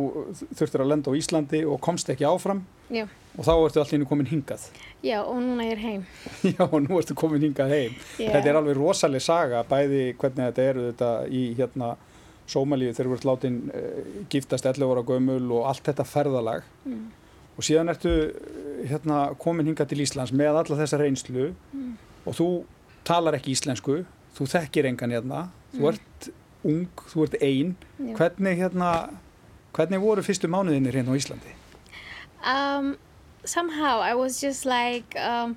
þurftir 0.56 0.84
að 0.86 0.88
lenda 0.88 1.12
á 1.12 1.18
Íslandi 1.20 1.60
og 1.68 1.82
komst 1.84 2.08
ekki 2.14 2.24
áfram 2.24 2.62
Já. 2.88 3.04
og 3.36 3.44
þá 3.44 3.52
ertu 3.66 3.82
allir 3.82 3.98
innu 3.98 4.08
komin 4.08 4.30
hingað. 4.32 4.70
já 5.04 5.20
og 5.20 5.36
núna 5.44 5.66
ég 5.68 5.74
er 5.76 5.84
heim 5.84 6.06
Já, 6.56 6.64
og 6.64 6.80
nú 6.88 6.96
ertu 7.02 7.12
komin 7.14 7.44
hingað 7.44 7.74
heim. 7.76 7.92
Já. 8.24 8.32
Þetta 8.38 8.48
er 8.54 8.56
alveg 8.62 8.78
rosaleg 8.80 9.22
saga, 9.22 9.66
bæði 9.68 10.16
hvernig 10.16 10.48
þetta 10.48 10.64
eru 10.70 10.88
þetta 10.94 11.12
í 11.28 11.44
hérna 11.60 11.92
Sómalíu 12.48 12.94
þegar 12.94 13.10
þú 13.10 13.16
ert 13.18 13.26
látin 13.30 13.56
uh, 13.74 14.26
giftast 14.30 14.66
11 14.70 14.86
ára 14.92 15.04
gömul 15.08 15.52
og 15.58 15.66
allt 15.72 15.84
þetta 15.88 16.06
ferðalag 16.06 16.64
mm. 16.86 17.06
og 17.58 17.64
síðan 17.66 17.90
ertu 17.94 18.12
eh, 18.30 18.86
hérna 18.92 19.20
komin 19.42 19.66
hingað 19.72 19.90
til 19.94 20.02
Íslands 20.06 20.34
með 20.36 20.60
alla 20.62 20.80
þessa 20.84 21.00
reynslu 21.02 21.54
Mm. 21.74 21.94
og 22.26 22.34
þú 22.38 22.48
talar 23.06 23.36
ekki 23.38 23.54
íslensku, 23.54 24.00
þú 24.38 24.48
þekkir 24.54 24.86
engan 24.92 25.12
hérna, 25.14 25.42
þú 25.74 25.82
Mm. 25.82 25.90
ert 25.94 26.30
ung, 26.66 26.88
þú 27.12 27.24
ert 27.28 27.36
ein, 27.42 27.76
Já. 28.00 28.14
hvernig 28.18 28.58
hérna, 28.58 28.90
hvernig 29.74 30.00
voru 30.02 30.22
fyrstu 30.26 30.48
mánuðinir 30.50 30.94
hérna 30.98 31.14
á 31.14 31.20
Íslandi? 31.22 31.52
Um, 32.46 32.98
somehow 33.46 34.00
I 34.02 34.14
was 34.16 34.40
just 34.42 34.66
like 34.66 35.16
um, 35.20 35.56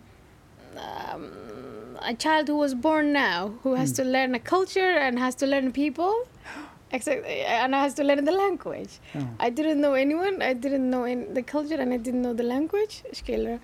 um, 0.77 1.97
a 2.03 2.15
child 2.15 2.49
who 2.49 2.57
was 2.57 2.75
born 2.75 3.13
now, 3.13 3.53
who 3.63 3.75
has 3.75 3.93
to 3.93 4.05
learn 4.05 4.35
a 4.35 4.39
culture 4.39 4.97
and 4.99 5.19
has 5.19 5.35
to 5.37 5.47
learn 5.47 5.73
people, 5.73 6.13
except, 6.93 7.27
and 7.27 7.75
has 7.75 7.95
to 7.95 8.05
learn 8.05 8.25
the 8.25 8.33
language. 8.33 8.99
Já. 9.15 9.27
I 9.41 9.51
didn't 9.51 9.81
know 9.81 9.95
anyone. 9.95 10.43
I 10.43 10.55
didn't 10.55 10.89
know 10.91 11.05
in 11.05 11.35
the 11.35 11.43
culture, 11.43 11.81
and 11.81 11.93
I 11.93 11.99
didn't 11.99 12.23
know 12.23 12.35
the 12.35 12.43
language. 12.43 13.03
Skilur. 13.13 13.61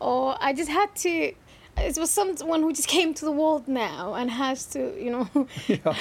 Or 0.00 0.36
I 0.40 0.52
just 0.52 0.70
had 0.70 0.94
to. 0.96 1.32
It 1.80 1.96
was 1.96 2.10
someone 2.10 2.62
who 2.62 2.72
just 2.72 2.88
came 2.88 3.14
to 3.14 3.24
the 3.24 3.30
world 3.30 3.68
now 3.68 4.14
and 4.14 4.30
has 4.30 4.66
to, 4.66 4.80
you 5.00 5.10
know, 5.10 5.28
Já, 5.68 5.92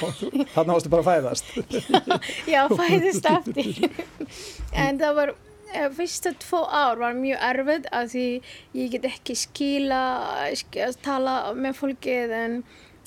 þarna 0.56 0.74
varstu 0.74 0.90
bara 0.90 1.04
að 1.04 1.10
fæðast. 1.12 1.52
Já, 2.54 2.64
fæðist 2.72 3.30
aftur. 3.30 3.70
en 4.86 4.98
það 4.98 5.20
var, 5.20 5.34
eh, 5.76 5.86
fyrsta 5.94 6.34
tvo 6.42 6.64
ár 6.66 6.98
var 6.98 7.14
mjög 7.14 7.46
erfið 7.52 7.90
að 7.94 8.10
því 8.16 8.26
ég 8.82 8.96
get 8.96 9.06
ekki 9.12 9.38
skila, 9.38 10.02
sk 10.58 10.82
að 10.88 10.98
tala 11.06 11.36
með 11.54 11.78
fólkið 11.84 12.34
en 12.40 12.58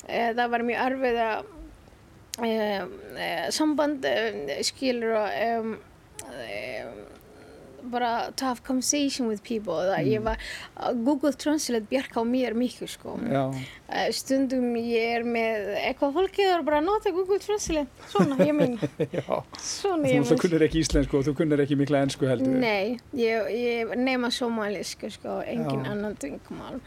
e, 0.07 0.31
það 0.31 0.47
var 0.55 0.65
mjög 0.71 0.85
erfið 0.85 1.21
að 1.25 1.51
samband 3.53 4.05
e, 4.05 4.59
skilur 4.65 5.15
og 5.21 5.61
um, 5.61 5.77
e, 6.41 6.85
bara 7.91 8.31
to 8.37 8.45
have 8.45 8.61
conversation 8.63 9.27
with 9.27 9.41
people. 9.43 9.73
Það 9.73 10.05
ég 10.11 10.21
var, 10.21 10.37
Google 11.01 11.31
Translate 11.33 11.87
bjarga 11.89 12.21
á 12.21 12.23
mér 12.29 12.53
mikið 12.57 12.91
sko. 12.93 13.15
Já, 13.25 13.45
Eh, 13.91 14.07
stundum 14.15 14.69
ég 14.77 15.17
er 15.17 15.23
með 15.27 15.65
eitthvað 15.81 16.13
fólkið 16.15 16.51
og 16.59 16.61
bara 16.65 16.77
nota 16.79 17.11
Google 17.11 17.39
Translate. 17.43 17.89
Svona, 18.07 18.37
ég 18.39 18.53
minn 18.55 18.77
svona, 19.59 20.07
Þú 20.07 20.21
náttúrulega 20.21 20.37
kunnir 20.45 20.63
ekki 20.67 20.79
íslensku 20.85 21.17
og 21.19 21.25
þú 21.27 21.33
kunnir 21.41 21.63
ekki 21.65 21.75
mikla 21.81 22.03
ensku 22.05 22.29
heldur. 22.29 22.53
Nei, 22.61 22.99
ég, 23.17 23.49
ég 23.51 23.91
nema 23.99 24.29
somalisku 24.31 25.09
sko, 25.11 25.41
engin 25.43 25.83
Já. 25.83 25.91
annan 25.91 26.15
tungumál. 26.21 26.79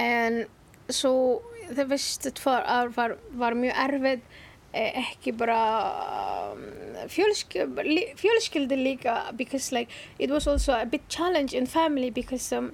En 0.00 0.46
svo 0.88 1.42
það 1.74 2.32
tvær 2.38 2.64
ár 2.64 2.94
var, 2.96 3.18
var 3.36 3.58
mjög 3.58 3.76
erfið. 3.84 4.20
eh, 4.22 4.51
ekki 4.74 5.32
bara 5.36 5.58
um, 6.52 6.62
fjölskyldi, 7.08 8.04
fjölskyldi 8.16 8.76
líka 8.84 9.32
because 9.36 9.72
like 9.74 9.90
it 10.18 10.30
was 10.30 10.46
also 10.48 10.72
a 10.72 10.84
bit 10.86 11.02
challenge 11.08 11.52
in 11.56 11.66
family 11.66 12.10
because 12.10 12.52
um, 12.56 12.72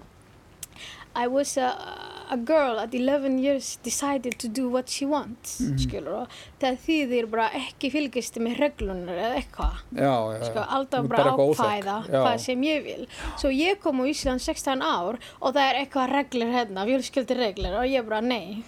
I 1.16 1.26
was 1.26 1.56
a, 1.56 1.74
a 2.30 2.36
girl 2.36 2.78
at 2.78 2.94
11 2.94 3.38
years 3.38 3.78
decided 3.82 4.38
to 4.38 4.46
do 4.48 4.68
what 4.68 4.88
she 4.88 5.06
wants 5.06 5.60
Mhm. 5.60 5.78
skilur 5.78 6.14
og 6.20 6.28
það 6.60 6.76
þýðir 6.86 7.26
bara 7.32 7.48
ekki 7.58 7.90
fylgist 7.90 8.36
með 8.38 8.58
reglunar 8.60 9.16
eða 9.18 9.40
eitthvað. 9.40 9.80
Sko, 10.46 10.64
alltaf 10.76 11.08
bara 11.08 11.24
ákvæða 11.32 11.96
hvað 12.12 12.38
sem 12.44 12.62
ég 12.62 12.84
vil. 12.84 13.06
Svo 13.40 13.50
ég 13.50 13.80
kom 13.82 13.98
á 14.00 14.04
Ísland 14.06 14.40
16 14.44 14.82
ár 14.82 15.18
og 15.42 15.54
það 15.54 15.64
er 15.72 15.80
eitthvað 15.82 16.12
reglur 16.14 16.52
hérna, 16.54 16.86
fjölskyldir 16.86 17.36
reglur 17.42 17.80
og 17.80 17.88
ég 17.90 18.06
bara 18.06 18.20
nei 18.20 18.62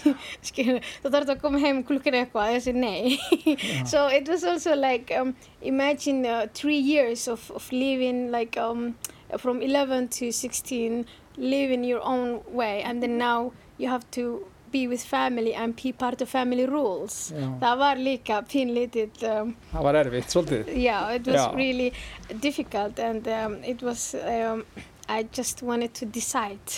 skilur, 0.48 0.80
þú 1.02 1.10
þarf 1.14 1.32
að 1.34 1.40
koma 1.42 1.58
heim 1.62 1.82
klukkan 1.84 2.14
eitthvað 2.20 2.52
ég 2.56 2.62
segi 2.66 2.78
nei 2.78 3.16
so 3.92 4.06
it 4.08 4.28
was 4.28 4.44
also 4.44 4.74
like 4.76 5.12
um, 5.18 5.34
imagine 5.60 6.24
uh, 6.26 6.46
three 6.54 6.78
years 6.78 7.28
of, 7.28 7.50
of 7.54 7.70
living 7.72 8.30
like 8.30 8.56
um, 8.56 8.94
from 9.38 9.62
11 9.62 10.08
to 10.08 10.30
16 10.32 11.04
living 11.36 11.84
your 11.84 12.00
own 12.04 12.40
way 12.52 12.82
and 12.82 13.02
then 13.02 13.16
now 13.18 13.52
you 13.78 13.88
have 13.88 14.04
to 14.10 14.44
be 14.72 14.86
with 14.88 15.02
family 15.04 15.52
and 15.54 15.76
be 15.76 15.92
part 15.92 16.20
of 16.22 16.28
family 16.28 16.64
rules 16.66 17.32
Já. 17.32 17.48
það 17.60 17.76
var 17.78 17.96
líka 18.00 18.38
pínlítið 18.48 19.24
um, 19.28 19.50
Það 19.72 19.82
var 19.84 19.94
erfitt, 20.00 20.30
svolítið. 20.32 20.70
yeah 20.76 21.10
it 21.14 21.26
was 21.26 21.36
Yeah. 21.36 21.54
really 21.56 21.92
difficult 22.40 22.98
and 22.98 23.28
um, 23.28 23.58
it 23.64 23.82
was 23.82 24.14
um, 24.14 24.64
i 25.08 25.22
just 25.32 25.62
wanted 25.62 25.92
to 25.94 26.06
decide 26.06 26.72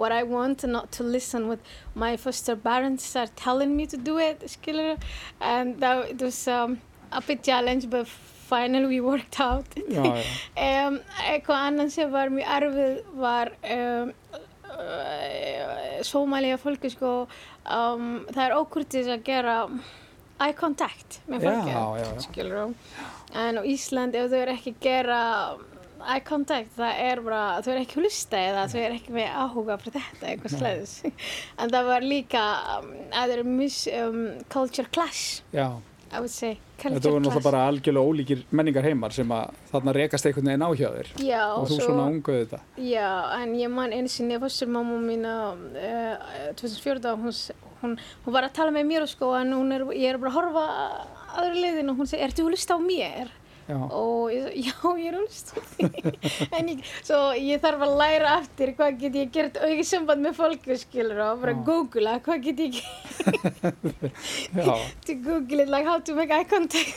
what 0.00 0.12
i 0.20 0.22
want 0.34 0.64
and 0.64 0.72
not 0.72 0.90
to 0.98 1.02
listen 1.16 1.48
what 1.50 1.60
my 1.94 2.16
foster 2.16 2.56
parents 2.56 3.14
are 3.16 3.30
telling 3.44 3.76
me 3.76 3.86
to 3.86 3.98
do 4.08 4.18
it 4.18 4.38
and 5.40 5.80
that 5.80 6.10
it 6.12 6.20
was 6.22 6.38
um, 6.48 6.78
a 7.12 7.20
bit 7.20 7.42
challenge 7.42 7.88
but 7.90 8.06
finally 8.50 8.86
we 8.86 9.00
worked 9.00 9.40
out. 9.40 9.66
Já, 9.88 10.02
já. 10.02 10.86
um, 10.88 10.98
eitthvað 11.30 11.66
annan 11.68 11.90
sem 11.94 12.10
var 12.12 12.32
mjög 12.34 12.50
erfið 12.56 12.96
var 13.22 13.52
um, 13.76 14.12
uh, 14.74 16.00
sómælega 16.06 16.58
fólki 16.58 16.90
sko. 16.90 17.14
Um, 17.64 18.26
það 18.32 18.44
er 18.46 18.56
ókurtis 18.58 19.10
að 19.10 19.24
gera 19.28 19.56
eye 20.40 20.56
contact 20.58 21.20
með 21.30 21.46
fólki 21.46 21.74
en 23.30 23.60
á 23.60 23.62
Ísland 23.62 24.16
ef 24.18 24.30
þau 24.32 24.38
eru 24.40 24.56
ekki 24.56 24.74
gera 24.82 25.20
eye 26.06 26.22
contact 26.26 26.72
það 26.78 27.02
er 27.10 27.20
bara, 27.26 27.42
þau 27.64 27.70
eru 27.74 27.82
ekki 27.84 27.98
að 27.98 28.04
hlusta 28.04 28.40
eða 28.50 28.64
þau 28.72 28.80
eru 28.86 28.96
ekki 29.00 29.14
með 29.18 29.36
áhuga 29.44 29.76
fyrir 29.82 29.96
þetta 30.00 30.30
eitthvað 30.32 30.56
slæðis 30.56 30.96
en 31.60 31.74
það 31.76 31.92
var 31.92 32.08
líka 32.14 32.42
um, 32.78 32.90
að 33.22 33.36
eru 33.36 33.46
mis 33.60 33.78
um, 33.94 34.20
culture 34.52 34.88
clash 34.94 35.40
Já, 35.56 35.68
I 36.10 36.18
would 36.18 36.32
say 36.32 36.56
þetta 36.80 37.10
voru 37.12 37.20
náttúrulega 37.20 37.44
bara 37.44 37.64
algjörlega 37.68 38.10
ólíkir 38.10 38.44
menningar 38.56 38.86
heimar 38.88 39.12
sem 39.14 39.32
að 39.36 39.50
þarna 39.70 39.92
rekast 39.94 40.26
einhvern 40.30 40.48
veginn 40.48 40.64
á 40.64 40.70
hjá 40.72 40.88
þér. 40.94 41.10
Já, 41.20 41.42
og 41.52 41.66
þú 41.68 41.76
svo- 41.76 41.88
svona 41.90 42.06
unguð 42.08 42.38
þetta. 42.40 42.60
Já, 42.80 43.10
en 43.36 43.52
ég 43.58 43.70
man 43.74 43.92
einu 43.92 44.08
sinni 44.08 44.38
fórstur 44.40 44.70
mamma 44.72 44.96
mín 45.04 45.26
uh, 45.28 46.54
2014, 46.56 47.20
hún, 47.20 47.36
hún, 47.82 47.98
hún 48.24 48.34
var 48.38 48.48
að 48.48 48.56
tala 48.56 48.72
með 48.74 48.88
mér 48.88 49.06
sko 49.12 49.34
en 49.36 49.52
er, 49.76 49.84
ég 49.92 50.14
er 50.14 50.18
bara 50.22 50.32
að 50.32 50.38
horfa 50.40 50.64
aðra 51.36 51.54
liðin 51.60 51.92
og 51.92 52.00
hún 52.00 52.08
segir, 52.10 52.24
ertu 52.30 52.46
að 52.46 52.54
hlusta 52.54 52.76
á 52.76 52.80
mér? 52.80 53.34
Já. 53.70 53.76
og 53.78 54.32
ég, 54.34 54.46
já, 54.66 54.74
ég 54.98 55.14
er 55.14 55.18
því 55.30 55.84
en 56.58 56.70
ég, 56.72 56.80
ég 57.38 57.62
þarf 57.62 57.84
að 57.86 57.92
læra 58.00 58.32
eftir 58.40 58.72
hvað 58.78 58.96
get 59.04 59.18
ég 59.20 59.30
gert 59.34 59.60
aukið 59.60 59.86
samband 59.86 60.26
með 60.26 60.38
fólku 60.40 60.78
skilur 60.80 61.20
og 61.28 61.44
bara 61.44 61.54
googla 61.68 62.16
hvað 62.24 62.48
get 62.48 62.64
ég 62.64 62.80
Já, 64.56 64.74
to 65.06 65.14
google 65.14 65.60
it 65.60 65.68
like 65.68 65.86
how 65.86 65.98
to 65.98 66.14
make 66.14 66.30
eye 66.30 66.44
contact. 66.44 66.94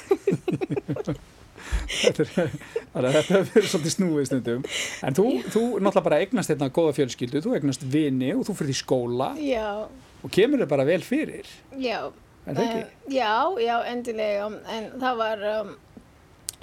Þetta 1.94 2.24
er, 2.24 2.52
þetta 2.94 3.38
hefur 3.38 3.68
svolítið 3.68 3.94
snúið 3.94 4.28
stundum. 4.30 4.66
En 5.06 5.16
þú, 5.18 5.26
þú 5.54 5.64
náttúrulega 5.78 6.06
bara 6.08 6.20
eignast 6.24 6.52
hérna 6.52 6.70
góða 6.74 6.96
fjölskyldu, 6.98 7.42
þú 7.44 7.56
eignast 7.58 7.86
vini 7.94 8.34
og 8.36 8.46
þú 8.48 8.58
fyrir 8.60 8.74
í 8.74 8.78
skóla. 8.78 9.30
Já, 9.42 9.86
og 10.24 10.34
kemur 10.34 10.64
þér 10.64 10.72
bara 10.74 10.88
vel 10.88 11.02
fyrir, 11.06 11.50
já. 11.78 12.00
Það 12.44 12.62
ekki? 12.66 12.80
Eh, 12.80 13.16
já, 13.16 13.36
já, 13.64 13.76
endilega. 13.92 14.50
En 14.74 14.90
það 15.00 15.20
var 15.22 15.46
um, 15.54 15.74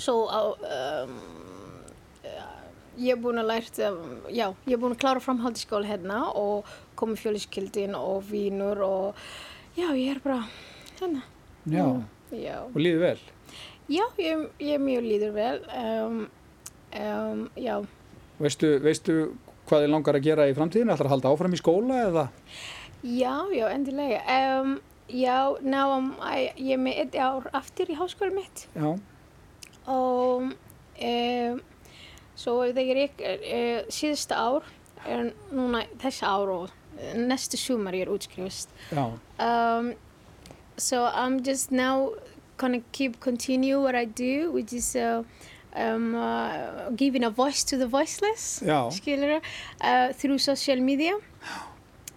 svo 0.04 0.24
á 0.30 0.40
um, 0.54 1.14
ég 3.00 3.14
er 3.14 3.20
búin 3.22 3.40
að 3.40 3.50
lært 3.50 3.80
um, 3.86 4.00
já, 4.28 4.48
ég 4.66 4.74
er 4.74 4.80
búin 4.82 4.96
að 4.96 5.02
klára 5.04 5.22
framhaldiskóla 5.24 5.88
hérna 5.88 6.22
og 6.36 6.68
komið 7.00 7.22
fjölskyldin 7.24 7.96
og 7.98 8.24
vínur 8.28 8.82
og 8.84 9.22
já, 9.78 9.88
ég 9.94 10.16
er 10.16 10.24
bara 10.24 10.42
hérna. 11.00 11.22
Já, 11.70 11.86
já, 12.34 12.58
og 12.66 12.80
líður 12.80 13.06
vel. 13.06 13.22
já 13.90 14.04
ég, 14.20 14.44
ég 14.60 14.74
er 14.76 14.84
mjög 14.84 15.06
líður 15.06 15.32
vel 15.36 15.56
um, 15.84 16.20
um, 16.96 17.46
já, 17.56 17.80
Veistu, 18.40 18.78
veistu 18.80 19.14
hvað 19.68 19.84
þið 19.84 19.90
langar 19.92 20.16
að 20.16 20.24
gera 20.24 20.46
í 20.48 20.54
framtíðinu? 20.56 20.94
Ætlar 20.94 21.10
að 21.10 21.14
halda 21.14 21.32
áfram 21.34 21.52
í 21.54 21.58
skóla 21.60 21.98
eða? 22.06 22.22
já, 23.04 23.34
já, 23.52 23.66
endilega. 23.68 24.20
Um, 24.60 24.78
já, 25.12 25.36
ná 25.60 25.82
ég 26.56 26.72
er 26.74 26.80
með 26.80 27.02
eitt 27.04 27.18
ár 27.20 27.50
aftur 27.56 27.92
í 27.92 27.98
háskóla 27.98 28.34
mitt. 28.34 28.64
Já, 28.74 28.94
og 29.86 30.52
um, 30.52 31.60
svo 32.36 32.58
þegar 32.72 32.96
ég 33.04 33.24
uh, 33.24 33.88
síðasta 33.92 34.36
ár 34.36 34.68
er 35.06 35.32
núna 35.52 35.84
þessi 36.02 36.26
ár 36.28 36.52
og 36.52 36.70
eh, 36.98 37.14
næstu 37.16 37.56
sumar 37.56 37.94
ég 37.96 38.06
er 38.06 38.12
útskrifist 38.12 38.68
um, 39.38 39.94
so 40.76 41.04
I'm 41.06 41.40
just 41.44 41.70
now 41.72 42.12
gonna 42.56 42.80
keep 42.92 43.20
continue 43.20 43.80
what 43.80 43.94
I 43.94 44.04
do 44.04 44.52
which 44.52 44.72
is 44.72 44.94
uh, 44.96 45.22
um, 45.74 46.14
uh, 46.14 46.90
giving 46.90 47.24
a 47.24 47.30
voice 47.30 47.64
to 47.64 47.76
the 47.76 47.86
voiceless 47.86 48.60
skilur 48.90 49.40
uh, 49.80 50.12
through 50.12 50.38
social 50.38 50.76
media. 50.76 51.16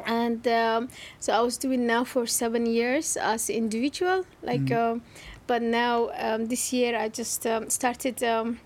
And 0.06 0.46
um, 0.48 0.90
so 1.20 1.32
I 1.34 1.40
was 1.40 1.58
doing 1.58 1.88
now 1.88 2.04
for 2.04 2.26
seven 2.26 2.66
years 2.66 3.16
as 3.16 3.50
individual 3.50 4.26
like 4.42 4.70
um, 4.72 5.02
but 5.48 5.62
now 5.62 6.10
um, 6.20 6.48
this 6.48 6.72
year 6.74 6.98
I 7.06 7.10
just 7.10 7.46
um, 7.46 7.70
started 7.70 8.24
um, 8.24 8.60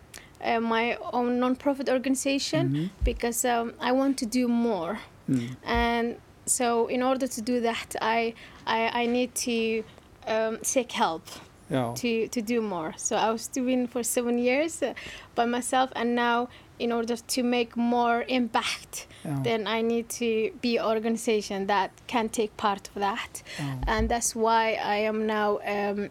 uh, 0.43 0.59
my 0.59 0.97
own 1.13 1.39
non-profit 1.39 1.89
organization 1.89 2.69
Mhm. 2.69 2.89
because 3.03 3.45
um, 3.45 3.73
I 3.79 3.91
want 3.91 4.17
to 4.19 4.25
do 4.25 4.47
more. 4.47 4.97
Mm, 5.29 5.55
and 5.65 6.15
so 6.45 6.87
in 6.89 7.03
order 7.03 7.27
to 7.27 7.41
do 7.41 7.59
that 7.61 7.95
I 8.01 8.33
I, 8.65 9.03
I 9.03 9.07
need 9.07 9.29
to 9.45 9.83
um, 10.27 10.57
seek 10.63 10.91
help 10.91 11.23
já, 11.69 11.93
to, 11.95 12.27
to 12.29 12.41
do 12.41 12.61
more. 12.61 12.93
So 12.97 13.15
I 13.15 13.29
was 13.31 13.47
doing 13.49 13.87
for 13.87 14.03
seven 14.03 14.37
years 14.37 14.81
uh, 14.81 14.93
by 15.35 15.45
myself, 15.45 15.89
and 15.95 16.15
now 16.15 16.47
in 16.79 16.91
order 16.91 17.17
to 17.17 17.43
make 17.43 17.75
more 17.75 18.23
impact, 18.27 19.07
then 19.43 19.67
I 19.67 19.81
need 19.81 20.09
to 20.19 20.51
be 20.61 20.77
an 20.77 20.85
organization 20.85 21.67
that 21.67 21.89
can 22.07 22.29
take 22.29 22.51
part 22.57 22.89
of 22.95 23.01
that, 23.01 23.43
and 23.87 24.07
that's 24.09 24.35
why 24.35 24.77
I 24.83 25.07
am 25.07 25.25
now 25.25 25.59
um, 25.65 26.09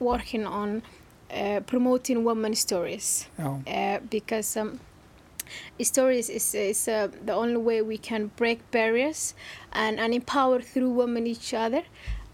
working 0.00 0.46
on 0.46 0.82
uh, 1.30 1.60
promoting 1.66 2.24
women 2.24 2.54
stories. 2.54 3.28
Já, 3.38 3.44
uh, 3.66 4.00
because 4.10 4.56
um, 4.56 4.78
stories 5.82 6.28
is, 6.28 6.54
is 6.54 6.88
uh, 6.88 7.08
the 7.24 7.32
only 7.32 7.56
way 7.56 7.82
we 7.82 7.98
can 7.98 8.30
break 8.36 8.58
barriers 8.70 9.34
and, 9.72 9.98
and 9.98 10.14
empower 10.14 10.60
through 10.60 10.90
women 10.90 11.26
each 11.26 11.54
other. 11.54 11.82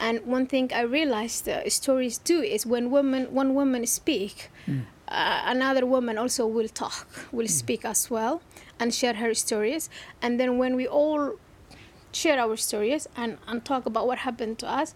And 0.01 0.21
one 0.27 0.47
thing 0.47 0.73
i 0.75 0.83
realized 0.83 1.49
uh, 1.49 1.69
stories 1.71 2.19
do 2.19 2.41
is 2.43 2.67
when 2.67 2.91
women 2.91 3.33
one 3.33 3.55
woman 3.55 3.87
speak 3.87 4.51
Mm. 4.67 4.83
uh, 5.09 5.43
another 5.47 5.85
woman 5.87 6.19
also 6.19 6.47
will 6.47 6.69
talk 6.69 7.07
will 7.33 7.49
speak 7.49 7.85
as 7.85 8.11
well 8.11 8.41
and 8.81 8.93
share 8.95 9.15
her 9.15 9.35
stories. 9.35 9.91
And 10.21 10.39
then 10.41 10.59
when 10.59 10.75
we 10.77 10.87
all 10.89 11.35
share 12.13 12.39
our 12.41 12.57
stories 12.57 13.09
and, 13.17 13.39
and 13.47 13.65
talk 13.65 13.87
about 13.87 14.07
what 14.07 14.19
happened 14.19 14.59
to 14.59 14.67
us 14.67 14.95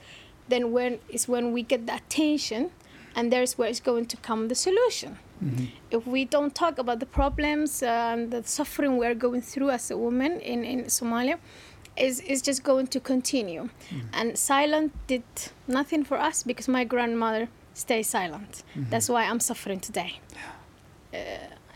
then 0.48 0.72
when 0.72 0.98
is 1.08 1.28
when 1.28 1.52
we 1.52 1.62
get 1.62 1.86
the 1.86 1.94
attention 1.94 2.70
and 3.14 3.32
there's 3.32 3.58
where 3.58 3.68
it's 3.68 3.80
going 3.80 4.06
to 4.06 4.16
come 4.18 4.48
the 4.48 4.54
solution 4.54 5.16
mhm, 5.42 5.68
if 5.90 6.06
we 6.06 6.24
don't 6.24 6.54
talk 6.54 6.78
about 6.78 6.98
the 7.00 7.06
problems 7.06 7.82
and 7.82 8.30
the 8.30 8.42
suffering 8.44 8.96
we're 8.96 9.14
going 9.14 9.42
through 9.42 9.70
as 9.70 9.90
a 9.90 9.96
woman 9.96 10.40
in, 10.40 10.64
in 10.64 10.84
Somalia, 10.86 11.38
is, 11.96 12.20
is 12.20 12.42
just 12.42 12.62
going 12.62 12.86
to 12.86 13.00
continue. 13.00 13.68
And 14.12 14.36
silent 14.38 14.92
did 15.06 15.22
nothing 15.66 16.04
for 16.04 16.18
us 16.18 16.42
because 16.42 16.68
my 16.68 16.84
grandmother 16.84 17.48
stayed 17.74 18.04
silent. 18.04 18.62
That's 18.90 19.08
why 19.08 19.24
I'm 19.24 19.40
suffering 19.40 19.80
today. 19.80 20.20
Uh, 21.12 21.18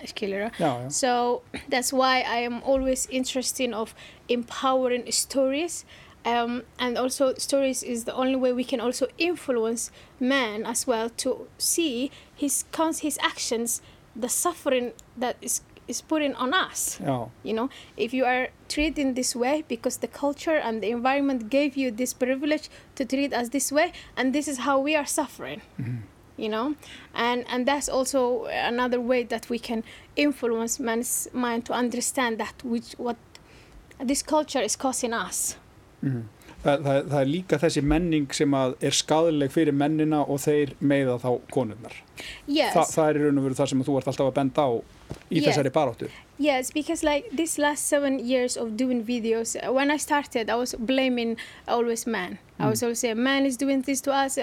já, 0.02 0.50
já, 0.58 0.90
So 0.90 1.42
that's 1.68 1.92
why 1.92 2.20
I 2.22 2.38
am 2.44 2.62
always 2.62 3.06
interested 3.10 3.72
of 3.72 3.94
empowering 4.28 5.10
stories. 5.12 5.84
Um, 6.24 6.64
and 6.78 6.98
also 6.98 7.32
stories 7.34 7.82
is 7.82 8.04
the 8.04 8.14
only 8.14 8.36
way 8.36 8.52
we 8.52 8.64
can 8.64 8.80
also 8.80 9.06
influence 9.16 9.90
man 10.18 10.66
as 10.66 10.86
well 10.86 11.08
to 11.16 11.48
see 11.56 12.10
his 12.34 12.64
cons 12.72 12.98
his 12.98 13.18
actions 13.22 13.80
the 14.14 14.28
suffering 14.28 14.92
that 15.16 15.36
is 15.40 15.62
is 15.88 16.02
putting 16.02 16.34
on 16.34 16.54
us. 16.54 16.98
Já, 17.00 17.28
you 17.42 17.52
know 17.54 17.68
if 17.96 18.12
you 18.12 18.24
are 18.24 18.48
treated 18.68 19.16
this 19.16 19.34
way 19.34 19.64
because 19.66 19.98
the 19.98 20.06
culture 20.08 20.56
and 20.56 20.82
the 20.82 20.90
environment 20.90 21.48
gave 21.50 21.76
you 21.76 21.90
this 21.90 22.14
privilege 22.14 22.68
to 22.94 23.04
treat 23.04 23.32
us 23.32 23.48
this 23.48 23.72
way 23.72 23.92
and 24.16 24.32
this 24.34 24.46
is 24.46 24.58
how 24.58 24.78
we 24.78 24.94
are 24.94 25.06
suffering. 25.06 25.62
You 26.36 26.48
know 26.48 26.74
and 27.14 27.44
and 27.48 27.66
that's 27.66 27.88
also 27.88 28.44
another 28.46 29.00
way 29.00 29.24
that 29.24 29.50
we 29.50 29.58
can 29.58 29.84
influence 30.16 30.78
man's 30.78 31.28
mind 31.32 31.64
to 31.66 31.72
understand 31.72 32.38
that 32.38 32.62
which 32.62 32.92
what 32.98 33.16
this 33.98 34.22
culture 34.22 34.60
is 34.62 34.76
causing 34.76 35.12
us 35.12 35.56
mhm. 36.02 36.28
Það, 36.60 36.82
það, 36.84 36.96
það 37.08 37.20
er 37.22 37.28
líka 37.30 37.56
þessi 37.56 37.80
menning 37.88 38.34
sem 38.36 38.54
er 38.60 38.92
skadaleg 38.92 39.52
fyrir 39.54 39.72
mennina 39.72 40.18
og 40.28 40.42
þeir 40.42 40.74
meiða 40.84 41.14
þá 41.22 41.30
konurnar. 41.54 41.94
yes 42.44 42.74
Þa, 42.74 42.82
það 42.90 43.06
er 43.06 43.16
í 43.16 43.22
raun 43.22 43.40
og 43.40 43.46
veru 43.46 43.56
það 43.56 43.70
sem 43.70 43.84
þú 43.86 43.94
ert 43.96 44.10
alltaf 44.12 44.28
að 44.28 44.34
benda 44.36 44.66
á 44.68 44.70
í 45.30 45.40
Yes. 45.40 45.56
þessari 45.56 45.70
baráttu. 45.70 46.08
Yes, 46.38 46.70
because 46.70 47.04
like 47.04 47.28
this 47.36 47.58
last 47.58 47.86
seven 47.86 48.18
years 48.18 48.56
of 48.56 48.74
doing 48.76 49.04
videos, 49.04 49.56
uh, 49.56 49.70
when 49.72 49.90
I 49.90 49.98
started, 49.98 50.48
I 50.48 50.54
was 50.54 50.74
blaming 50.74 51.36
always 51.68 52.06
man. 52.06 52.38
I 52.58 52.68
was 52.68 52.82
always 52.82 52.98
saying 53.00 53.22
man 53.22 53.44
is 53.46 53.56
doing 53.58 53.82
this 53.82 54.00
to 54.02 54.12
us, 54.12 54.38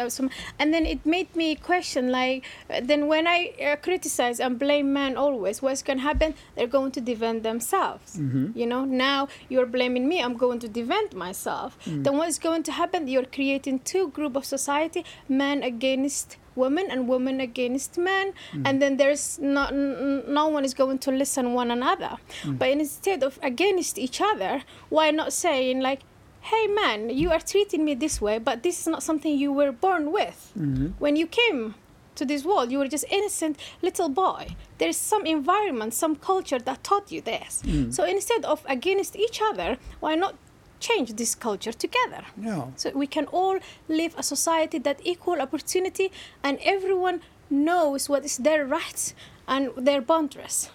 and 0.59 0.73
then 0.73 0.85
it 0.85 1.05
made 1.05 1.35
me 1.35 1.55
question 1.55 2.11
like, 2.11 2.43
uh, 2.69 2.81
then 2.83 3.07
when 3.07 3.27
I 3.27 3.53
uh, 3.61 3.75
criticize 3.77 4.39
and 4.39 4.57
blame 4.59 4.91
man 4.93 5.17
always, 5.17 5.61
what's 5.61 5.81
going 5.83 5.97
to 5.99 6.03
happen? 6.03 6.33
They're 6.55 6.67
going 6.67 6.91
to 6.93 7.01
defend 7.01 7.41
themselves. 7.43 8.17
Mhm. 8.17 8.55
You 8.55 8.65
know, 8.67 8.85
now 8.85 9.27
you're 9.49 9.67
blaming 9.67 10.07
me, 10.07 10.21
I'm 10.21 10.35
going 10.37 10.59
to 10.59 10.67
defend 10.67 11.13
myself. 11.15 11.77
Then 11.85 12.17
what's 12.17 12.37
going 12.39 12.63
to 12.63 12.71
happen? 12.71 13.07
You're 13.07 13.25
creating 13.37 13.79
two 13.85 14.09
group 14.09 14.35
of 14.35 14.45
society, 14.45 15.03
man 15.29 15.63
against 15.63 16.37
women 16.57 16.85
and 16.89 17.07
women 17.07 17.39
against 17.39 17.97
men 17.97 18.33
mm. 18.51 18.63
and 18.65 18.81
then 18.81 18.97
there's 18.97 19.39
not 19.39 19.71
n- 19.71 20.23
no 20.27 20.47
one 20.47 20.65
is 20.65 20.73
going 20.73 20.97
to 20.99 21.11
listen 21.11 21.53
one 21.53 21.69
another. 21.71 22.13
Mm. 22.43 22.57
But 22.59 22.69
instead 22.69 23.23
of 23.23 23.39
against 23.41 23.97
each 23.97 24.19
other 24.21 24.63
why 24.89 25.11
not 25.11 25.31
saying 25.33 25.79
like 25.79 26.01
hey 26.41 26.65
man 26.67 27.09
you 27.09 27.31
are 27.31 27.39
treating 27.53 27.83
me 27.85 27.93
this 27.95 28.21
way 28.21 28.37
but 28.39 28.63
this 28.63 28.79
is 28.81 28.87
not 28.87 29.03
something 29.03 29.37
you 29.37 29.51
were 29.59 29.71
born 29.71 30.11
with. 30.11 30.39
Mhm. 30.57 30.93
when 31.03 31.15
you 31.15 31.27
came 31.27 31.75
to 32.15 32.25
this 32.25 32.43
world 32.49 32.71
you 32.71 32.79
were 32.79 32.87
just 32.87 33.05
innocent 33.11 33.55
little 33.81 34.09
boy. 34.09 34.43
There's 34.79 34.97
some 34.97 35.23
environment 35.25 35.93
some 35.93 36.15
culture 36.15 36.59
that 36.67 36.83
taught 36.83 37.11
you 37.11 37.21
this. 37.21 37.61
Mm. 37.63 37.93
So 37.95 38.01
instead 38.15 38.43
of 38.45 38.57
against 38.77 39.15
each 39.15 39.39
other 39.49 39.77
why 39.99 40.15
not 40.15 40.33
change 40.79 41.13
this 41.13 41.35
culture 41.35 41.73
together. 41.73 42.23
Já, 42.39 42.71
so 42.75 42.91
we 42.95 43.07
can 43.07 43.25
all 43.31 43.59
live 43.89 44.13
a 44.17 44.23
society 44.23 44.79
that 44.79 44.97
equal 45.03 45.41
opportunity 45.41 46.11
and 46.43 46.57
everyone 46.63 47.19
knows 47.49 48.09
what 48.09 48.25
is 48.25 48.37
their 48.37 48.65
rights 48.65 49.13
and 49.47 49.71
their 49.77 50.01
boundaries 50.01 50.69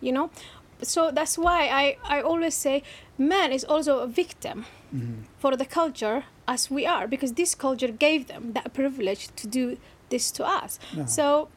you 0.00 0.12
know? 0.12 0.30
So 0.82 1.10
that's 1.10 1.36
why 1.36 1.68
I, 1.68 1.96
I 2.04 2.22
always 2.22 2.54
say 2.54 2.82
man 3.18 3.52
is 3.52 3.64
also 3.64 3.98
a 3.98 4.06
victim 4.06 4.64
for 5.38 5.56
the 5.56 5.66
culture 5.66 6.24
as 6.48 6.70
we 6.70 6.86
are 6.86 7.06
because 7.06 7.34
this 7.34 7.54
culture 7.54 7.88
gave 7.88 8.26
them 8.26 8.52
that 8.54 8.72
privilege 8.72 9.28
to 9.36 9.46
do 9.46 9.76
this 10.08 10.30
to 10.32 10.44
us. 10.44 10.78
Yeah. 10.96 11.04
so 11.04 11.48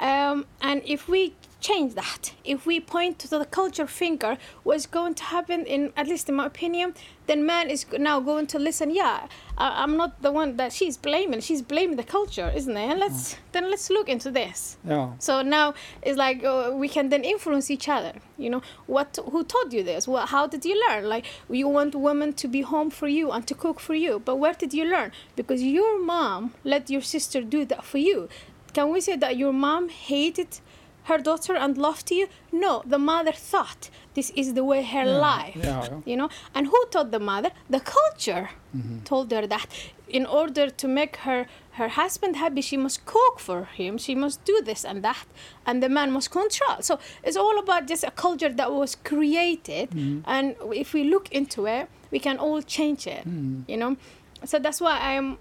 um, 0.00 0.46
and 0.60 0.82
if 0.84 1.08
we 1.08 1.34
change 1.62 1.94
that. 1.94 2.34
If 2.44 2.66
we 2.66 2.80
point 2.80 3.18
to 3.20 3.28
the 3.28 3.44
culture 3.46 3.86
finger, 3.86 4.36
what's 4.64 4.86
going 4.86 5.14
to 5.14 5.24
happen, 5.24 5.64
in 5.64 5.92
at 5.96 6.08
least 6.08 6.28
in 6.28 6.34
my 6.34 6.46
opinion, 6.46 6.94
then 7.26 7.46
man 7.46 7.70
is 7.70 7.86
now 7.98 8.20
going 8.20 8.46
to 8.48 8.58
listen. 8.58 8.90
Yeah, 8.90 9.28
I, 9.56 9.84
am 9.84 9.96
not 9.96 10.20
the 10.20 10.32
one 10.32 10.56
that 10.56 10.72
she's 10.72 10.96
blaming. 10.96 11.40
She's 11.40 11.62
blaming 11.62 11.96
the 11.96 12.04
culture, 12.04 12.52
isn't 12.54 12.76
it? 12.76 12.90
And 12.90 12.98
let's 13.00 13.34
mm. 13.34 13.38
then 13.52 13.70
let's 13.70 13.88
look 13.88 14.08
into 14.08 14.30
this. 14.30 14.76
Yeah. 14.84 15.12
So 15.18 15.42
now 15.42 15.74
it's 16.02 16.18
like 16.18 16.44
uh, 16.44 16.72
we 16.74 16.88
can 16.88 17.08
then 17.08 17.24
influence 17.24 17.70
each 17.70 17.88
other. 17.88 18.14
You 18.36 18.50
know, 18.50 18.62
what? 18.86 19.18
Who 19.30 19.44
taught 19.44 19.72
you 19.72 19.82
this? 19.82 20.08
What? 20.08 20.28
How 20.30 20.46
did 20.46 20.64
you 20.64 20.76
learn? 20.88 21.08
Like 21.08 21.26
you 21.48 21.68
want 21.68 21.94
women 21.94 22.32
to 22.34 22.48
be 22.48 22.62
home 22.62 22.90
for 22.90 23.08
you 23.08 23.30
and 23.30 23.46
to 23.46 23.54
cook 23.54 23.78
for 23.80 23.94
you, 23.94 24.18
but 24.18 24.36
where 24.36 24.54
did 24.54 24.74
you 24.74 24.84
learn? 24.84 25.12
Because 25.36 25.62
your 25.62 26.02
mom 26.04 26.54
let 26.64 26.90
your 26.90 27.02
sister 27.02 27.40
do 27.40 27.64
that 27.66 27.84
for 27.84 27.98
you. 27.98 28.28
Can 28.72 28.90
we 28.90 29.00
say 29.00 29.16
that 29.16 29.36
your 29.36 29.52
mom 29.52 29.90
hated? 29.90 30.60
Her 31.04 31.18
daughter 31.18 31.54
and 31.56 31.76
loved 31.76 32.10
you 32.10 32.28
no 32.50 32.82
the 32.86 32.98
mother 32.98 33.32
thought 33.32 33.90
this 34.14 34.30
is 34.30 34.54
the 34.54 34.64
way 34.64 34.82
her 34.82 35.04
yeah. 35.04 35.16
life 35.30 35.56
yeah, 35.56 35.88
you 36.04 36.16
know 36.16 36.28
and 36.54 36.66
who 36.66 36.84
taught 36.90 37.10
the 37.10 37.18
mother 37.18 37.50
the 37.68 37.80
culture 37.80 38.50
mm-hmm. 38.76 39.00
told 39.00 39.30
her 39.30 39.46
that 39.46 39.66
in 40.08 40.26
order 40.26 40.68
to 40.68 40.86
make 40.86 41.16
her 41.16 41.46
her 41.72 41.88
husband 41.88 42.36
happy 42.36 42.60
she 42.60 42.76
must 42.76 43.04
cook 43.06 43.38
for 43.38 43.64
him 43.64 43.96
she 43.96 44.14
must 44.14 44.44
do 44.44 44.60
this 44.64 44.84
and 44.84 45.02
that 45.02 45.26
and 45.66 45.82
the 45.82 45.88
man 45.88 46.10
must 46.10 46.30
control 46.30 46.76
so 46.80 46.98
it's 47.22 47.36
all 47.36 47.58
about 47.58 47.86
just 47.86 48.04
a 48.04 48.10
culture 48.10 48.50
that 48.50 48.70
was 48.70 48.94
created 48.94 49.90
mm-hmm. 49.90 50.20
and 50.26 50.54
if 50.74 50.92
we 50.92 51.04
look 51.04 51.30
into 51.32 51.66
it 51.66 51.88
we 52.10 52.18
can 52.18 52.36
all 52.38 52.60
change 52.62 53.06
it 53.06 53.26
mm-hmm. 53.26 53.62
you 53.66 53.76
know 53.76 53.96
so 54.44 54.58
that's 54.58 54.80
why 54.80 54.98
i'm 55.00 55.38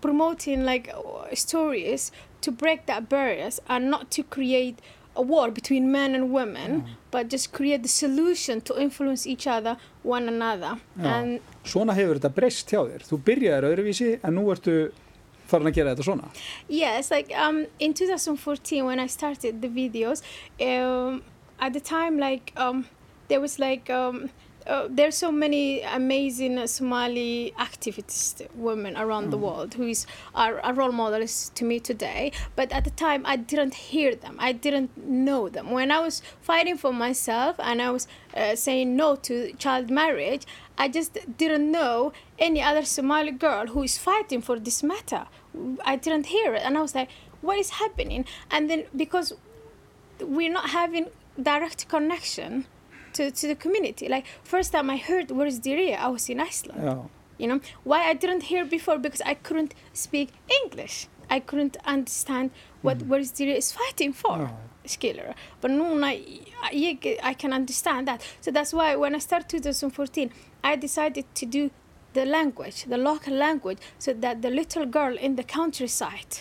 promoting 0.00 0.64
like 0.64 0.92
stories 1.34 2.12
to 2.40 2.50
break 2.50 2.86
that 2.86 3.08
barriers 3.08 3.60
and 3.68 3.90
not 3.90 4.10
to 4.12 4.22
create 4.22 4.80
a 5.16 5.22
war 5.22 5.50
between 5.50 5.90
men 5.90 6.14
and 6.14 6.30
women 6.32 6.82
mm. 6.82 6.88
but 7.10 7.28
just 7.28 7.52
create 7.52 7.82
the 7.82 7.88
solution 7.88 8.60
to 8.60 8.80
influence 8.80 9.26
each 9.26 9.46
other 9.46 9.76
one 10.02 10.28
another. 10.28 10.78
And 10.96 11.40
Svona 11.64 11.94
hefur 11.98 12.20
þetta 12.20 12.30
breyst 12.32 12.70
hjá 12.72 12.84
þér. 12.86 13.04
Þú 13.08 13.18
byrjaði 13.26 13.70
öðruvísi 13.72 14.10
en 14.22 14.38
nú 14.38 14.46
ertu 14.54 14.76
farin 15.50 15.70
að 15.70 15.80
gera 15.80 15.94
þetta 15.94 16.06
svona. 16.06 16.30
Yes, 16.68 17.10
like 17.10 17.34
um, 17.36 17.64
in 17.78 17.94
2014 17.94 18.86
when 18.86 19.00
I 19.00 19.08
started 19.08 19.60
the 19.62 19.68
videos 19.68 20.22
um, 20.60 21.22
at 21.58 21.72
the 21.72 21.80
time 21.80 22.18
like 22.18 22.52
um, 22.56 22.86
there 23.28 23.40
was 23.40 23.58
like 23.58 23.90
um, 23.90 24.30
uh, 24.68 24.86
there's 24.90 25.16
so 25.16 25.32
many 25.32 25.80
amazing 25.80 26.66
Somali 26.66 27.54
activist 27.58 28.46
women 28.54 28.96
around 28.96 29.28
mm. 29.28 29.30
the 29.30 29.38
world 29.38 29.74
who 29.74 29.84
is 29.84 30.06
are, 30.34 30.60
are 30.60 30.74
role 30.74 30.92
models 30.92 31.50
to 31.54 31.64
me 31.64 31.80
today. 31.80 32.32
But 32.54 32.70
at 32.72 32.84
the 32.84 32.90
time, 32.90 33.22
I 33.24 33.36
didn't 33.36 33.74
hear 33.74 34.14
them. 34.14 34.36
I 34.38 34.52
didn't 34.52 34.96
know 34.96 35.48
them. 35.48 35.70
When 35.70 35.90
I 35.90 36.00
was 36.00 36.22
fighting 36.42 36.76
for 36.76 36.92
myself 36.92 37.56
and 37.58 37.80
I 37.80 37.90
was 37.90 38.06
uh, 38.36 38.56
saying 38.56 38.94
no 38.94 39.16
to 39.16 39.52
child 39.54 39.90
marriage, 39.90 40.46
I 40.76 40.88
just 40.88 41.18
didn't 41.38 41.70
know 41.72 42.12
any 42.38 42.62
other 42.62 42.84
Somali 42.84 43.32
girl 43.32 43.68
who 43.68 43.82
is 43.82 43.96
fighting 43.96 44.42
for 44.42 44.58
this 44.58 44.82
matter. 44.82 45.26
I 45.84 45.96
didn't 45.96 46.26
hear 46.26 46.54
it, 46.54 46.62
and 46.64 46.76
I 46.76 46.82
was 46.82 46.94
like, 46.94 47.08
"What 47.40 47.58
is 47.58 47.70
happening?" 47.70 48.26
And 48.50 48.68
then 48.70 48.84
because 48.94 49.32
we're 50.20 50.52
not 50.52 50.70
having 50.70 51.06
direct 51.40 51.88
connection 51.88 52.66
to, 53.18 53.30
to 53.30 53.48
the 53.48 53.54
community. 53.54 54.08
Like 54.08 54.24
first 54.44 54.72
time 54.72 54.88
I 54.90 54.96
heard 54.96 55.30
where 55.30 55.46
is 55.46 55.58
Diria, 55.60 55.96
I 55.98 56.08
was 56.08 56.28
in 56.28 56.40
Iceland. 56.40 57.10
You 57.40 57.46
know 57.50 57.60
why 57.84 58.00
I 58.10 58.14
didn't 58.14 58.44
hear 58.52 58.64
before 58.64 58.98
because 58.98 59.22
I 59.32 59.34
couldn't 59.34 59.74
speak 59.92 60.28
English. 60.62 61.08
I 61.30 61.40
couldn't 61.40 61.76
understand 61.84 62.50
what 62.82 62.98
mm. 62.98 63.08
where 63.08 63.20
is 63.20 63.32
Diria 63.32 63.56
is 63.56 63.70
fighting 63.72 64.12
for. 64.12 64.36
Oh. 64.50 64.56
Skiller. 64.94 65.34
But 65.60 65.70
núna 65.70 66.06
I, 66.62 67.18
I 67.30 67.34
can 67.34 67.52
understand 67.52 68.08
that. 68.08 68.22
So 68.40 68.50
that's 68.50 68.72
why 68.72 68.96
when 68.96 69.14
I 69.14 69.18
started 69.18 69.48
2014, 69.50 70.30
I 70.64 70.76
decided 70.76 71.26
to 71.34 71.44
do 71.44 71.70
the 72.14 72.24
language, 72.24 72.84
the 72.84 72.96
local 72.96 73.34
language, 73.34 73.78
so 73.98 74.14
that 74.14 74.40
the 74.40 74.50
little 74.50 74.86
girl 74.86 75.14
in 75.18 75.36
the 75.36 75.44
countryside 75.44 76.38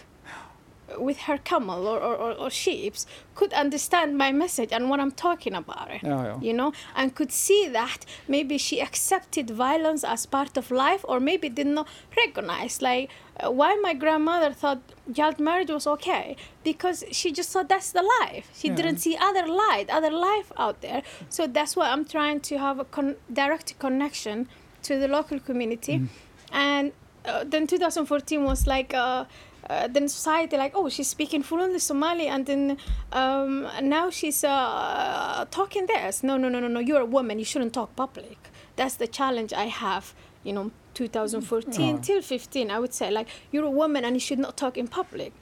with 0.97 1.17
her 1.21 1.37
camel 1.37 1.87
or, 1.87 1.99
or, 1.99 2.31
or, 2.33 2.49
sheep 2.49 2.95
could 3.35 3.51
understand 3.53 4.17
my 4.17 4.31
message 4.31 4.71
and 4.71 4.89
what 4.89 4.99
I'm 4.99 5.11
talking 5.11 5.53
about 5.53 5.91
it, 5.91 6.01
yeah, 6.03 6.23
yeah. 6.23 6.39
you 6.39 6.53
know, 6.53 6.71
and 6.95 7.13
could 7.13 7.31
see 7.31 7.67
that 7.67 8.05
maybe 8.27 8.57
she 8.57 8.81
accepted 8.81 9.49
violence 9.49 10.03
as 10.03 10.25
part 10.25 10.55
of 10.55 10.71
life 10.71 11.03
or 11.07 11.19
maybe 11.19 11.49
did 11.49 11.67
not 11.67 11.87
recognize 12.15 12.81
like 12.81 13.09
uh, 13.39 13.51
why 13.51 13.75
my 13.81 13.93
grandmother 13.93 14.53
thought 14.53 14.81
child 15.13 15.39
marriage 15.39 15.69
was 15.69 15.85
okay 15.85 16.35
because 16.63 17.03
she 17.11 17.31
just 17.31 17.49
thought 17.51 17.69
that's 17.69 17.91
the 17.91 18.03
life 18.21 18.49
she 18.53 18.67
yeah. 18.67 18.75
didn't 18.75 18.97
see 18.97 19.15
other 19.19 19.47
light 19.47 19.89
other 19.89 20.09
life 20.09 20.51
out 20.57 20.81
there 20.81 21.01
so 21.29 21.47
that's 21.47 21.75
why 21.75 21.89
i'm 21.91 22.03
trying 22.03 22.39
to 22.39 22.57
have 22.57 22.79
a 22.79 22.85
con- 22.85 23.15
direct 23.31 23.77
connection 23.79 24.47
to 24.81 24.97
the 24.97 25.07
local 25.07 25.39
community 25.39 25.99
mm. 25.99 26.07
and 26.51 26.91
uh, 27.25 27.43
then 27.45 27.67
2014 27.67 28.43
was 28.43 28.65
like 28.67 28.93
uh, 28.93 29.25
uh, 29.69 29.87
then 29.87 30.07
society 30.07 30.57
like 30.57 30.71
oh 30.75 30.89
she's 30.89 31.07
speaking 31.07 31.43
fluently 31.43 31.79
Somali 31.79 32.27
and 32.27 32.45
then 32.45 32.77
um, 33.11 33.67
now 33.81 34.09
she's 34.09 34.43
uh, 34.43 35.45
talking 35.51 35.85
this 35.87 36.23
no 36.23 36.37
no 36.37 36.49
no 36.49 36.59
no 36.59 36.67
no 36.67 36.79
you're 36.79 37.01
a 37.01 37.05
woman 37.05 37.39
you 37.39 37.45
shouldn't 37.45 37.73
talk 37.73 37.95
public. 37.95 38.37
That's 38.75 38.95
the 38.95 39.07
challenge 39.07 39.53
I 39.53 39.65
have 39.65 40.13
you 40.43 40.53
know 40.53 40.71
2014 40.93 41.95
oh. 41.95 41.99
till 42.01 42.21
15 42.21 42.71
I 42.71 42.79
would 42.79 42.93
say. 42.93 43.11
Like 43.11 43.27
you're 43.51 43.65
a 43.65 43.71
woman 43.71 44.05
and 44.05 44.15
you 44.15 44.19
should 44.19 44.39
not 44.39 44.55
talk 44.57 44.77
in 44.77 44.87
public. 44.87 45.33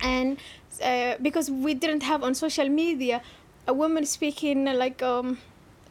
And 0.00 0.38
uh, 0.84 1.16
because 1.20 1.50
we 1.50 1.74
didn't 1.74 2.04
have 2.04 2.22
on 2.22 2.34
social 2.34 2.68
media 2.68 3.22
a 3.66 3.74
woman 3.74 4.06
speaking 4.06 4.64
like 4.64 5.02
um, 5.02 5.38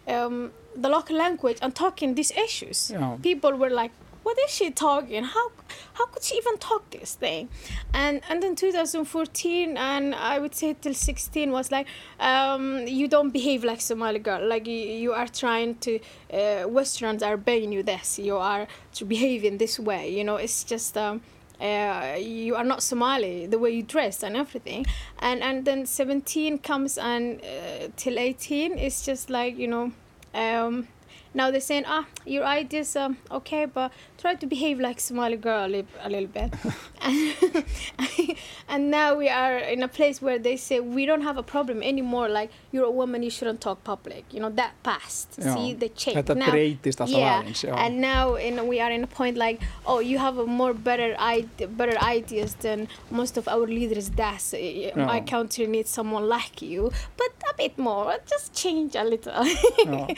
um, 0.07 0.51
the 0.75 0.89
local 0.89 1.17
language 1.17 1.57
and 1.61 1.75
talking 1.75 2.15
these 2.15 2.31
issues. 2.31 2.91
Yeah. 2.91 3.17
people 3.21 3.53
were 3.53 3.69
like 3.69 3.91
what 4.29 4.37
is 4.45 4.51
she 4.51 4.69
talking? 4.69 5.23
How 5.23 5.51
how 5.93 6.05
could 6.05 6.23
she 6.23 6.35
even 6.35 6.57
talk 6.59 6.91
this 6.91 7.15
thing? 7.15 7.49
And 7.95 8.21
and 8.29 8.43
then 8.43 8.55
2014 8.55 9.75
and 9.75 10.13
I 10.13 10.37
would 10.37 10.53
say 10.53 10.75
till 10.79 10.93
16 10.93 11.51
was 11.51 11.71
like 11.71 11.87
um, 12.19 12.85
you 12.85 13.07
don't 13.07 13.31
behave 13.31 13.63
like 13.63 13.81
Somali 13.81 14.19
girl. 14.19 14.47
Like 14.47 14.67
you, 14.67 14.75
you 15.05 15.13
are 15.13 15.27
trying 15.27 15.75
to 15.85 15.99
uh, 16.31 16.67
Westerns 16.67 17.23
are 17.23 17.39
paying 17.39 17.71
you 17.71 17.81
this. 17.81 18.19
You 18.19 18.37
are 18.37 18.67
to 18.93 19.05
behave 19.05 19.43
in 19.43 19.57
this 19.57 19.79
way. 19.79 20.15
You 20.15 20.23
know, 20.23 20.35
it's 20.35 20.63
just. 20.63 20.95
Um, 20.95 21.21
uh, 21.61 22.15
you 22.17 22.55
are 22.55 22.63
not 22.63 22.81
Somali, 22.81 23.45
the 23.45 23.59
way 23.59 23.71
you 23.71 23.83
dress 23.83 24.23
and 24.23 24.37
everything. 24.37 24.85
And 25.17 25.43
and 25.43 25.65
then 25.65 25.85
17 25.85 26.59
comes 26.59 26.97
and 26.97 27.41
uh, 27.41 27.89
till 27.97 28.17
18 28.17 28.77
it's 28.77 29.05
just 29.05 29.29
like, 29.29 29.57
you 29.57 29.67
know, 29.67 29.91
um, 30.33 30.87
now 31.33 31.51
they're 31.51 31.61
saying, 31.61 31.83
ah, 31.87 32.05
your 32.25 32.43
ideas, 32.43 32.95
um, 32.95 33.17
okay, 33.29 33.65
but 33.65 33.91
try 34.19 34.36
to 34.36 34.45
behave 34.45 34.79
like 34.79 34.99
Somali 34.99 35.38
girl 35.38 35.65
a 35.65 35.67
little, 35.67 35.99
a 36.01 36.10
little 36.10 36.27
bit. 36.27 36.53
and, 37.01 38.36
and 38.67 38.91
now 38.91 39.15
we 39.15 39.29
are 39.29 39.58
in 39.58 39.82
a 39.84 39.88
place 39.88 40.21
where 40.21 40.38
they 40.38 40.58
say 40.58 40.79
we 40.79 41.05
don't 41.05 41.21
have 41.21 41.38
a 41.38 41.43
problem 41.43 41.82
anymore. 41.82 42.27
Like 42.29 42.51
you're 42.71 42.86
a 42.86 42.91
woman, 42.91 43.23
you 43.23 43.29
shouldn't 43.29 43.62
talk 43.62 43.84
public. 43.84 44.25
You 44.32 44.41
know 44.41 44.49
that 44.49 44.73
passed. 44.84 45.39
Já. 45.39 45.53
See 45.53 45.73
the 45.73 45.89
change. 45.89 46.17
Þetta 46.17 46.38
now, 46.38 46.51
breytist 46.51 46.99
alltaf 46.99 47.17
yeah, 47.17 47.41
aðeins. 47.41 47.63
Já. 47.65 47.75
And 47.77 48.01
now 48.01 48.36
in, 48.36 48.67
we 48.67 48.79
are 48.79 48.91
in 48.91 49.03
a 49.03 49.08
point 49.08 49.38
like, 49.38 49.62
oh, 49.86 49.99
you 49.99 50.17
have 50.17 50.38
a 50.38 50.45
more 50.45 50.73
better 50.73 51.15
idea, 51.19 51.67
better 51.67 51.97
ideas 52.03 52.55
than 52.55 52.88
most 53.10 53.38
of 53.38 53.47
our 53.47 53.65
leaders 53.67 54.10
does. 54.10 54.53
Já. 54.53 54.95
My 54.95 55.21
country 55.21 55.67
needs 55.67 55.89
someone 55.89 56.27
like 56.27 56.62
you, 56.62 56.91
but 57.17 57.39
a 57.49 57.53
bit 57.58 57.77
more. 57.77 58.17
Just 58.27 58.53
change 58.53 58.95
a 58.95 59.03
little. 59.03 59.34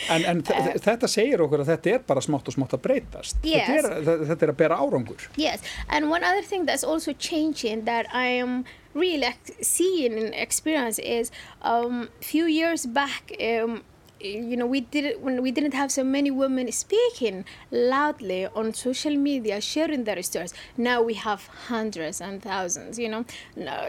en 0.09 0.25
en 0.25 0.43
uh, 0.51 0.69
þetta 0.81 1.09
segir 1.09 1.43
okkur 1.45 1.63
að 1.63 1.73
þetta 1.73 1.93
er 1.95 2.03
bara 2.07 2.23
smátt 2.23 2.49
og 2.49 2.55
smátt 2.55 2.75
að 2.77 2.83
breytast. 2.85 3.39
Yes. 3.43 3.67
Þetta 3.69 3.77
er, 3.77 3.90
þetta 3.91 4.47
er 4.47 4.53
að 4.53 4.57
bera 4.57 4.77
árangur. 4.77 5.27
Yes, 5.35 5.61
and 5.89 6.09
one 6.09 6.23
other 6.23 6.41
thing 6.41 6.65
that's 6.65 6.83
also 6.83 7.13
changing 7.13 7.85
that 7.85 8.07
I 8.13 8.27
am 8.27 8.65
really 8.93 9.33
seeing 9.61 10.17
and 10.17 10.33
experience 10.33 10.99
is 10.99 11.31
um, 11.61 12.09
few 12.19 12.45
years 12.45 12.85
back 12.85 13.31
um, 13.41 13.83
you 14.23 14.55
know 14.55 14.65
we 14.65 14.81
did 14.81 15.21
when 15.21 15.41
we 15.41 15.51
didn't 15.51 15.73
have 15.73 15.91
so 15.91 16.03
many 16.03 16.29
women 16.29 16.71
speaking 16.71 17.43
loudly 17.71 18.45
on 18.47 18.73
social 18.73 19.15
media 19.15 19.59
sharing 19.59 20.03
their 20.03 20.21
stories 20.21 20.53
now 20.77 21.01
we 21.01 21.13
have 21.13 21.47
hundreds 21.67 22.21
and 22.21 22.41
thousands 22.41 22.99
you 22.99 23.09
know 23.09 23.25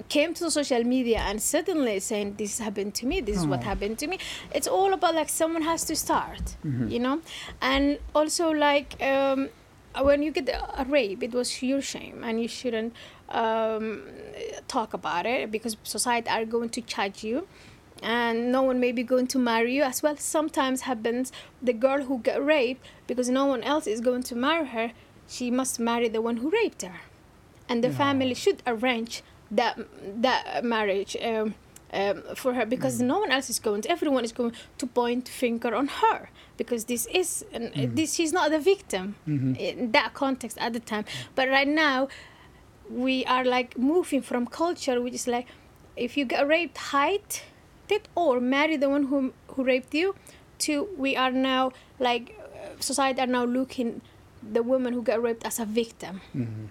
came 0.08 0.32
to 0.34 0.50
social 0.50 0.84
media 0.84 1.18
and 1.18 1.42
suddenly 1.42 2.00
saying 2.00 2.34
this 2.36 2.58
happened 2.58 2.94
to 2.94 3.06
me 3.06 3.20
this 3.20 3.36
is 3.36 3.46
what 3.46 3.60
oh. 3.60 3.64
happened 3.64 3.98
to 3.98 4.06
me 4.06 4.18
it's 4.54 4.66
all 4.66 4.92
about 4.92 5.14
like 5.14 5.28
someone 5.28 5.62
has 5.62 5.84
to 5.84 5.94
start 5.94 6.56
mm-hmm. 6.64 6.88
you 6.88 6.98
know 6.98 7.20
and 7.60 7.98
also 8.14 8.50
like 8.50 9.00
um, 9.02 9.48
when 10.00 10.22
you 10.22 10.30
get 10.30 10.48
a 10.48 10.84
rape 10.84 11.22
it 11.22 11.32
was 11.32 11.62
your 11.62 11.82
shame 11.82 12.22
and 12.24 12.40
you 12.40 12.48
shouldn't 12.48 12.94
um, 13.28 14.02
talk 14.68 14.94
about 14.94 15.26
it 15.26 15.50
because 15.50 15.76
society 15.82 16.28
are 16.28 16.44
going 16.44 16.70
to 16.70 16.80
judge 16.80 17.24
you. 17.24 17.46
And 18.02 18.50
no 18.50 18.62
one 18.62 18.80
may 18.80 18.90
be 18.90 19.04
going 19.04 19.28
to 19.28 19.38
marry 19.38 19.76
you 19.76 19.82
as 19.82 20.02
well. 20.02 20.16
Sometimes 20.16 20.80
happens 20.80 21.30
the 21.62 21.72
girl 21.72 22.02
who 22.02 22.18
get 22.18 22.44
raped 22.44 22.84
because 23.06 23.28
no 23.28 23.46
one 23.46 23.62
else 23.62 23.86
is 23.86 24.00
going 24.00 24.24
to 24.24 24.34
marry 24.34 24.66
her 24.66 24.92
she 25.32 25.50
must 25.50 25.80
marry 25.80 26.08
the 26.08 26.20
one 26.20 26.38
who 26.38 26.50
raped 26.50 26.82
her. 26.82 27.00
And 27.68 27.82
the 27.82 27.88
yeah. 27.88 27.96
family 27.96 28.34
should 28.34 28.62
arrange 28.66 29.22
that 29.50 29.78
that 30.22 30.64
marriage 30.64 31.16
um, 31.22 31.54
um, 31.92 32.22
for 32.34 32.54
her 32.54 32.66
because 32.66 33.00
no 33.00 33.18
one 33.18 33.30
else 33.30 33.50
is 33.50 33.58
going 33.58 33.82
to 33.82 33.90
everyone 33.90 34.24
is 34.24 34.32
going 34.32 34.52
to 34.78 34.86
point 34.86 35.28
finger 35.28 35.74
on 35.74 35.88
her 35.88 36.30
because 36.56 36.84
this 36.84 37.06
is 37.06 37.44
an, 37.52 37.70
mm-hmm. 37.70 37.94
this 37.94 38.14
she's 38.14 38.32
not 38.32 38.50
the 38.50 38.58
victim 38.58 39.16
mm-hmm. 39.26 39.54
in 39.56 39.92
that 39.92 40.14
context 40.14 40.58
at 40.58 40.72
the 40.72 40.80
time. 40.80 41.04
But 41.34 41.48
right 41.48 41.68
now 41.68 42.08
we 42.90 43.24
are 43.26 43.44
like 43.44 43.78
moving 43.78 44.22
from 44.22 44.46
culture 44.46 45.00
which 45.00 45.14
is 45.14 45.26
like 45.26 45.46
if 45.96 46.16
you 46.16 46.24
get 46.24 46.46
raped 46.46 46.76
hide 46.76 47.40
it 47.88 48.08
or 48.14 48.40
marry 48.40 48.76
the 48.76 48.88
one 48.88 49.04
who 49.04 49.32
who 49.48 49.64
raped 49.64 49.94
you 49.94 50.14
to 50.58 50.88
we 50.96 51.16
are 51.16 51.30
now 51.30 51.70
like 51.98 52.34
uh, 52.40 52.80
society 52.80 53.20
are 53.20 53.26
now 53.26 53.44
looking 53.44 54.00
the 54.42 54.62
woman 54.62 54.92
who 54.92 55.02
got 55.02 55.22
raped 55.22 55.44
as 55.44 55.60
a 55.60 55.64
victim. 55.64 56.20
Mm-hmm. 56.34 56.66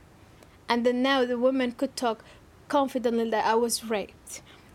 And 0.67 0.85
then 0.85 1.01
now 1.01 1.25
the 1.25 1.37
woman 1.37 1.73
could 1.73 1.95
talk 1.95 2.23
confidently 2.67 3.29
that 3.29 3.45
I 3.45 3.55
was 3.55 3.83
raped. 3.83 4.20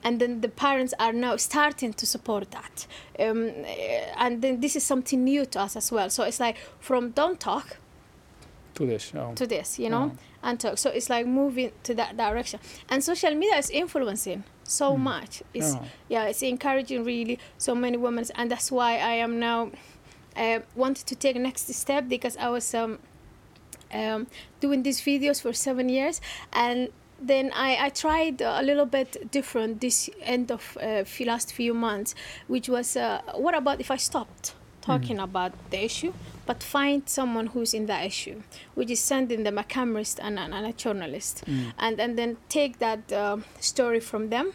And 0.07 0.21
then 0.21 0.41
the 0.41 0.49
parents 0.49 0.95
are 1.01 1.13
now 1.13 1.37
starting 1.37 1.93
to 1.95 2.07
support 2.07 2.51
that. 2.53 2.87
Um, 3.19 3.51
eh, 3.65 4.05
and 4.17 4.41
then 4.43 4.61
this 4.61 4.77
is 4.77 4.85
something 4.85 5.25
new 5.25 5.45
to 5.47 5.61
us 5.61 5.77
as 5.77 5.91
well. 5.91 6.09
So 6.11 6.23
it's 6.23 6.39
like 6.47 6.57
from 6.79 7.11
don't 7.11 7.41
talk 7.41 7.79
to 8.75 8.87
this, 8.87 9.13
to 9.35 9.47
this, 9.47 9.79
you 9.79 9.91
know, 9.91 10.13
and 10.43 10.61
talk. 10.61 10.79
So 10.79 10.91
it's 10.91 11.11
like 11.11 11.27
moving 11.27 11.73
to 11.83 11.95
that 11.95 12.17
direction. 12.17 12.61
And 12.89 13.03
social 13.03 13.35
media 13.35 13.57
is 13.59 13.71
influencing 13.71 14.45
so 14.63 14.97
much. 14.97 15.43
It's, 15.53 15.75
Yeah. 15.75 15.85
yeah, 16.09 16.31
it's 16.31 16.43
encouraging 16.43 17.05
really 17.05 17.39
so 17.59 17.75
many 17.75 17.97
women. 17.97 18.25
And 18.37 18.51
that's 18.51 18.71
why 18.71 18.93
I 18.99 19.15
am 19.27 19.41
now 19.41 19.71
uh, 20.37 20.61
wanted 20.77 21.07
to 21.07 21.15
take 21.17 21.37
next 21.37 21.67
step 21.75 22.09
because 22.09 22.37
I 22.37 22.49
was 22.49 22.75
um, 22.75 22.99
um, 23.93 24.27
doing 24.61 24.83
these 24.83 25.01
videos 25.01 25.41
for 25.41 25.53
seven 25.53 25.89
years 25.89 26.21
and 26.53 26.91
then 27.21 27.51
I, 27.55 27.87
I 27.87 27.89
tried 27.91 28.41
a 28.43 28.63
little 28.63 28.87
bit 28.87 29.31
different 29.31 29.81
this 29.81 30.11
end 30.23 30.51
of 30.51 30.77
uh, 30.81 31.05
few, 31.05 31.27
last 31.27 31.53
few 31.53 31.73
months 31.75 32.15
which 32.49 32.69
was 32.69 32.97
uh, 32.97 33.21
what 33.35 33.55
about 33.57 33.81
if 33.81 33.91
I 33.91 33.97
stopped 33.97 34.55
talking 34.83 35.19
about 35.19 35.53
the 35.71 35.85
issue 35.85 36.13
but 36.47 36.63
find 36.63 37.03
someone 37.09 37.49
who's 37.49 37.75
in 37.75 37.87
that 37.87 38.05
issue 38.07 38.43
which 38.75 38.91
is 38.91 39.01
sending 39.01 39.43
them 39.43 39.59
a 39.59 39.65
cameraist 39.65 40.21
and, 40.23 40.39
and, 40.39 40.55
and 40.55 40.65
a 40.67 40.73
journalist 40.73 41.43
and, 41.79 41.99
and 42.01 42.17
then 42.17 42.37
take 42.49 42.79
that 42.79 43.13
um 43.13 43.45
story 43.61 44.01
from 44.01 44.29
them 44.31 44.53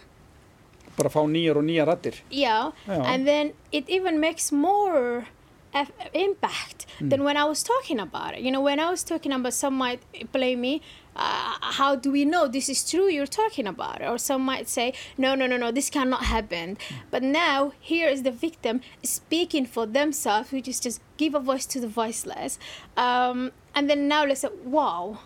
Bara 0.98 1.10
fá 1.10 1.22
nýjar 1.28 1.58
og 1.58 1.64
nýjar 1.64 1.88
rattir. 1.88 2.16
yeah, 2.30 2.72
Yeah. 2.88 3.04
and 3.14 3.26
then 3.28 3.54
it 3.72 3.90
even 3.90 4.20
makes 4.20 4.52
more 4.52 5.26
eff- 5.74 5.92
impact 6.14 6.86
than 7.02 7.24
when 7.24 7.38
I 7.38 7.46
was 7.46 7.64
talking 7.64 8.00
about 8.00 8.34
it. 8.36 8.42
You 8.42 8.52
know, 8.52 8.60
when 8.62 8.78
I 8.80 8.90
was 8.90 9.04
talking 9.04 9.32
about, 9.32 9.54
some 9.54 9.76
might 9.76 10.02
blame 10.34 10.60
me. 10.62 10.82
Uh, 11.16 11.56
how 11.62 11.96
do 11.96 12.12
we 12.12 12.24
know 12.24 12.48
this 12.48 12.70
is 12.70 12.90
true? 12.90 13.08
You're 13.08 13.28
talking 13.28 13.68
about 13.68 14.02
or 14.02 14.18
some 14.18 14.42
might 14.44 14.70
say, 14.70 14.94
no, 15.18 15.36
no, 15.36 15.46
no, 15.46 15.58
no, 15.58 15.72
this 15.72 15.90
cannot 15.90 16.26
happen. 16.26 16.78
But 17.10 17.22
now 17.22 17.74
here 17.80 18.08
is 18.08 18.24
the 18.24 18.32
victim 18.32 18.82
speaking 19.04 19.66
for 19.66 19.86
themselves, 19.86 20.52
which 20.52 20.68
is 20.68 20.80
just 20.80 21.02
give 21.18 21.36
a 21.36 21.40
voice 21.40 21.66
to 21.68 21.80
the 21.80 21.88
voiceless. 21.88 22.58
Um, 22.96 23.52
and 23.76 23.90
then 23.90 24.08
now 24.08 24.26
let's 24.26 24.42
say, 24.42 24.50
wow, 24.64 25.20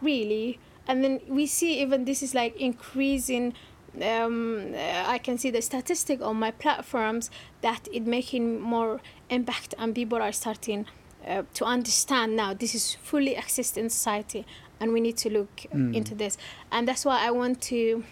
really 0.00 0.58
and 0.86 1.02
then 1.02 1.20
we 1.28 1.46
see 1.46 1.80
even 1.80 2.04
this 2.04 2.22
is 2.22 2.34
like 2.34 2.56
increasing 2.60 3.54
um, 4.02 4.74
uh, 4.74 5.04
i 5.06 5.18
can 5.18 5.38
see 5.38 5.50
the 5.50 5.62
statistic 5.62 6.20
on 6.20 6.36
my 6.36 6.50
platforms 6.50 7.30
that 7.60 7.88
it 7.92 8.06
making 8.06 8.60
more 8.60 9.00
impact 9.30 9.74
and 9.78 9.94
people 9.94 10.20
are 10.20 10.32
starting 10.32 10.86
uh, 11.26 11.42
to 11.54 11.64
understand 11.64 12.36
now 12.36 12.54
this 12.54 12.74
is 12.74 12.94
fully 12.94 13.34
exist 13.34 13.76
in 13.76 13.90
society 13.90 14.46
and 14.80 14.92
we 14.92 15.00
need 15.00 15.16
to 15.16 15.30
look 15.30 15.64
into 15.72 16.14
this 16.14 16.38
and 16.72 16.86
that's 16.88 17.04
why 17.04 17.18
i 17.26 17.30
want 17.30 17.60
to 17.60 18.02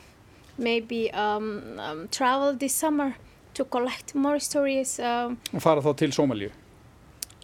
maybe 0.59 1.11
um, 1.13 1.79
um, 1.79 2.09
travel 2.09 2.55
this 2.55 2.73
summer 2.75 3.15
to 3.55 3.65
collect 3.65 4.15
more 4.15 4.39
stories 4.39 4.99
um, 5.01 5.39
Og 5.53 5.63
fara 5.63 5.81
þá 5.81 5.97
til 5.97 6.11
Sómalíu. 6.13 6.51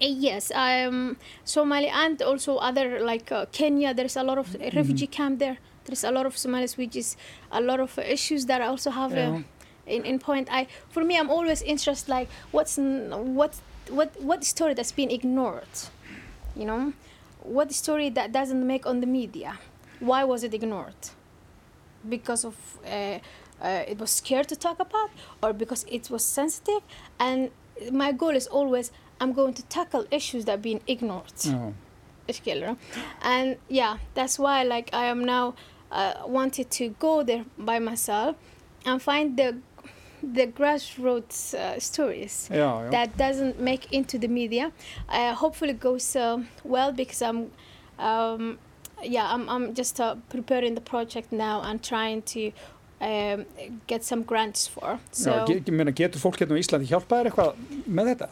Uh, 0.02 0.06
Yes, 0.08 0.50
um, 0.54 1.16
Somali 1.44 1.88
and 1.88 2.22
also 2.22 2.56
other 2.56 3.00
like 3.04 3.30
uh, 3.30 3.44
Kenya. 3.52 3.92
There's 3.92 4.16
a 4.16 4.22
lot 4.22 4.38
of 4.38 4.54
refugee 4.74 5.06
camp 5.06 5.38
there. 5.38 5.58
There's 5.84 6.04
a 6.04 6.10
lot 6.10 6.24
of 6.26 6.38
Somalis, 6.38 6.78
which 6.78 6.96
is 6.96 7.16
a 7.52 7.60
lot 7.60 7.80
of 7.80 7.98
issues 7.98 8.46
that 8.46 8.62
I 8.62 8.66
also 8.66 8.90
have 8.90 9.12
Yeah. 9.12 9.28
uh, 9.30 9.42
in 9.86 10.04
in 10.06 10.18
point. 10.18 10.48
I 10.50 10.66
for 10.88 11.04
me, 11.04 11.18
I'm 11.18 11.28
always 11.28 11.60
interested 11.62 12.08
like 12.08 12.28
what's 12.50 12.78
n- 12.78 13.10
what 13.36 13.60
what 13.90 14.08
what 14.22 14.42
story 14.44 14.72
that's 14.74 14.92
been 14.92 15.10
ignored, 15.10 15.68
you 16.56 16.64
know, 16.64 16.92
what 17.42 17.72
story 17.72 18.10
that 18.10 18.32
doesn't 18.32 18.66
make 18.66 18.86
on 18.86 19.00
the 19.00 19.06
media. 19.06 19.58
Why 20.00 20.24
was 20.24 20.44
it 20.44 20.54
ignored? 20.54 21.10
Because 22.08 22.44
of 22.44 22.56
uh, 22.86 23.18
uh, 23.60 23.84
it 23.86 23.98
was 23.98 24.10
scared 24.10 24.48
to 24.48 24.56
talk 24.56 24.80
about, 24.80 25.10
or 25.42 25.52
because 25.52 25.84
it 25.88 26.10
was 26.10 26.24
sensitive. 26.24 26.82
And 27.18 27.50
my 27.92 28.12
goal 28.12 28.30
is 28.30 28.46
always 28.46 28.90
I'm 29.20 29.32
going 29.32 29.54
to 29.54 29.62
tackle 29.64 30.06
issues 30.10 30.46
that 30.46 30.52
have 30.52 30.62
been 30.62 30.80
ignored. 30.86 31.32
Skilur? 32.28 32.76
And 33.22 33.56
yeah, 33.68 33.98
that's 34.14 34.38
why 34.38 34.62
like 34.62 34.90
I 34.92 35.04
am 35.06 35.24
now 35.24 35.54
uh, 35.90 36.14
wanted 36.26 36.70
to 36.70 36.90
go 36.98 37.22
there 37.22 37.44
by 37.58 37.78
myself 37.78 38.36
and 38.86 39.02
find 39.02 39.36
the 39.36 39.58
the 40.22 40.46
grassroots 40.46 41.54
uh, 41.54 41.78
stories 41.80 42.48
Já, 42.50 42.56
já. 42.84 42.90
that 42.90 43.16
doesn't 43.16 43.58
make 43.60 43.86
into 43.92 44.18
the 44.18 44.28
media. 44.28 44.70
Uh, 45.08 45.34
hopefully 45.34 45.70
it 45.72 45.80
goes 45.80 46.14
uh, 46.16 46.38
well 46.64 46.92
because 46.92 47.22
I'm 47.22 47.50
um, 47.98 48.58
yeah 49.02 49.26
I'm, 49.32 49.48
I'm 49.48 49.74
just 49.74 50.00
uh, 50.00 50.16
preparing 50.28 50.74
the 50.74 50.80
project 50.80 51.32
now 51.32 51.62
and 51.62 51.82
trying 51.82 52.22
to 52.34 52.52
um, 53.00 53.46
get 53.86 54.04
some 54.04 54.22
grants 54.22 54.66
for. 54.66 54.98
So 55.10 55.30
Já, 55.30 55.46
ge- 55.46 55.62
ég 55.64 55.72
meina, 55.72 55.90
getur 55.92 56.20
fólk 56.20 56.36
hérna 56.36 56.56
á 56.56 56.60
Íslandi 56.60 56.86
hjálpað 56.90 57.22
þér 57.24 57.30
eitthvað 57.30 57.54
með 57.88 58.06
þetta? 58.14 58.28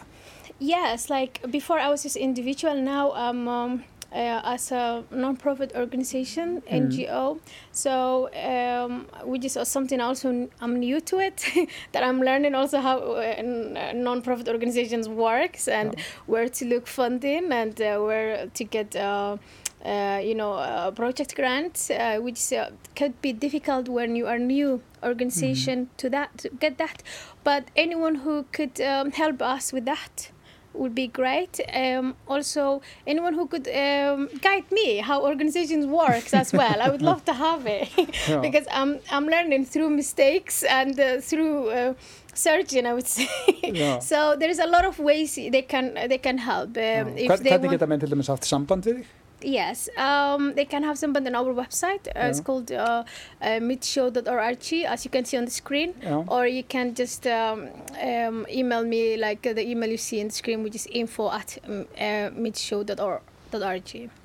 Yes, 0.61 1.09
like 1.09 1.41
before 1.51 1.79
I 1.79 1.89
was 1.89 2.03
just 2.03 2.17
individual. 2.17 2.75
Now 2.77 3.13
I'm 3.13 3.49
um, 3.49 3.85
uh, 4.13 4.41
as 4.45 4.73
a 4.73 5.05
non-profit 5.11 5.73
organization 5.75 6.63
NGO. 6.71 7.41
So 7.73 8.31
um, 8.35 9.07
which 9.25 9.45
is 9.45 9.59
something 9.65 10.01
also 10.01 10.49
i'm 10.61 10.79
new 10.79 11.01
to 11.01 11.19
it. 11.21 11.45
that 11.93 12.03
I'm 12.03 12.21
learning 12.21 12.55
also 12.55 12.81
how 12.81 12.99
uh, 12.99 13.21
uh, 13.21 13.93
non-profit 13.95 14.49
organizations 14.49 15.09
works 15.09 15.69
and 15.69 15.97
where 16.27 16.49
to 16.49 16.65
look 16.65 16.87
funding 16.87 17.53
and 17.53 17.81
uh, 17.81 17.99
where 17.99 18.47
to 18.55 18.65
get. 18.65 18.97
Uh, 18.97 19.37
uh, 19.85 20.21
you 20.23 20.35
know, 20.35 20.55
uh, 20.55 20.91
project 20.91 21.37
grants, 21.37 21.89
uh, 21.89 22.19
which 22.21 22.53
uh, 22.53 22.71
could 22.97 23.21
be 23.23 23.33
difficult 23.33 23.89
when 23.89 24.17
you 24.17 24.27
are 24.27 24.37
new 24.39 24.83
organization 25.05 25.89
to 25.97 26.11
that 26.11 26.37
to 26.39 26.49
get 26.49 26.79
that. 26.79 27.03
But 27.45 27.71
anyone 27.77 28.17
who 28.17 28.45
could 28.53 28.81
um, 28.81 29.13
help 29.13 29.41
us 29.41 29.73
with 29.73 29.85
that 29.85 30.31
would 30.79 30.95
be 30.95 31.07
great. 31.21 31.55
Um, 31.75 32.15
also, 32.27 32.81
anyone 33.07 33.35
who 33.35 33.47
could 33.47 33.67
um, 33.69 34.29
guide 34.47 34.69
me 34.71 34.99
how 35.09 35.17
organizations 35.31 35.85
works 35.87 36.33
as 36.43 36.53
well. 36.53 36.79
I 36.81 36.89
would 36.93 37.03
love 37.03 37.25
to 37.31 37.33
have 37.33 37.67
it 37.67 37.89
Yeah. 38.29 38.41
because 38.47 38.67
I'm 38.71 38.91
I'm 39.11 39.27
learning 39.35 39.67
through 39.73 39.91
mistakes 39.91 40.63
and 40.79 40.99
uh, 41.01 41.21
through. 41.21 41.71
Uh, 41.71 41.95
searching 42.39 42.87
i 42.87 42.93
would 42.95 43.07
say 43.17 43.27
Yeah. 43.63 43.99
so 43.99 44.19
there's 44.41 44.61
a 44.61 44.67
lot 44.75 44.85
of 44.91 44.99
ways 45.01 45.35
they 45.55 45.63
can 45.73 45.87
they 46.13 46.19
can 46.27 46.39
help 46.39 46.69
um, 46.77 46.83
Já. 46.83 47.15
they 47.17 47.51
hvernig 47.51 47.71
geta 47.75 47.87
menn 47.91 48.01
til 48.05 48.11
dæmis 48.13 48.29
haft 48.31 48.45
samband 48.47 48.87
við 48.87 49.01
þig? 49.01 49.09
Yes, 49.41 49.89
um, 49.97 50.55
they 50.55 50.65
can 50.65 50.83
have 50.83 50.99
somebody 50.99 51.27
on 51.29 51.35
our 51.37 51.55
website. 51.55 52.09
Uh, 52.09 52.29
It's 52.29 52.41
called 52.41 52.73
uh, 52.73 53.05
uh, 53.41 53.47
midshow.org, 53.61 54.73
as 54.87 55.05
you 55.05 55.11
can 55.11 55.25
see 55.25 55.37
on 55.39 55.45
the 55.45 55.51
screen. 55.51 55.95
Yeah. 56.03 56.25
Or 56.27 56.47
you 56.47 56.65
can 56.65 56.95
just 56.95 57.27
um, 57.27 57.69
um, 58.03 58.47
email 58.51 58.85
me, 58.85 59.17
like 59.17 59.47
uh, 59.47 59.53
the 59.55 59.63
email 59.71 59.91
you 59.91 59.97
see 59.99 60.21
on 60.21 60.29
the 60.29 60.35
screen, 60.35 60.63
which 60.65 60.75
is 60.75 60.87
info 60.91 61.31
at 61.31 61.59
um, 61.69 61.87
uh, 61.97 62.31
midshow.org. 62.35 63.21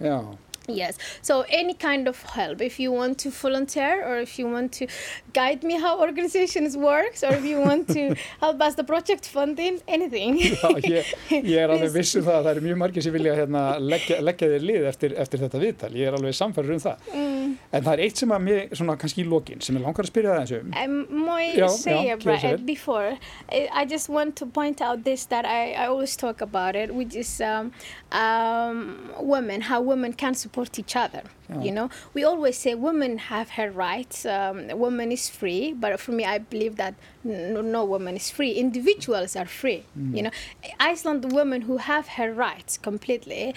Já, 0.01 0.22
Yes, 0.68 0.97
so 1.22 1.43
any 1.49 1.74
kind 1.74 2.07
of 2.07 2.22
help. 2.24 2.61
If 2.61 2.80
you 2.80 2.91
want 2.93 3.18
to 3.20 3.30
volunteer 3.32 4.01
or 4.07 4.20
if 4.20 4.39
you 4.39 4.47
want 4.47 4.72
to 4.80 4.88
guide 5.34 5.61
me 5.64 5.76
how 5.78 5.99
organizations 5.99 6.78
works 6.78 7.24
or 7.24 7.34
if 7.34 7.43
you 7.43 7.59
want 7.59 7.89
to 7.89 8.16
help 8.39 8.61
us 8.61 8.76
the 8.76 8.84
project 8.84 9.28
funding, 9.28 9.82
anything. 9.88 10.38
Já 10.64 10.72
ég, 10.80 11.11
ég 11.30 11.57
er 11.57 11.70
alveg 11.70 11.91
Please. 11.91 11.97
viss 11.97 12.16
um 12.16 12.24
það 12.24 12.38
að 12.38 12.45
það 12.45 12.51
eru 12.53 12.66
mjög 12.70 12.80
margir 12.84 13.03
sem 13.03 13.16
vilja 13.18 13.36
hérna, 13.41 13.64
leggja, 13.80 14.22
leggja 14.24 14.51
þér 14.53 14.68
lið 14.70 14.88
eftir, 14.93 15.18
eftir 15.26 15.43
þetta 15.43 15.64
viðtal. 15.66 15.91
Ég 15.99 16.07
er 16.07 16.18
alveg 16.20 16.38
samfærður 16.39 16.78
um 16.78 16.84
það. 16.86 17.11
Mm. 17.11 17.42
En 17.71 17.83
það 17.83 17.93
er 17.93 18.03
eitt 18.05 18.21
sem 18.21 18.33
að 18.35 18.45
mér, 18.47 18.61
svona 18.75 18.95
kannski 19.01 19.23
í 19.23 19.27
lokin, 19.29 19.61
sem 19.61 19.77
ég 19.77 19.85
langar 19.85 20.05
að 20.05 20.11
spyrja 20.11 20.33
það 20.33 20.41
eins 20.43 20.53
um. 20.57 20.73
Um, 20.83 21.69
say 21.77 22.05
yeah, 22.05 22.13
about 22.13 22.39
clear 22.39 22.55
it 22.55 22.65
before, 22.65 23.17
I, 23.51 23.67
I 23.71 23.85
just 23.85 24.09
want 24.09 24.35
to 24.37 24.45
point 24.45 24.81
out 24.81 25.03
this 25.03 25.25
that 25.25 25.45
I, 25.45 25.73
I 25.73 25.87
always 25.87 26.15
talk 26.15 26.41
about 26.41 26.75
it, 26.75 26.93
which 26.93 27.15
is 27.15 27.41
um, 27.41 27.71
um, 28.11 29.11
women, 29.19 29.61
how 29.61 29.81
women 29.81 30.13
can 30.13 30.33
support 30.33 30.77
each 30.79 30.95
other. 30.95 31.23
You 31.49 31.71
know, 31.71 31.89
we 32.13 32.23
always 32.23 32.57
say 32.57 32.73
women 32.73 33.17
have 33.17 33.51
her 33.51 33.69
rights, 33.69 34.25
um, 34.25 34.67
woman 34.77 35.11
is 35.11 35.29
free, 35.29 35.73
but 35.73 35.99
for 35.99 36.11
me, 36.11 36.23
I 36.23 36.37
believe 36.37 36.77
that 36.77 36.95
no, 37.23 37.61
no 37.61 37.85
woman 37.85 38.15
is 38.15 38.29
free. 38.29 38.51
Individuals 38.51 39.35
are 39.35 39.45
free. 39.45 39.83
Mm. 39.97 40.15
You 40.15 40.23
know, 40.23 40.31
Iceland 40.79 41.31
women 41.31 41.61
who 41.61 41.77
have 41.77 42.07
her 42.09 42.33
rights 42.33 42.77
completely. 42.77 43.53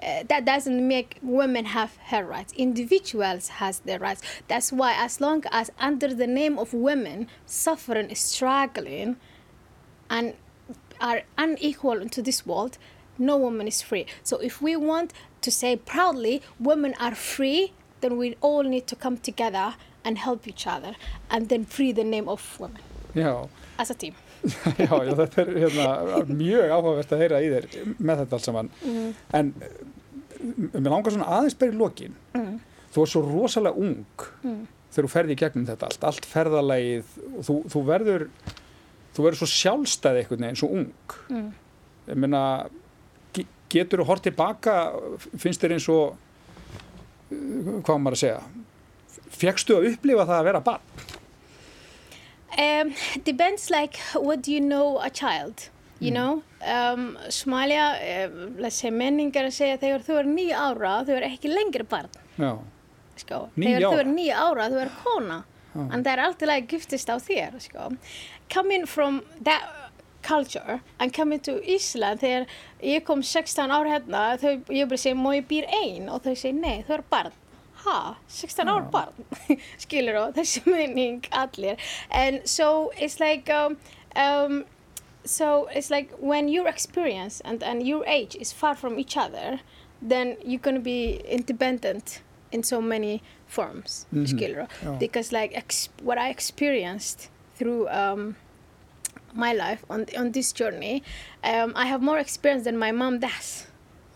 Uh, 0.00 0.22
that 0.28 0.44
doesn't 0.44 0.86
make 0.86 1.18
women 1.22 1.64
have 1.64 1.96
her 2.06 2.24
rights. 2.24 2.52
Individuals 2.52 3.48
has 3.48 3.80
their 3.80 3.98
rights. 3.98 4.22
That's 4.46 4.72
why, 4.72 4.94
as 4.96 5.20
long 5.20 5.42
as 5.50 5.72
under 5.80 6.14
the 6.14 6.26
name 6.26 6.56
of 6.56 6.72
women 6.72 7.26
suffering, 7.46 8.14
struggling, 8.14 9.16
and 10.08 10.34
are 11.00 11.22
unequal 11.36 12.00
into 12.00 12.22
this 12.22 12.46
world, 12.46 12.78
no 13.18 13.36
woman 13.36 13.66
is 13.66 13.82
free. 13.82 14.06
So 14.22 14.38
if 14.38 14.62
we 14.62 14.76
want 14.76 15.12
to 15.42 15.50
say 15.50 15.76
proudly 15.76 16.42
women 16.58 16.94
are 17.00 17.14
free, 17.14 17.72
then 18.00 18.16
we 18.16 18.36
all 18.40 18.62
need 18.62 18.86
to 18.86 18.96
come 18.96 19.16
together 19.16 19.74
and 20.04 20.18
help 20.18 20.46
each 20.46 20.66
other 20.66 20.94
and 21.30 21.48
then 21.48 21.64
free 21.64 21.92
the 21.92 22.04
name 22.04 22.28
of 22.28 22.40
women 22.60 22.82
já. 23.14 23.48
as 23.78 23.90
a 23.90 23.94
team. 23.94 24.14
já, 24.78 25.04
já, 25.04 25.14
þetta 25.18 25.42
er 25.42 25.48
hérna, 25.64 25.86
mjög 26.30 26.70
áhugavert 26.70 27.12
að 27.12 27.22
heyra 27.24 27.40
í 27.42 27.48
þér 27.50 27.64
með 27.98 28.20
þetta 28.22 28.36
alls 28.36 28.46
saman. 28.46 28.68
Mm. 28.86 29.08
En 29.34 29.52
mér 30.78 30.92
langar 30.92 31.14
svona 31.14 31.30
aðeins 31.38 31.58
bæri 31.58 31.74
lokin. 31.74 32.14
Mm. 32.36 32.58
Þú 32.94 33.02
er 33.02 33.10
svo 33.12 33.22
rosalega 33.26 33.82
ung 33.82 34.26
mm. 34.46 34.60
þegar 34.94 35.08
þú 35.08 35.12
ferði 35.12 35.34
í 35.34 35.40
gegnum 35.42 35.66
þetta 35.68 35.90
allt, 35.90 36.06
allt 36.10 36.28
ferðalægið 36.30 37.10
og 37.32 37.48
þú, 37.48 37.58
þú 37.74 37.82
verður 37.90 38.26
þú 39.16 39.26
verður 39.26 39.40
svo 39.42 39.50
sjálfstæði 39.50 40.22
einhvern 40.22 40.46
veginn, 40.46 40.60
svo 40.62 40.70
ung. 40.78 41.16
Mm. 41.34 41.48
Ég 42.08 42.22
meina 42.22 42.42
getur 43.72 44.02
þú 44.02 44.08
hort 44.08 44.24
tilbaka 44.26 44.78
finnst 45.36 45.62
þér 45.62 45.76
eins 45.76 45.88
og 45.92 46.16
hvað 47.28 48.02
maður 48.02 48.16
að 48.16 48.22
segja 48.22 48.42
fegstu 49.38 49.76
að 49.76 49.90
upplifa 49.92 50.26
það 50.26 50.38
að 50.38 50.46
vera 50.48 50.62
barn? 50.64 51.06
Um, 52.58 52.94
depends 53.24 53.68
like 53.70 54.00
what 54.14 54.42
do 54.42 54.52
you 54.52 54.60
know 54.60 54.98
a 54.98 55.10
child 55.10 55.68
you 56.00 56.10
mm. 56.10 56.14
know 56.14 56.42
um, 56.64 57.18
Somalia, 57.30 57.92
um, 58.26 58.96
menningar 58.96 59.46
að 59.46 59.54
segja 59.54 59.78
þegar 59.78 60.06
þú 60.06 60.18
er 60.22 60.30
nýja 60.32 60.64
ára 60.70 60.94
þú 61.06 61.18
er 61.18 61.28
ekki 61.28 61.52
lengri 61.52 61.86
barn 61.86 62.10
sko, 63.18 63.46
þegar 63.58 63.84
þú 63.84 64.00
er 64.00 64.10
nýja 64.10 64.42
ára 64.46 64.68
þú 64.72 64.82
er 64.82 64.92
kona 65.02 65.38
ah. 65.42 65.86
en 65.86 66.02
það 66.02 66.12
er 66.14 66.24
alltaf 66.24 66.50
like 66.50 66.70
giftist 66.72 67.12
á 67.12 67.16
þér 67.18 67.58
sko. 67.62 67.90
coming 68.48 68.86
from 68.86 69.22
that 69.44 69.87
culture 70.22 70.80
and 70.98 71.12
coming 71.12 71.40
to 71.40 71.58
Ísland 71.62 72.22
þegar 72.22 72.46
ég 72.82 73.04
kom 73.04 73.22
16 73.22 73.70
ár 73.70 73.86
hérna 73.88 74.22
þau, 74.40 74.54
ég 74.74 74.88
bara 74.88 75.00
segi, 75.00 75.18
má 75.18 75.34
ég 75.36 75.46
býr 75.50 75.68
einn 75.82 76.08
og 76.08 76.24
þau 76.26 76.34
segi, 76.34 76.56
nei, 76.58 76.82
þau 76.86 76.98
er 76.98 77.04
barn. 77.10 77.36
Ha, 77.84 77.98
16 78.28 78.68
ár 78.68 78.88
barn? 78.90 79.28
Skilur 79.84 80.18
þú, 80.18 80.24
þessi 80.40 80.64
mening 80.66 81.22
allir? 81.30 81.78
And 82.10 82.42
so 82.48 82.90
it's 82.98 83.20
like 83.20 83.50
um, 83.50 83.78
um, 84.16 84.64
so 85.24 85.68
it's 85.74 85.90
like 85.90 86.12
when 86.18 86.48
your 86.48 86.66
experience 86.68 87.40
and, 87.44 87.62
and 87.62 87.86
your 87.86 88.04
age 88.06 88.34
is 88.36 88.52
far 88.52 88.74
from 88.74 88.98
each 88.98 89.16
other 89.16 89.60
then 90.00 90.36
you're 90.44 90.60
gonna 90.60 90.80
be 90.80 91.20
independent 91.28 92.22
in 92.52 92.62
so 92.62 92.80
many 92.80 93.22
forms. 93.46 94.06
Mm 94.12 94.18
-hmm. 94.18 94.26
skilur 94.26 94.66
þú, 94.84 94.98
because 94.98 95.32
like 95.40 95.62
what 96.02 96.18
I 96.18 96.30
experienced 96.30 97.30
through 97.58 97.88
um, 97.90 98.36
my 99.38 99.52
life 99.52 99.84
on 99.88 100.06
on 100.16 100.32
this 100.32 100.52
journey, 100.52 101.02
um, 101.44 101.72
I 101.76 101.86
have 101.86 102.02
more 102.02 102.18
experience 102.18 102.64
than 102.64 102.76
my 102.76 102.92
mom 102.92 103.20
does. 103.20 103.66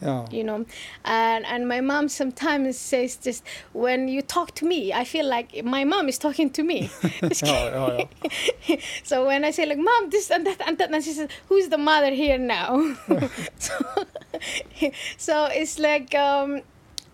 Yeah. 0.03 0.27
You 0.33 0.43
know, 0.43 0.67
and 1.05 1.47
and 1.47 1.69
my 1.69 1.81
mom 1.81 2.09
sometimes 2.09 2.77
says 2.77 3.17
just 3.17 3.45
when 3.73 4.09
you 4.09 4.21
talk 4.21 4.53
to 4.57 4.65
me, 4.67 4.93
I 4.93 5.05
feel 5.05 5.27
like 5.29 5.65
my 5.65 5.85
mom 5.85 6.09
is 6.09 6.19
talking 6.19 6.51
to 6.51 6.65
me. 6.65 6.91
oh, 7.23 8.09
oh, 8.69 8.77
so 9.05 9.27
when 9.27 9.45
I 9.45 9.53
say 9.53 9.65
like 9.65 9.79
mom 9.79 10.11
this 10.11 10.31
and 10.31 10.45
that 10.47 10.61
and 10.67 10.77
that, 10.79 10.93
and 10.93 11.05
she 11.05 11.13
says 11.13 11.29
who's 11.49 11.69
the 11.69 11.79
mother 11.79 12.11
here 12.11 12.39
now? 12.39 12.97
so, 13.59 13.75
so 15.17 15.45
it's 15.53 15.79
like 15.79 16.13
um, 16.17 16.63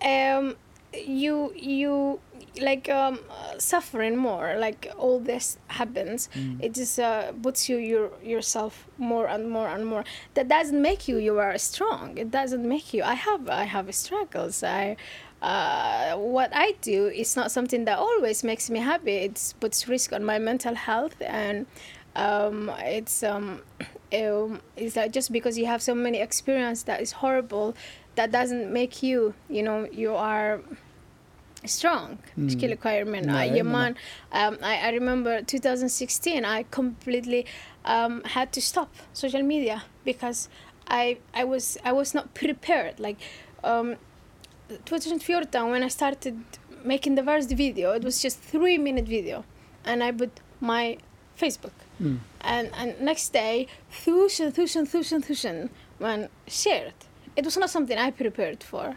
um, 0.03 0.55
you 0.93 1.53
you 1.55 2.19
like 2.61 2.89
um, 2.89 3.19
suffering 3.57 4.15
more 4.15 4.55
like 4.57 4.91
all 4.97 5.19
this 5.19 5.57
happens 5.67 6.29
mm. 6.35 6.61
it 6.61 6.73
just 6.73 6.99
uh, 6.99 7.31
puts 7.41 7.69
you 7.69 7.77
your 7.77 8.11
yourself 8.23 8.87
more 8.97 9.27
and 9.27 9.49
more 9.49 9.67
and 9.67 9.85
more 9.85 10.03
that 10.33 10.47
doesn't 10.47 10.81
make 10.81 11.07
you 11.07 11.17
you 11.17 11.37
are 11.39 11.57
strong 11.57 12.17
it 12.17 12.31
doesn't 12.31 12.67
make 12.67 12.93
you 12.93 13.03
i 13.03 13.13
have 13.13 13.49
i 13.49 13.63
have 13.63 13.93
struggles 13.93 14.63
i 14.63 14.95
uh, 15.41 16.15
what 16.17 16.51
I 16.53 16.73
do 16.81 17.07
is 17.07 17.35
not 17.35 17.51
something 17.51 17.85
that 17.85 17.97
always 17.97 18.43
makes 18.43 18.69
me 18.69 18.79
happy. 18.79 19.13
It 19.13 19.53
puts 19.59 19.87
risk 19.87 20.11
on 20.11 20.23
my 20.23 20.37
mental 20.37 20.75
health, 20.75 21.15
and 21.21 21.65
um, 22.15 22.69
it's 22.79 23.23
um, 23.23 23.61
um, 24.13 24.61
just 24.77 25.31
because 25.31 25.57
you 25.57 25.65
have 25.65 25.81
so 25.81 25.95
many 25.95 26.19
experience 26.19 26.83
that 26.83 27.01
is 27.01 27.13
horrible, 27.13 27.75
that 28.15 28.31
doesn't 28.31 28.71
make 28.71 29.01
you, 29.01 29.33
you 29.49 29.63
know, 29.63 29.87
you 29.91 30.13
are 30.13 30.61
strong 31.65 32.17
mm. 32.37 32.49
skill 32.49 32.69
requirement 32.69 33.25
no, 33.25 33.33
uh, 33.33 33.63
man 33.63 33.95
um, 34.31 34.57
I, 34.61 34.87
I 34.87 34.89
remember 34.91 35.41
2016 35.41 36.45
I 36.45 36.63
completely 36.71 37.45
um, 37.85 38.23
had 38.23 38.51
to 38.53 38.61
stop 38.61 38.95
social 39.13 39.41
media 39.41 39.83
because 40.05 40.49
I 40.89 41.17
I 41.33 41.43
was 41.43 41.77
I 41.85 41.91
was 41.91 42.13
not 42.13 42.33
prepared. 42.33 42.99
Like 42.99 43.17
um, 43.63 43.95
2014 44.85 45.69
when 45.69 45.83
I 45.83 45.87
started 45.87 46.37
making 46.83 47.15
the 47.15 47.23
first 47.23 47.49
video 47.51 47.91
it 47.91 48.03
was 48.03 48.21
just 48.21 48.39
three 48.39 48.77
minute 48.77 49.05
video 49.05 49.43
and 49.85 50.03
I 50.03 50.11
put 50.11 50.39
my 50.59 50.97
Facebook. 51.37 51.77
Mm. 52.01 52.19
and 52.41 52.69
and 52.75 52.99
next 53.01 53.33
day 53.33 53.67
thousand 53.91 54.53
thousand 54.53 54.85
thousand 54.87 55.21
thousand 55.23 55.69
when 55.97 56.29
shared. 56.47 56.93
It 57.35 57.45
was 57.45 57.57
not 57.57 57.69
something 57.69 57.97
I 57.97 58.11
prepared 58.11 58.63
for 58.63 58.95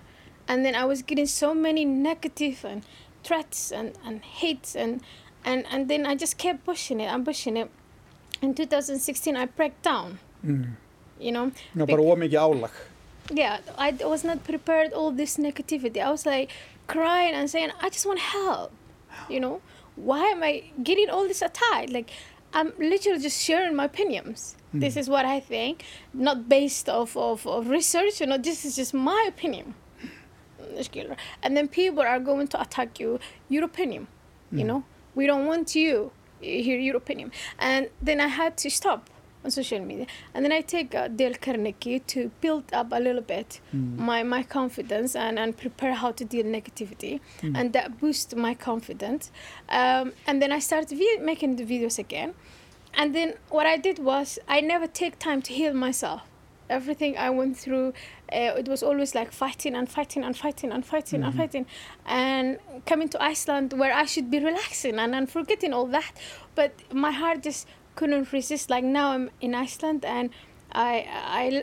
and 0.52 0.66
then 0.66 0.74
I 0.74 0.84
was 0.84 1.00
getting 1.00 1.24
so 1.26 1.54
many 1.54 1.86
negative 1.86 2.62
and 2.62 2.84
threats 3.24 3.72
and, 3.72 3.94
and 4.04 4.20
hates 4.22 4.76
and, 4.76 5.00
and 5.44 5.64
and 5.72 5.88
then 5.88 6.04
I 6.04 6.14
just 6.14 6.36
kept 6.36 6.64
pushing 6.64 7.00
it 7.00 7.08
I'm 7.10 7.24
pushing 7.24 7.56
it. 7.56 7.70
In 8.42 8.54
2016 8.54 9.36
I 9.36 9.46
broke 9.46 9.80
down 9.82 10.18
mm. 10.44 10.72
you 11.18 11.32
know? 11.32 11.50
Bara 11.74 12.02
ómikið 12.14 12.38
álag 12.44 12.74
yeah 13.30 13.58
I 13.78 13.92
was 14.14 14.24
not 14.24 14.44
prepared 14.44 14.92
all 14.92 15.10
this 15.10 15.38
negativity. 15.38 16.00
I 16.04 16.10
was 16.10 16.26
like 16.26 16.50
crying 16.86 17.34
and 17.34 17.48
saying 17.48 17.70
I 17.80 17.88
just 17.88 18.04
want 18.04 18.18
help 18.18 18.72
you 19.30 19.40
know? 19.40 19.60
Why 19.96 20.24
am 20.34 20.42
I 20.42 20.64
getting 20.82 21.08
all 21.08 21.26
this 21.28 21.40
attack? 21.40 21.88
Like 21.88 22.10
I'm 22.52 22.72
literally 22.78 23.20
just 23.28 23.40
sharing 23.40 23.74
my 23.74 23.86
opinions. 23.86 24.56
Mm. 24.74 24.80
this 24.80 24.96
is 24.96 25.08
what 25.08 25.24
I 25.24 25.38
think 25.40 25.84
not 26.12 26.48
based 26.48 26.88
off 26.88 27.16
of, 27.16 27.46
of 27.46 27.68
research 27.68 28.20
you 28.20 28.26
know? 28.26 28.36
This 28.36 28.66
is 28.66 28.76
just 28.76 28.92
my 28.92 29.24
opinion 29.28 29.74
and 31.42 31.56
then 31.56 31.68
people 31.68 32.02
are 32.02 32.20
going 32.20 32.48
to 32.48 32.60
attack 32.60 33.00
you 33.00 33.18
your 33.48 33.64
opinion 33.64 34.06
mm. 34.52 34.58
you 34.58 34.64
know? 34.64 34.84
We 35.14 35.26
don't 35.26 35.46
want 35.46 35.74
you 35.74 36.12
hear 36.40 36.78
your 36.78 36.96
opinion. 36.96 37.32
And 37.58 37.88
then 38.00 38.20
I 38.20 38.28
had 38.28 38.56
to 38.58 38.70
stop 38.70 39.08
on 39.44 39.50
social 39.50 39.80
media. 39.80 40.06
And 40.34 40.44
then 40.44 40.52
I 40.52 40.60
take 40.60 40.94
uh, 40.94 41.08
Dale 41.08 41.34
Carnegie 41.34 42.00
to 42.00 42.30
build 42.40 42.64
up 42.72 42.92
a 42.92 43.00
little 43.00 43.22
bit 43.22 43.60
mm. 43.74 43.98
my 43.98 44.22
my 44.22 44.42
confidence 44.42 45.16
and 45.16 45.38
and 45.38 45.56
prepare 45.56 45.94
how 45.94 46.12
to 46.12 46.24
deal 46.24 46.44
negativity. 46.44 47.20
Mm. 47.40 47.56
and 47.58 47.72
that 47.72 48.00
boost 48.00 48.36
my 48.36 48.54
confidence. 48.54 49.30
Um, 49.68 50.12
and 50.26 50.40
then 50.40 50.52
I 50.52 50.58
started 50.58 50.98
making 51.20 51.56
the 51.56 51.64
videos 51.64 51.98
again. 51.98 52.34
And 52.94 53.14
then 53.14 53.34
what 53.48 53.66
I 53.66 53.78
did 53.78 53.98
was 53.98 54.38
I 54.46 54.60
never 54.60 54.86
take 54.86 55.18
time 55.18 55.40
to 55.42 55.52
heal 55.52 55.72
myself 55.72 56.22
everything 56.72 57.16
I 57.18 57.30
went 57.30 57.56
through, 57.56 57.88
uh, 58.32 58.60
it 58.60 58.66
was 58.68 58.82
always 58.82 59.14
like 59.14 59.30
fighting 59.32 59.74
and 59.74 59.88
fighting 59.88 60.24
and 60.24 60.36
fighting 60.36 60.72
and 60.72 60.84
fighting 60.84 61.20
mm-hmm. 61.20 61.28
and 61.28 61.36
fighting. 61.36 61.66
And 62.06 62.58
coming 62.86 63.08
to 63.10 63.22
Iceland 63.22 63.74
where 63.80 63.94
I 64.02 64.06
should 64.06 64.30
be 64.30 64.38
relaxing 64.38 64.98
and, 64.98 65.14
and 65.14 65.30
forgetting 65.30 65.72
all 65.72 65.86
that. 65.86 66.12
But 66.54 66.72
my 66.92 67.12
heart 67.12 67.42
just 67.42 67.68
couldn't 67.94 68.32
resist. 68.32 68.70
Like 68.70 68.84
now 68.84 69.10
I'm 69.12 69.30
in 69.40 69.54
Iceland 69.54 70.04
and 70.04 70.30
I, 70.72 71.06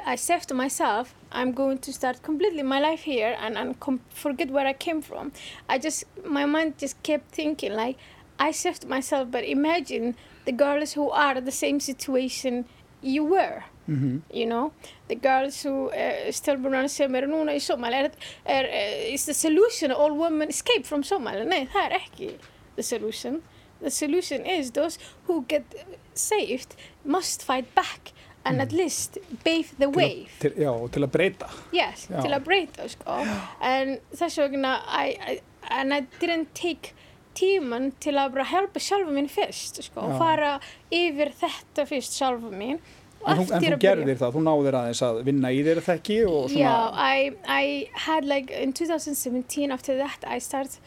I, 0.05 0.11
I 0.13 0.15
said 0.15 0.41
to 0.49 0.53
myself, 0.53 1.15
I'm 1.31 1.51
going 1.51 1.79
to 1.79 1.91
start 1.91 2.21
completely 2.21 2.61
my 2.61 2.79
life 2.79 3.01
here 3.01 3.35
and, 3.39 3.57
and 3.57 3.79
com- 3.79 4.01
forget 4.09 4.51
where 4.51 4.67
I 4.67 4.73
came 4.73 5.01
from. 5.01 5.31
I 5.67 5.79
just, 5.79 6.03
my 6.23 6.45
mind 6.45 6.77
just 6.77 7.01
kept 7.01 7.31
thinking 7.31 7.73
like, 7.73 7.97
I 8.39 8.51
saved 8.51 8.87
myself, 8.87 9.31
but 9.31 9.43
imagine 9.43 10.15
the 10.45 10.51
girls 10.53 10.93
who 10.93 11.09
are 11.09 11.35
in 11.35 11.45
the 11.45 11.51
same 11.51 11.79
situation 11.79 12.65
you 13.01 13.23
were. 13.25 13.63
Mm-hmm. 13.89 14.17
You 14.31 14.45
know, 14.45 14.71
the 15.07 15.15
girls 15.15 15.63
who 15.63 15.89
uh, 15.89 16.29
stelburnar 16.29 16.87
sem 16.89 17.15
eru 17.15 17.27
núna 17.31 17.55
í 17.57 17.61
Somalia 17.63 18.03
er, 18.05 18.11
er, 18.45 18.67
uh, 18.69 19.13
is 19.13 19.25
the 19.25 19.33
solution 19.33 19.91
all 19.91 20.13
women 20.13 20.49
escape 20.49 20.85
from 20.85 21.01
Somalia 21.01 21.47
nei, 21.47 21.63
það 21.73 21.87
er 21.87 21.97
ekki 21.97 22.29
the 22.75 22.85
solution 22.85 23.41
the 23.81 23.89
solution 23.89 24.45
is 24.45 24.71
those 24.77 24.99
who 25.25 25.43
get 25.47 25.65
saved 26.13 26.75
must 27.03 27.41
fight 27.43 27.73
back 27.73 28.13
and 28.45 28.61
at 28.61 28.71
least 28.71 29.17
pave 29.43 29.73
the 29.79 29.89
way 29.89 30.27
til, 30.39 30.53
já, 30.57 30.69
og 30.69 30.91
til 30.91 31.03
að 31.03 31.11
breyta 31.11 31.49
yes, 31.75 32.07
Já. 32.09 32.21
til 32.21 32.33
að 32.33 32.45
breyta 32.45 32.87
sko. 32.89 33.17
en 33.61 33.97
þess 34.15 34.39
vegna 34.39 34.77
I, 34.87 35.17
I, 35.33 35.39
and 35.69 35.93
I 35.93 36.01
didn't 36.21 36.53
take 36.53 36.93
tíman 37.39 37.91
til 38.03 38.15
að 38.19 38.33
bara 38.37 38.45
hjálpa 38.51 38.81
sjálfa 38.83 39.15
mín 39.15 39.29
fyrst 39.31 39.81
sko, 39.87 40.05
og 40.07 40.17
fara 40.21 40.53
yfir 40.91 41.31
þetta 41.41 41.85
fyrst 41.89 42.17
sjálfa 42.19 42.51
mín 42.51 42.79
en 43.27 43.41
þú, 43.41 43.45
þú 43.59 43.77
gerðir 43.83 44.15
það, 44.21 44.35
þú 44.37 44.41
náðir 44.45 44.75
aðeins 44.79 45.01
að 45.03 45.17
vinna 45.27 45.49
í 45.51 45.59
þér 45.67 45.81
þekki 45.89 46.17
og 46.27 46.45
svona 46.53 46.59
Yeah, 46.59 46.85
I 46.95 47.31
I 47.47 47.89
had 48.07 48.25
like 48.25 48.51
in 48.51 48.71
2017. 48.73 49.71
After 49.75 49.97
that, 49.97 50.23
I 50.23 50.39
started 50.39 50.79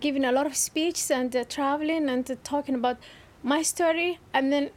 giving 0.00 0.24
a 0.24 0.32
lot 0.32 0.46
of 0.46 0.56
speeches 0.56 1.10
and 1.10 1.36
uh, 1.36 1.44
traveling 1.44 2.08
and 2.08 2.30
uh, 2.30 2.36
talking 2.42 2.74
about 2.74 2.96
my 3.42 3.62
story, 3.62 4.18
and 4.32 4.50
then 4.52 4.70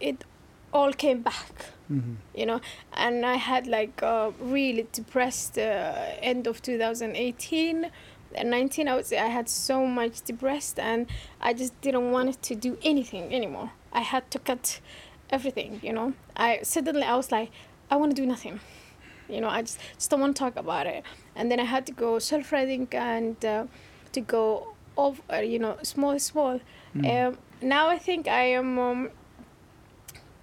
it 0.00 0.24
all 0.72 0.92
came 0.92 1.22
back. 1.22 1.70
Mhm. 1.90 2.16
You 2.34 2.46
know, 2.46 2.60
and 2.92 3.24
I 3.26 3.36
had 3.36 3.66
like 3.66 4.02
a 4.02 4.32
really 4.40 4.86
depressed 4.92 5.58
uh, 5.58 5.94
end 6.22 6.46
of 6.46 6.60
2018. 6.62 7.90
And 8.36 8.50
19 8.50 8.88
i 8.88 8.94
would 8.94 9.06
say 9.06 9.18
i 9.18 9.26
had 9.26 9.48
so 9.48 9.86
much 9.86 10.22
depressed 10.22 10.78
and 10.78 11.06
i 11.40 11.52
just 11.52 11.78
didn't 11.80 12.10
want 12.10 12.40
to 12.42 12.54
do 12.54 12.78
anything 12.82 13.34
anymore. 13.34 13.70
I 13.92 14.00
had 14.00 14.30
to 14.32 14.38
cut 14.38 14.80
everything 15.30 15.80
you 15.82 15.92
know? 15.92 16.14
I 16.36 16.60
suddenly 16.62 17.04
i 17.04 17.16
was 17.16 17.30
like 17.32 17.50
i 17.90 17.96
want 17.96 18.14
to 18.14 18.22
do 18.22 18.26
nothing. 18.26 18.60
You 19.28 19.40
know 19.40 19.48
i 19.48 19.62
just, 19.62 19.78
just 19.94 20.10
don't 20.10 20.20
want 20.20 20.36
to 20.36 20.40
talk 20.40 20.56
about 20.56 20.86
it. 20.86 21.02
And 21.36 21.50
then 21.50 21.60
i 21.60 21.64
had 21.64 21.86
to 21.86 21.92
go 21.92 22.18
self-writing 22.18 22.88
and 22.92 23.42
uh, 23.44 23.66
to 24.12 24.20
go 24.20 24.74
off 24.96 25.20
uh, 25.32 25.36
you 25.36 25.58
know 25.58 25.76
small 25.82 26.18
small. 26.18 26.60
Mm. 26.94 27.28
um, 27.28 27.38
now 27.60 27.88
i 27.88 27.98
think 27.98 28.28
i 28.28 28.44
am 28.44 28.78
um, 28.78 29.10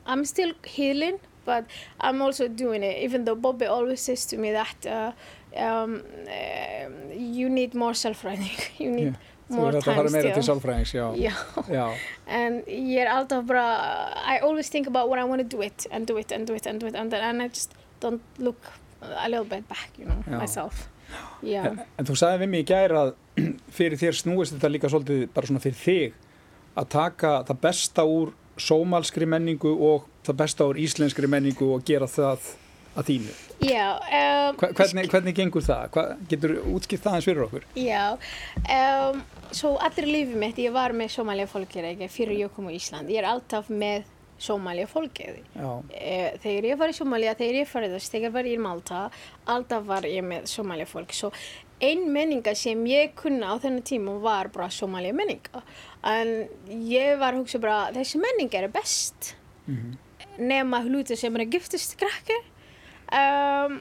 i'm 0.05 0.25
still 0.25 0.53
healing 0.65 1.19
but 1.45 1.65
i'm 1.99 2.21
also 2.21 2.47
doing 2.47 2.83
it 2.83 3.01
even 3.01 3.25
though 3.25 3.35
bobby 3.35 3.65
always 3.65 4.01
says 4.01 4.25
to 4.25 4.37
me 4.37 4.51
that 4.51 4.85
uh, 4.85 5.11
um, 5.58 6.02
um, 6.02 6.95
you 7.12 7.49
need 7.49 7.76
more 7.76 7.93
self-writing 7.93 8.58
you 8.84 8.91
need 8.91 9.16
þú 9.52 9.58
more 9.60 9.72
er 9.72 9.80
þetta 9.80 9.91
að 9.91 9.99
fara 9.99 10.14
meira 10.14 10.34
til 10.36 10.45
sálfræðings 10.47 10.93
já, 10.95 11.06
já. 11.20 11.34
Já, 11.68 11.86
and 12.28 12.68
ég 12.72 13.04
er 13.04 13.12
alltaf 13.12 13.43
bara 13.49 13.66
I 14.24 14.39
always 14.39 14.72
think 14.72 14.88
about 14.88 15.10
what 15.12 15.20
I 15.20 15.28
want 15.28 15.43
to 15.43 15.47
do 15.47 15.62
it 15.64 15.88
and 15.91 16.08
do 16.08 16.18
it 16.18 16.32
and 16.32 16.47
do 16.47 16.56
it 16.56 16.68
and 16.68 16.80
do 16.80 16.88
it 16.88 16.95
and, 16.95 17.12
then, 17.12 17.24
and 17.24 17.43
I 17.43 17.49
just 17.49 17.76
don't 17.99 18.22
look 18.39 18.72
a 19.02 19.28
little 19.30 19.45
bit 19.45 19.68
back 19.68 19.89
you 19.97 20.06
know 20.06 20.24
Já. 20.28 20.38
myself. 20.39 20.88
Yeah. 21.43 21.66
En, 21.68 21.82
en 21.99 22.08
þú 22.08 22.16
sagði 22.16 22.45
við 22.45 22.52
mig 22.54 22.64
í 22.64 22.68
gær 22.72 22.93
að 22.95 23.14
fyrir 23.78 23.99
þér 23.99 24.20
snúist 24.22 24.56
þetta 24.56 24.72
líka 24.72 24.91
svolítið 24.91 25.26
bara 25.36 25.49
svona 25.49 25.64
fyrir 25.64 25.80
þig 25.82 26.20
að 26.80 26.88
taka 26.93 27.34
það 27.49 27.62
besta 27.66 28.06
úr 28.08 28.32
sómalskri 28.62 29.28
menningu 29.28 29.72
og 29.74 30.08
það 30.26 30.39
besta 30.43 30.68
úr 30.70 30.80
íslenskri 30.80 31.28
menningu 31.28 31.74
og 31.76 31.84
gera 31.88 32.08
það 32.08 32.54
að 32.95 33.05
þínu. 33.09 33.33
yeah 33.61 34.49
um, 34.49 34.55
Hvernig, 34.57 35.09
hvernig 35.11 35.35
gengur 35.37 35.61
það? 35.63 35.83
Hva, 35.95 36.03
getur 36.31 36.55
útskipt 36.73 37.03
það 37.05 37.13
eins 37.19 37.27
fyrir 37.29 37.43
okkur? 37.45 37.65
Já, 37.77 38.17
um, 38.77 39.21
svo 39.55 39.75
allir 39.79 40.09
lífið 40.09 40.35
mitt, 40.45 40.57
ég 40.57 40.73
var 40.75 40.91
með 40.97 41.13
Somalia 41.15 41.47
fólkið 41.47 41.87
ekki 41.93 42.09
fyrir 42.11 42.41
ég 42.45 42.51
kom 42.55 42.67
á 42.67 42.71
Ísland. 42.75 43.09
Ég 43.13 43.21
er 43.23 43.29
alltaf 43.31 43.69
með 43.69 44.03
Somalia 44.41 44.87
fólkið. 44.89 45.41
Já, 45.55 45.71
Eh, 45.93 46.31
Þegar 46.41 46.65
ég 46.71 46.77
var 46.81 46.89
í 46.89 46.95
Somalia, 46.97 47.35
þegar 47.37 47.59
ég 47.61 47.67
farið 47.69 47.97
þegar 48.09 48.31
var 48.33 48.43
ég 48.49 48.57
í 48.57 48.61
Malta, 48.61 49.01
alltaf 49.45 49.83
var 49.85 50.01
ég 50.09 50.23
með 50.25 50.47
Somalia 50.49 50.85
fólk. 50.89 51.13
Svo 51.13 51.29
ein 51.81 52.07
menninga 52.13 52.55
sem 52.57 52.83
ég 52.85 53.13
kunna 53.15 53.53
á 53.53 53.55
þennan 53.61 53.83
tíma 53.85 54.19
var 54.21 54.49
bara 54.53 54.69
Somalia 54.69 55.13
menninga. 55.13 55.61
En 56.03 56.47
ég 56.69 57.19
var 57.21 57.33
að 57.33 57.43
hugsa 57.43 57.59
bara, 57.61 57.91
þessi 57.93 58.17
menninga 58.21 58.63
er 58.63 58.67
best 58.69 59.35
Mhm. 59.67 59.97
nema 60.39 60.81
hluti 60.81 61.15
sem 61.17 61.35
er 61.35 61.45
að 61.45 61.51
giftast 61.53 61.95
krakkar. 61.97 62.41
Um, 63.12 63.80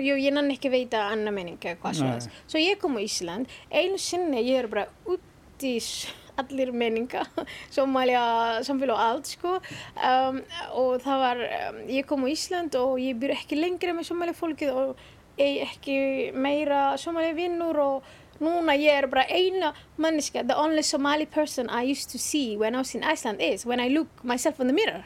jú, 0.00 0.16
ég 0.16 0.32
nann 0.32 0.50
ekki 0.54 0.70
veita 0.72 1.06
annar 1.12 1.34
menning 1.34 1.60
eða 1.60 1.78
hvað 1.82 2.26
svo 2.46 2.60
ég 2.62 2.80
kom 2.80 2.96
á 2.96 3.00
Ísland, 3.02 3.50
einu 3.68 3.98
sinni 4.00 4.40
ég 4.46 4.62
er 4.62 4.68
bara 4.72 4.86
út 5.04 5.66
í 5.66 5.76
allir 6.40 6.72
menninga, 6.72 7.26
Somalia, 7.76 8.22
samfélag 8.64 8.96
og 8.96 9.02
allt 9.04 9.32
sko. 9.34 9.58
Um, 10.00 10.40
og 10.80 11.02
það 11.04 11.24
var, 11.26 11.42
um, 11.58 11.82
ég 11.92 12.08
kom 12.08 12.24
á 12.24 12.28
Ísland 12.32 12.78
og 12.80 12.96
ég 13.02 13.18
byrja 13.20 13.42
ekki 13.42 13.58
lengri 13.60 13.92
með 13.96 14.08
Somalia 14.08 14.36
fólkið 14.36 14.72
og 14.72 15.04
ekki 15.42 16.32
meira 16.36 16.92
Somalia 17.00 17.36
vinnur 17.36 17.78
og 17.80 18.10
bara 18.40 19.24
eina 19.30 19.74
manniska, 19.98 20.46
the 20.46 20.56
only 20.56 20.82
Somali 20.82 21.26
person 21.26 21.68
I 21.68 21.82
used 21.82 22.10
to 22.10 22.18
see 22.18 22.56
when 22.56 22.74
I 22.74 22.78
was 22.78 22.94
in 22.94 23.04
Iceland 23.04 23.40
is 23.40 23.64
when 23.66 23.80
I 23.80 23.88
look 23.88 24.08
myself 24.24 24.60
in 24.60 24.66
the 24.66 24.72
mirror. 24.72 25.04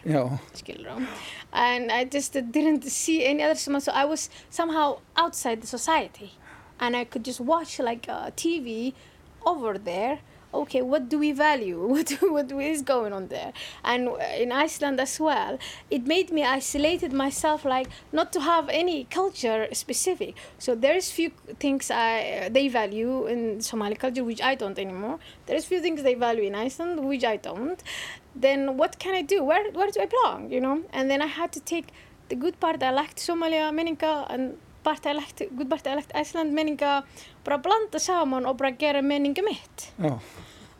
Skilur 0.54 1.06
and 1.52 1.90
I 1.92 2.04
just 2.04 2.32
didn't 2.32 2.84
see 2.84 3.24
any 3.24 3.42
other 3.42 3.54
Somali 3.54 3.82
so 3.82 3.92
I 3.92 4.04
was 4.04 4.30
somehow 4.50 5.00
outside 5.16 5.60
the 5.60 5.66
society. 5.66 6.32
And 6.78 6.94
I 6.94 7.04
could 7.04 7.24
just 7.24 7.40
watch 7.40 7.78
like 7.78 8.06
uh, 8.08 8.30
TV 8.32 8.92
over 9.46 9.78
there 9.78 10.18
okay 10.62 10.82
what 10.82 11.08
do 11.08 11.18
we 11.18 11.32
value 11.32 11.80
what, 11.94 12.10
what 12.20 12.50
is 12.52 12.82
going 12.82 13.12
on 13.12 13.28
there 13.28 13.52
and 13.84 14.08
in 14.38 14.52
Iceland 14.52 15.00
as 15.00 15.18
well 15.20 15.58
it 15.90 16.06
made 16.06 16.30
me 16.30 16.42
isolated 16.44 17.12
myself 17.12 17.64
like 17.64 17.88
not 18.12 18.32
to 18.32 18.40
have 18.40 18.68
any 18.68 19.04
culture 19.04 19.68
specific 19.72 20.34
so 20.58 20.74
there's 20.74 21.10
few 21.10 21.30
things 21.58 21.90
I, 21.90 22.46
uh, 22.46 22.48
they 22.48 22.68
value 22.68 23.26
in 23.26 23.60
Somali 23.60 23.96
culture 23.96 24.24
which 24.24 24.42
I 24.42 24.54
don't 24.54 24.78
anymore 24.78 25.18
there's 25.46 25.64
few 25.64 25.80
things 25.80 26.02
they 26.02 26.14
value 26.14 26.44
in 26.44 26.54
Iceland 26.54 27.04
which 27.04 27.24
I 27.24 27.36
don't 27.36 27.82
then 28.38 28.76
what 28.76 28.98
can 28.98 29.14
I 29.14 29.22
do? 29.22 29.42
Where 29.42 29.70
where 29.72 29.90
do 29.90 30.00
I 30.00 30.06
belong? 30.06 30.50
You 30.50 30.60
know? 30.60 30.82
And 30.92 31.10
then 31.10 31.22
I 31.22 31.26
had 31.26 31.52
to 31.52 31.60
take 31.60 31.86
the 32.28 32.36
good 32.36 32.58
part 32.60 32.82
I 32.82 32.90
liked 32.90 33.18
Somalia 33.18 33.72
menninga 33.72 34.26
and 34.30 34.58
part 34.84 35.06
I 35.06 35.12
liked, 35.12 35.42
good 35.56 35.70
part 35.70 35.86
I 35.86 35.94
liked 35.94 36.12
Iceland 36.14 36.52
menninga 36.56 37.04
bara 37.44 37.58
blanda 37.58 37.98
saman 37.98 38.46
og 38.46 38.58
bara 38.58 38.70
gera 38.72 39.02
menninga 39.02 39.42
mitt. 39.42 39.92
já, 39.98 40.18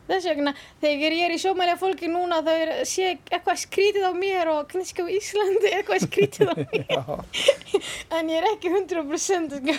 Þess 0.06 0.28
vegna, 0.30 0.52
þegar 0.82 1.16
ég 1.16 1.24
er 1.26 1.34
í 1.34 1.40
Somalia 1.42 1.78
fólki 1.80 2.10
núna 2.10 2.38
þá 2.46 2.52
er, 2.54 2.72
sé 2.86 3.16
eitthvað 3.16 3.62
skrítið 3.64 4.06
á 4.06 4.12
mér 4.14 4.52
og 4.52 4.68
kannski 4.70 5.02
á 5.02 5.06
Íslandi 5.10 5.72
eitthvað 5.72 6.06
skrítið 6.06 6.52
á 6.52 6.54
mér 6.62 6.84
en 8.20 8.30
ég 8.30 8.38
er 8.38 8.50
ekki 8.52 8.70
100% 8.70 9.58
sko. 9.58 9.76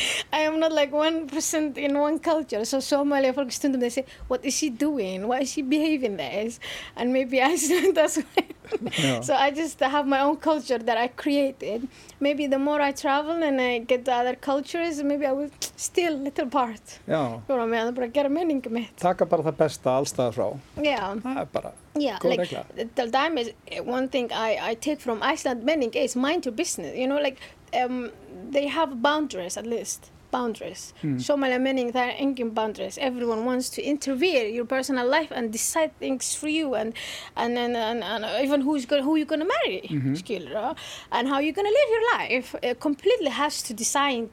I 0.32 0.40
am 0.48 0.58
not 0.60 0.72
like 0.72 0.90
1% 0.92 1.76
in 1.78 1.98
one 1.98 2.18
culture 2.18 2.64
so 2.64 2.78
Somalia 2.78 3.32
fólk 3.34 3.52
stundum 3.52 3.80
they 3.80 3.90
say 3.90 4.04
what 4.28 4.44
is 4.44 4.54
she 4.54 4.70
doing, 4.70 5.26
why 5.28 5.40
is 5.40 5.52
she 5.52 5.62
behaving 5.62 6.16
this 6.16 6.60
and 6.96 7.12
maybe 7.12 7.40
Iceland 7.42 7.98
as 8.06 8.16
well 8.18 8.46
já. 8.90 9.22
so 9.24 9.34
I 9.34 9.50
just 9.50 9.80
have 9.80 10.06
my 10.06 10.20
own 10.20 10.36
culture 10.36 10.78
that 10.78 10.96
I 10.96 11.08
created 11.08 11.88
maybe 12.20 12.46
the 12.46 12.58
more 12.58 12.80
I 12.80 12.92
travel 12.92 13.42
and 13.42 13.60
I 13.60 13.78
get 13.78 14.04
the 14.04 14.12
other 14.14 14.34
cultures 14.36 15.02
maybe 15.02 15.26
I 15.26 15.32
will 15.32 15.50
steal 15.76 16.14
little 16.16 16.46
part 16.46 16.98
já. 17.08 17.22
Fjóra 17.48 17.66
með 17.66 17.90
að 17.90 17.94
bara 18.00 18.08
gera 18.08 18.28
menningu 18.28 18.70
mitt 18.70 18.96
Taka 18.96 19.26
bara 19.26 19.42
það 19.50 19.56
besta 19.64 19.96
allstaðar 19.98 20.32
frá. 20.38 20.48
yeah. 20.82 21.14
Það 21.24 21.40
er 21.44 21.48
bara, 21.52 21.72
Yeah, 21.98 22.18
Góð 22.22 22.30
like 22.30 22.40
regla. 22.44 22.64
the 22.94 23.10
time 23.10 23.36
is 23.36 23.50
one 23.84 24.06
thing 24.08 24.30
I, 24.32 24.50
I 24.70 24.74
take 24.74 25.00
from 25.00 25.24
Iceland 25.24 25.64
menning 25.64 25.90
is 25.94 26.14
mind 26.14 26.46
your 26.46 26.54
business. 26.54 26.96
You 26.96 27.08
know, 27.08 27.18
like 27.20 27.38
um, 27.74 28.10
they 28.50 28.66
have 28.68 29.02
boundaries 29.02 29.56
at 29.56 29.66
least. 29.66 30.10
Boundaries. 30.32 30.94
Hmm. 31.00 31.16
Somalia 31.16 31.60
menning 31.60 31.90
there 31.90 32.10
are 32.10 32.12
engin 32.12 32.54
boundaries. 32.54 32.96
Everyone 32.98 33.44
wants 33.44 33.68
to 33.70 33.82
interfere 33.82 34.46
your 34.46 34.64
personal 34.64 35.08
life 35.08 35.32
and 35.32 35.50
decide 35.50 35.90
things 35.98 36.36
for 36.36 36.48
you 36.48 36.74
and 36.76 36.94
and 37.36 37.58
and, 37.58 37.76
and, 37.76 38.04
and 38.04 38.24
even 38.44 38.60
who's 38.60 38.86
going 38.86 39.02
who 39.02 39.16
you're 39.16 39.26
gonna 39.26 39.44
marry, 39.64 39.80
Mhm. 39.90 40.76
and 41.10 41.28
how 41.28 41.40
you're 41.40 41.52
gonna 41.52 41.68
live 41.80 41.90
your 41.90 42.12
life. 42.18 42.54
It 42.62 42.78
completely 42.78 43.30
has 43.30 43.60
to 43.62 43.74
decide 43.74 44.30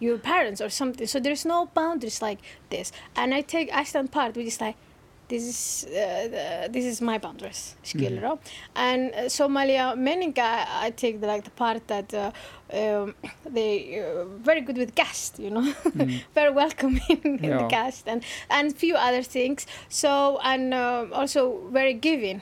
your 0.00 0.18
parents 0.18 0.60
or 0.60 0.70
something. 0.70 1.06
So 1.06 1.20
there's 1.20 1.44
no 1.44 1.66
boundaries 1.74 2.22
like 2.22 2.38
this. 2.70 2.92
And 3.14 3.34
I 3.34 3.42
take 3.42 3.70
Iceland 3.72 4.10
part, 4.10 4.36
which 4.36 4.46
is 4.46 4.60
like 4.60 4.76
this 5.28 5.42
is 5.42 5.84
uh, 5.92 6.68
this 6.70 6.84
is 6.86 7.02
my 7.02 7.18
boundaries, 7.18 7.76
skilur 7.84 8.20
mm. 8.22 8.38
And 8.74 9.12
uh, 9.14 9.18
Somalia 9.28 9.94
menninga, 9.94 10.66
I 10.80 10.90
take 10.90 11.20
the, 11.20 11.26
like 11.26 11.44
the 11.44 11.50
part 11.50 11.86
that 11.88 12.14
uh, 12.14 12.30
um, 12.72 13.14
they 13.54 14.00
uh, 14.00 14.24
very 14.44 14.60
good 14.60 14.76
with 14.76 14.94
guests, 14.94 15.38
you 15.38 15.50
know, 15.50 15.72
very 16.34 16.50
welcoming 16.52 17.20
in 17.24 17.36
the 17.38 17.48
Yeah. 17.48 17.68
guest 17.68 18.06
and 18.08 18.22
and 18.50 18.74
few 18.76 18.94
other 18.96 19.22
things. 19.22 19.66
So 19.88 20.38
and 20.44 20.74
uh, 20.74 21.06
also 21.12 21.68
very 21.72 21.94
giving, 21.94 22.40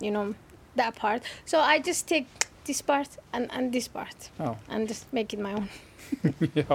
you 0.00 0.10
know, 0.10 0.34
that 0.76 0.94
part. 0.96 1.22
So 1.44 1.58
I 1.60 1.78
just 1.80 2.06
take 2.08 2.26
this 2.64 2.82
part 2.82 3.08
and, 3.32 3.48
and 3.52 3.72
this 3.72 3.88
part 3.88 4.30
já. 4.38 4.56
and 4.68 4.88
just 4.88 5.06
make 5.12 5.32
it 5.32 5.40
my 5.40 5.52
own. 5.54 5.68
Já, 6.54 6.66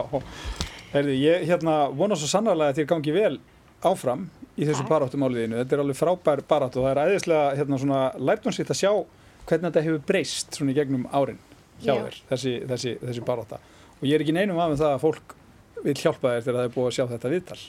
Herði, 0.93 1.15
ég 1.19 1.43
hérna 1.49 1.89
vona 1.91 2.15
svo 2.15 2.27
sannarlega 2.31 2.71
að 2.71 2.77
þér 2.79 2.87
gangi 2.93 3.11
vel 3.15 3.37
áfram 3.85 4.29
í 4.55 4.63
þessu 4.65 4.85
baráttumáliðinu. 4.87 5.57
Þetta 5.59 5.75
er 5.75 5.81
alveg 5.83 5.97
frábær 5.99 6.41
baráttu 6.47 6.79
og 6.79 6.85
það 6.87 6.91
er 6.95 7.11
æðislega 7.11 7.55
hérna 7.59 7.79
svona 7.81 7.99
lærdónsitt 8.15 8.71
að 8.71 8.79
sjá 8.79 8.91
hvernig 9.45 9.67
þetta 9.67 9.83
hefur 9.89 10.05
breyst 10.07 10.55
svona 10.55 10.71
í 10.71 10.77
gegnum 10.77 11.03
árin 11.11 11.37
hjá 11.83 11.91
Já. 11.91 12.01
þér, 12.05 12.19
þessi, 12.31 12.53
þessi, 12.71 12.95
þessi 13.03 13.25
barátta. 13.27 13.59
Og 13.99 14.07
ég 14.09 14.17
er 14.17 14.25
ekki 14.25 14.35
neinum 14.35 14.59
af 14.59 14.73
með 14.73 14.83
það 14.83 14.95
að 14.95 15.03
fólk 15.05 15.35
vil 15.85 15.95
hjálpa 16.01 16.33
þér 16.35 16.43
þegar 16.47 16.59
það 16.59 16.67
er 16.69 16.75
búið 16.75 16.89
að 16.89 16.97
sjá 16.97 17.05
þetta 17.13 17.33
viðtal. 17.35 17.61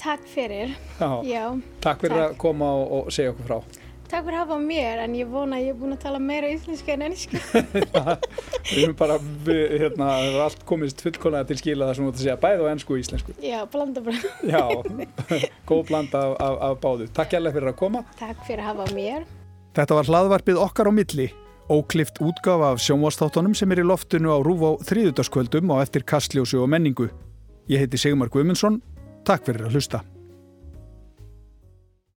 Takk 0.00 0.26
fyrir. 0.32 0.74
Já, 1.00 1.10
Já, 1.28 1.44
takk 1.84 2.02
fyrir 2.06 2.16
takk. 2.16 2.32
að 2.32 2.40
koma 2.40 2.72
og, 2.80 2.92
og 2.96 3.12
segja 3.12 3.34
okkur 3.34 3.48
frá. 3.50 3.80
Takk 4.10 4.24
fyrir 4.26 4.40
að 4.40 4.42
hafa 4.42 4.56
mér, 4.58 5.00
en 5.04 5.12
ég 5.14 5.28
vona 5.30 5.58
að 5.60 5.66
ég 5.68 5.74
er 5.74 5.76
búin 5.78 5.94
að 5.94 6.00
tala 6.02 6.18
meira 6.18 6.48
íslensku 6.50 6.90
en 6.90 7.04
ennsku. 7.06 7.38
Við 8.70 8.80
erum 8.82 8.94
bara, 8.98 9.18
við, 9.46 9.60
hérna, 9.84 10.08
það 10.16 10.30
er 10.30 10.38
allt 10.46 10.64
komist 10.66 11.04
fullkólega 11.04 11.46
til 11.46 11.58
skila 11.60 11.86
það 11.90 11.98
sem 11.98 12.06
þú 12.06 12.10
ætti 12.10 12.18
að 12.18 12.24
segja 12.24 12.38
bæð 12.42 12.64
og 12.64 12.70
ennsku 12.72 12.96
og 12.96 13.02
íslensku. 13.04 13.34
Já, 13.44 13.58
blanda 13.70 14.02
bara. 14.02 14.32
Já, 14.50 14.64
góð 15.68 15.84
blanda 15.92 16.24
af, 16.26 16.34
af, 16.42 16.58
af 16.70 16.80
báðu. 16.82 17.06
Takk 17.20 17.36
hjálpa 17.36 17.54
fyrir 17.54 17.70
að 17.70 17.78
koma. 17.84 18.02
Takk 18.18 18.42
fyrir 18.48 18.64
að 18.64 18.72
hafa 18.72 18.88
mér. 18.98 19.28
Þetta 19.78 20.00
var 20.00 20.10
hlaðvarpið 20.10 20.58
okkar 20.64 20.90
á 20.90 20.92
milli, 20.96 21.28
óklift 21.70 22.20
útgafa 22.20 22.72
af 22.74 22.82
sjónvastáttunum 22.82 23.54
sem 23.54 23.70
er 23.70 23.82
í 23.82 23.86
loftinu 23.86 24.34
á 24.34 24.38
rúf 24.42 24.62
á 24.66 24.70
þriðutaskvöldum 24.90 25.70
og 25.70 25.84
eftir 25.84 26.04
kastljósu 26.04 26.60
og 26.62 26.70
menningu. 26.72 27.10
Ég 27.70 27.84
heiti 27.84 28.00
Sigmar 28.00 28.32
Guimundsson, 28.32 28.82
takk 29.24 29.46
fyrir 29.46 29.68
að 29.68 29.78
hlusta. 29.78 30.02